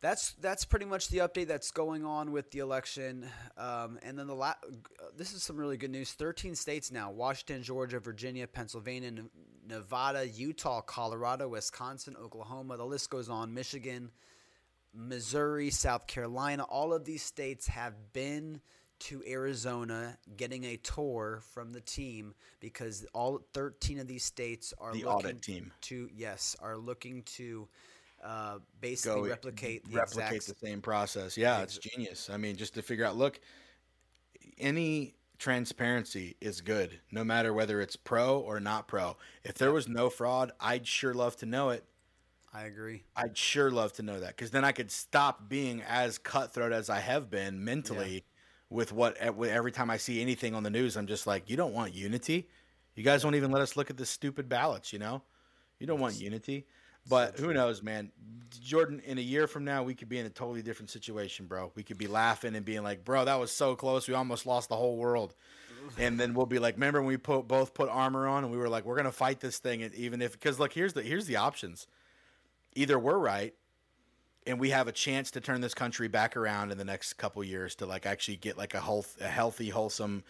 that's 0.00 0.32
that's 0.40 0.64
pretty 0.64 0.84
much 0.86 1.08
the 1.08 1.18
update 1.18 1.48
that's 1.48 1.70
going 1.70 2.04
on 2.04 2.30
with 2.32 2.50
the 2.50 2.60
election. 2.60 3.26
Um, 3.56 3.98
and 4.02 4.18
then 4.18 4.26
the 4.26 4.34
la- 4.34 4.54
this 5.16 5.32
is 5.32 5.42
some 5.42 5.56
really 5.56 5.76
good 5.76 5.90
news. 5.90 6.12
Thirteen 6.12 6.54
states 6.54 6.92
now: 6.92 7.10
Washington, 7.10 7.62
Georgia, 7.62 7.98
Virginia, 7.98 8.46
Pennsylvania, 8.46 9.08
N- 9.08 9.30
Nevada, 9.66 10.26
Utah, 10.26 10.80
Colorado, 10.80 11.48
Wisconsin, 11.48 12.16
Oklahoma. 12.22 12.76
The 12.76 12.86
list 12.86 13.10
goes 13.10 13.28
on. 13.28 13.52
Michigan, 13.54 14.10
Missouri, 14.94 15.70
South 15.70 16.06
Carolina. 16.06 16.64
All 16.64 16.92
of 16.94 17.04
these 17.04 17.22
states 17.22 17.66
have 17.68 17.94
been 18.12 18.60
to 19.00 19.22
Arizona 19.28 20.18
getting 20.36 20.64
a 20.64 20.76
tour 20.76 21.40
from 21.52 21.72
the 21.72 21.80
team 21.80 22.34
because 22.58 23.06
all 23.14 23.40
13 23.54 24.00
of 24.00 24.08
these 24.08 24.24
states 24.24 24.74
are 24.78 24.92
The 24.92 25.04
looking 25.04 25.08
audit 25.30 25.42
team. 25.42 25.72
to 25.82 26.08
yes 26.12 26.56
are 26.60 26.76
looking 26.76 27.22
to 27.36 27.68
uh, 28.24 28.58
basically 28.80 29.22
Go 29.22 29.28
replicate 29.28 29.88
the 29.90 29.96
replicate 29.96 30.34
exact 30.34 30.60
the 30.60 30.66
same 30.66 30.80
process. 30.80 31.36
Yeah, 31.36 31.60
it's 31.60 31.78
genius. 31.78 32.30
I 32.30 32.36
mean, 32.36 32.56
just 32.56 32.74
to 32.74 32.82
figure 32.82 33.04
out, 33.04 33.16
look, 33.16 33.40
any 34.58 35.14
transparency 35.38 36.36
is 36.40 36.60
good, 36.60 36.98
no 37.12 37.24
matter 37.24 37.52
whether 37.52 37.80
it's 37.80 37.96
pro 37.96 38.38
or 38.40 38.60
not 38.60 38.88
pro. 38.88 39.16
If 39.44 39.54
there 39.54 39.72
was 39.72 39.88
no 39.88 40.10
fraud, 40.10 40.52
I'd 40.60 40.86
sure 40.86 41.14
love 41.14 41.36
to 41.36 41.46
know 41.46 41.70
it. 41.70 41.84
I 42.52 42.64
agree. 42.64 43.04
I'd 43.14 43.36
sure 43.36 43.70
love 43.70 43.92
to 43.94 44.02
know 44.02 44.20
that 44.20 44.30
because 44.30 44.50
then 44.50 44.64
I 44.64 44.72
could 44.72 44.90
stop 44.90 45.48
being 45.48 45.82
as 45.82 46.18
cutthroat 46.18 46.72
as 46.72 46.90
I 46.90 46.98
have 46.98 47.30
been 47.30 47.62
mentally 47.64 48.24
with 48.70 48.92
what 48.92 49.36
with 49.36 49.50
every 49.50 49.70
time 49.70 49.90
I 49.90 49.96
see 49.96 50.20
anything 50.20 50.54
on 50.54 50.62
the 50.62 50.70
news, 50.70 50.96
I'm 50.96 51.06
just 51.06 51.26
like, 51.26 51.48
you 51.50 51.56
don't 51.56 51.74
want 51.74 51.94
unity. 51.94 52.48
You 52.94 53.04
guys 53.04 53.22
won't 53.22 53.36
even 53.36 53.50
let 53.50 53.62
us 53.62 53.76
look 53.76 53.90
at 53.90 53.96
the 53.96 54.06
stupid 54.06 54.48
ballots, 54.48 54.92
you 54.92 54.98
know? 54.98 55.22
You 55.78 55.86
don't 55.86 56.00
want 56.00 56.20
unity. 56.20 56.66
But 57.08 57.38
who 57.38 57.52
knows, 57.52 57.82
man? 57.82 58.12
Jordan, 58.60 59.00
in 59.04 59.18
a 59.18 59.22
year 59.22 59.46
from 59.46 59.64
now, 59.64 59.82
we 59.82 59.94
could 59.94 60.08
be 60.08 60.18
in 60.18 60.26
a 60.26 60.30
totally 60.30 60.62
different 60.62 60.90
situation, 60.90 61.46
bro. 61.46 61.72
We 61.74 61.82
could 61.82 61.98
be 61.98 62.06
laughing 62.06 62.54
and 62.54 62.64
being 62.64 62.82
like, 62.82 63.04
bro, 63.04 63.24
that 63.24 63.38
was 63.38 63.50
so 63.50 63.74
close. 63.74 64.08
We 64.08 64.14
almost 64.14 64.46
lost 64.46 64.68
the 64.68 64.76
whole 64.76 64.96
world. 64.96 65.34
And 65.96 66.20
then 66.20 66.34
we'll 66.34 66.46
be 66.46 66.58
like, 66.58 66.74
remember 66.74 67.00
when 67.00 67.08
we 67.08 67.16
put, 67.16 67.48
both 67.48 67.72
put 67.72 67.88
armor 67.88 68.26
on 68.26 68.44
and 68.44 68.52
we 68.52 68.58
were 68.58 68.68
like, 68.68 68.84
we're 68.84 68.96
going 68.96 69.06
to 69.06 69.12
fight 69.12 69.40
this 69.40 69.58
thing. 69.58 69.82
And 69.82 69.94
even 69.94 70.20
if, 70.20 70.32
because 70.32 70.60
look, 70.60 70.72
here's 70.72 70.92
the, 70.92 71.02
here's 71.02 71.26
the 71.26 71.36
options. 71.36 71.86
Either 72.74 72.98
we're 72.98 73.18
right 73.18 73.54
and 74.46 74.60
we 74.60 74.70
have 74.70 74.86
a 74.86 74.92
chance 74.92 75.30
to 75.30 75.40
turn 75.40 75.62
this 75.62 75.74
country 75.74 76.08
back 76.08 76.36
around 76.36 76.72
in 76.72 76.78
the 76.78 76.84
next 76.84 77.14
couple 77.14 77.42
years 77.42 77.74
to 77.76 77.86
like 77.86 78.04
actually 78.04 78.36
get 78.36 78.58
like 78.58 78.74
a 78.74 78.80
health, 78.80 79.16
a 79.20 79.28
healthy, 79.28 79.70
wholesome 79.70 80.24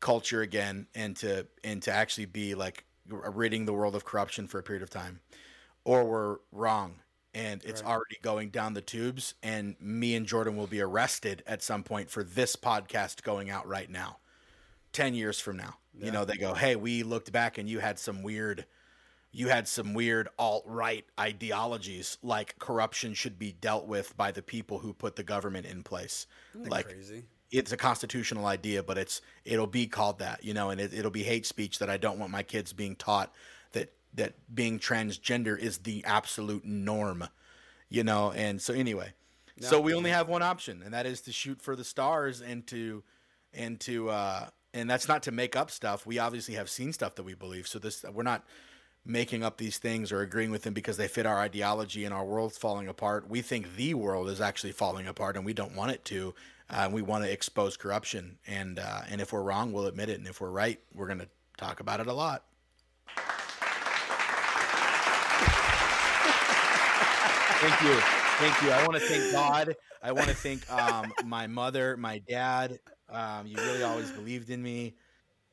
culture 0.00 0.40
again 0.40 0.88
and 0.94 1.16
to, 1.18 1.46
and 1.62 1.82
to 1.82 1.92
actually 1.92 2.26
be 2.26 2.56
like 2.56 2.84
ridding 3.06 3.64
the 3.64 3.72
world 3.72 3.94
of 3.94 4.04
corruption 4.04 4.48
for 4.48 4.58
a 4.58 4.62
period 4.62 4.82
of 4.82 4.90
time 4.90 5.20
or 5.84 6.04
we're 6.04 6.36
wrong 6.52 7.00
and 7.32 7.62
it's 7.64 7.82
Right. 7.82 7.90
already 7.90 8.16
going 8.22 8.50
down 8.50 8.74
the 8.74 8.80
tubes 8.80 9.34
and 9.42 9.76
me 9.80 10.14
and 10.14 10.26
Jordan 10.26 10.56
will 10.56 10.66
be 10.66 10.80
arrested 10.80 11.42
at 11.46 11.62
some 11.62 11.82
point 11.82 12.10
for 12.10 12.24
this 12.24 12.56
podcast 12.56 13.22
going 13.22 13.50
out 13.50 13.66
right 13.66 13.88
now 13.90 14.18
10 14.92 15.14
years 15.14 15.38
from 15.40 15.56
now 15.56 15.76
you 15.98 16.10
know 16.10 16.24
they 16.24 16.36
go 16.36 16.54
hey 16.54 16.76
we 16.76 17.02
looked 17.02 17.30
back 17.32 17.58
and 17.58 17.68
you 17.68 17.78
had 17.78 17.98
some 17.98 18.22
weird 18.22 18.64
you 19.32 19.48
had 19.48 19.68
some 19.68 19.94
weird 19.94 20.28
alt-right 20.38 21.04
ideologies 21.18 22.18
like 22.22 22.58
corruption 22.58 23.14
should 23.14 23.38
be 23.38 23.52
dealt 23.52 23.86
with 23.86 24.16
by 24.16 24.32
the 24.32 24.42
people 24.42 24.78
who 24.80 24.92
put 24.92 25.14
the 25.16 25.22
government 25.22 25.66
in 25.66 25.82
place 25.82 26.26
like 26.54 26.86
crazy? 26.86 27.24
it's 27.52 27.72
a 27.72 27.76
constitutional 27.76 28.46
idea, 28.46 28.82
but 28.82 28.96
it's 28.96 29.20
it'll 29.44 29.66
be 29.66 29.86
called 29.86 30.20
that, 30.20 30.44
you 30.44 30.54
know, 30.54 30.70
and 30.70 30.80
it, 30.80 30.94
it'll 30.94 31.10
be 31.10 31.24
hate 31.24 31.44
speech 31.44 31.80
that 31.80 31.90
I 31.90 31.96
don't 31.96 32.18
want 32.18 32.30
my 32.30 32.44
kids 32.44 32.72
being 32.72 32.94
taught 32.94 33.32
that 34.14 34.34
being 34.52 34.78
transgender 34.78 35.58
is 35.58 35.78
the 35.78 36.04
absolute 36.04 36.64
norm, 36.64 37.28
you 37.88 38.04
know. 38.04 38.32
And 38.32 38.60
so 38.60 38.74
anyway, 38.74 39.12
no. 39.60 39.68
so 39.68 39.80
we 39.80 39.94
only 39.94 40.10
have 40.10 40.28
one 40.28 40.42
option, 40.42 40.82
and 40.84 40.94
that 40.94 41.06
is 41.06 41.20
to 41.22 41.32
shoot 41.32 41.60
for 41.60 41.76
the 41.76 41.84
stars 41.84 42.40
and 42.40 42.66
to 42.68 43.02
and 43.52 43.78
to 43.80 44.10
uh, 44.10 44.46
and 44.74 44.88
that's 44.88 45.08
not 45.08 45.22
to 45.24 45.32
make 45.32 45.56
up 45.56 45.70
stuff. 45.70 46.06
We 46.06 46.18
obviously 46.18 46.54
have 46.54 46.70
seen 46.70 46.92
stuff 46.92 47.14
that 47.16 47.22
we 47.22 47.34
believe, 47.34 47.66
so 47.66 47.78
this 47.78 48.04
we're 48.12 48.22
not 48.22 48.44
making 49.04 49.42
up 49.42 49.56
these 49.56 49.78
things 49.78 50.12
or 50.12 50.20
agreeing 50.20 50.50
with 50.50 50.62
them 50.62 50.74
because 50.74 50.96
they 50.96 51.08
fit 51.08 51.24
our 51.24 51.38
ideology 51.38 52.04
and 52.04 52.12
our 52.12 52.24
world's 52.24 52.58
falling 52.58 52.86
apart. 52.86 53.28
We 53.28 53.40
think 53.40 53.76
the 53.76 53.94
world 53.94 54.28
is 54.28 54.40
actually 54.40 54.72
falling 54.72 55.06
apart, 55.06 55.36
and 55.36 55.44
we 55.44 55.54
don't 55.54 55.74
want 55.74 55.92
it 55.92 56.04
to. 56.06 56.34
Uh, 56.68 56.88
we 56.92 57.02
want 57.02 57.24
to 57.24 57.32
expose 57.32 57.76
corruption, 57.76 58.38
and 58.46 58.78
uh, 58.78 59.02
and 59.10 59.20
if 59.20 59.32
we're 59.32 59.42
wrong, 59.42 59.72
we'll 59.72 59.86
admit 59.86 60.08
it, 60.08 60.18
and 60.18 60.28
if 60.28 60.40
we're 60.40 60.50
right, 60.50 60.80
we're 60.94 61.06
going 61.06 61.18
to 61.18 61.28
talk 61.56 61.80
about 61.80 62.00
it 62.00 62.06
a 62.06 62.12
lot. 62.12 62.44
Thank 67.60 67.82
you, 67.82 67.94
thank 68.38 68.62
you. 68.62 68.70
I 68.70 68.86
want 68.86 68.94
to 68.94 69.06
thank 69.06 69.32
God. 69.32 69.76
I 70.02 70.12
want 70.12 70.28
to 70.28 70.34
thank 70.34 70.70
um, 70.72 71.12
my 71.26 71.46
mother, 71.46 71.96
my 71.96 72.18
dad. 72.26 72.78
Um, 73.10 73.46
you 73.46 73.56
really 73.56 73.82
always 73.82 74.10
believed 74.10 74.48
in 74.50 74.62
me. 74.62 74.94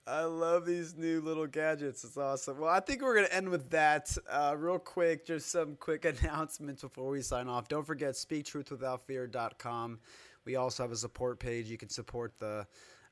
I 0.07 0.23
love 0.23 0.65
these 0.65 0.95
new 0.95 1.19
little 1.19 1.47
gadgets. 1.47 2.05
It's 2.05 2.15
awesome. 2.15 2.59
Well, 2.59 2.69
I 2.69 2.79
think 2.79 3.01
we're 3.01 3.15
going 3.15 3.27
to 3.27 3.35
end 3.35 3.49
with 3.49 3.69
that. 3.71 4.17
Uh, 4.31 4.55
real 4.57 4.79
quick, 4.79 5.25
just 5.25 5.51
some 5.51 5.75
quick 5.75 6.05
announcements 6.21 6.81
before 6.81 7.09
we 7.09 7.21
sign 7.21 7.49
off. 7.49 7.67
Don't 7.67 7.85
forget 7.85 8.13
speaktruthwithoutfear.com. 8.13 9.99
We 10.45 10.55
also 10.55 10.83
have 10.83 10.93
a 10.93 10.95
support 10.95 11.41
page. 11.41 11.67
You 11.67 11.77
can 11.77 11.89
support 11.89 12.31
the, 12.39 12.65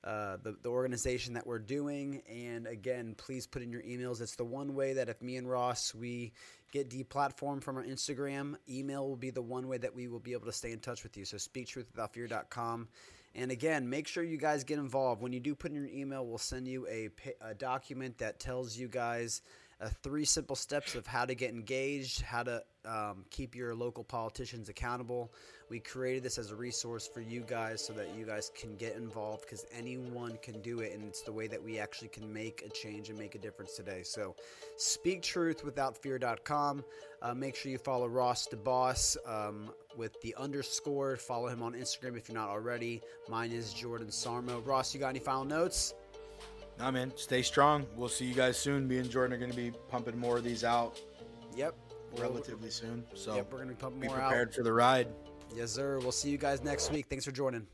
uh, 0.05 0.37
the, 0.43 0.55
the 0.61 0.69
organization 0.69 1.33
that 1.33 1.47
we're 1.47 1.59
doing. 1.59 2.21
And 2.29 2.67
again, 2.67 3.15
please 3.17 3.47
put 3.47 3.63
in 3.63 3.71
your 3.71 3.81
emails. 3.81 4.21
It's 4.21 4.35
the 4.35 4.45
one 4.45 4.75
way 4.75 4.93
that 4.93 5.09
if 5.09 5.21
me 5.21 5.37
and 5.37 5.49
Ross 5.49 5.95
we 5.95 6.33
get 6.71 6.89
deplatformed 6.89 7.63
from 7.63 7.77
our 7.77 7.83
Instagram, 7.83 8.55
email 8.69 9.07
will 9.07 9.15
be 9.15 9.31
the 9.31 9.41
one 9.41 9.67
way 9.67 9.77
that 9.77 9.95
we 9.95 10.07
will 10.07 10.19
be 10.19 10.33
able 10.33 10.45
to 10.45 10.51
stay 10.51 10.71
in 10.71 10.79
touch 10.79 11.03
with 11.03 11.17
you. 11.17 11.25
So 11.25 11.37
speaktruthwithoutfear.com. 11.37 12.87
And 13.33 13.51
again, 13.51 13.89
make 13.89 14.07
sure 14.07 14.23
you 14.23 14.37
guys 14.37 14.63
get 14.63 14.77
involved. 14.77 15.21
When 15.21 15.33
you 15.33 15.39
do 15.39 15.55
put 15.55 15.71
in 15.71 15.77
your 15.77 15.87
email, 15.87 16.25
we'll 16.25 16.37
send 16.37 16.67
you 16.67 16.87
a, 16.87 17.09
a 17.41 17.53
document 17.53 18.19
that 18.19 18.39
tells 18.39 18.77
you 18.77 18.87
guys 18.87 19.41
uh, 19.81 19.89
three 20.03 20.23
simple 20.23 20.55
steps 20.55 20.95
of 20.95 21.05
how 21.05 21.25
to 21.25 21.35
get 21.35 21.49
engaged, 21.49 22.21
how 22.21 22.43
to 22.43 22.63
um, 22.85 23.25
keep 23.29 23.55
your 23.55 23.75
local 23.75 24.03
politicians 24.03 24.69
accountable. 24.69 25.33
We 25.69 25.79
created 25.79 26.21
this 26.21 26.37
as 26.37 26.51
a 26.51 26.55
resource 26.55 27.07
for 27.07 27.21
you 27.21 27.41
guys 27.41 27.83
so 27.83 27.91
that 27.93 28.09
you 28.15 28.23
guys 28.23 28.51
can 28.53 28.75
get 28.75 28.95
involved 28.95 29.41
because 29.41 29.65
anyone 29.75 30.37
can 30.43 30.61
do 30.61 30.81
it, 30.81 30.93
and 30.93 31.03
it's 31.03 31.23
the 31.23 31.31
way 31.31 31.47
that 31.47 31.59
we 31.61 31.79
actually 31.79 32.09
can 32.09 32.31
make 32.31 32.63
a 32.63 32.69
change 32.69 33.09
and 33.09 33.17
make 33.17 33.33
a 33.33 33.39
difference 33.39 33.75
today. 33.75 34.03
So, 34.03 34.35
speaktruthwithoutfear.com. 34.77 36.85
Uh, 37.21 37.33
make 37.33 37.55
sure 37.55 37.71
you 37.71 37.79
follow 37.79 38.07
Ross 38.07 38.45
Duh 38.45 38.57
Boss 38.57 39.17
um, 39.25 39.71
with 39.97 40.21
the 40.21 40.35
underscore. 40.35 41.17
Follow 41.17 41.47
him 41.47 41.63
on 41.63 41.73
Instagram 41.73 42.15
if 42.15 42.29
you're 42.29 42.37
not 42.37 42.49
already. 42.49 43.01
Mine 43.27 43.51
is 43.51 43.73
Jordan 43.73 44.09
Sarmo. 44.09 44.63
Ross, 44.65 44.93
you 44.93 44.99
got 44.99 45.09
any 45.09 45.19
final 45.19 45.45
notes? 45.45 45.95
Nah, 46.77 46.91
man. 46.91 47.11
Stay 47.15 47.41
strong. 47.41 47.87
We'll 47.95 48.09
see 48.09 48.25
you 48.25 48.35
guys 48.35 48.57
soon. 48.57 48.87
Me 48.87 48.97
and 48.97 49.09
Jordan 49.09 49.33
are 49.33 49.39
going 49.39 49.51
to 49.51 49.57
be 49.57 49.71
pumping 49.89 50.19
more 50.19 50.37
of 50.37 50.43
these 50.43 50.63
out. 50.63 51.01
Yep. 51.55 51.73
Relatively 52.17 52.69
soon. 52.69 53.03
So 53.13 53.35
yep, 53.35 53.51
we're 53.51 53.57
going 53.57 53.69
to 53.69 53.75
be 53.75 53.81
pumping 53.81 54.07
more 54.07 54.17
out. 54.17 54.29
Be 54.29 54.35
prepared 54.35 54.53
for 54.53 54.63
the 54.63 54.71
ride. 54.71 55.07
Yes, 55.55 55.71
sir. 55.71 55.99
We'll 55.99 56.11
see 56.11 56.29
you 56.29 56.37
guys 56.37 56.63
next 56.63 56.91
week. 56.91 57.05
Thanks 57.09 57.23
for 57.23 57.31
joining. 57.31 57.65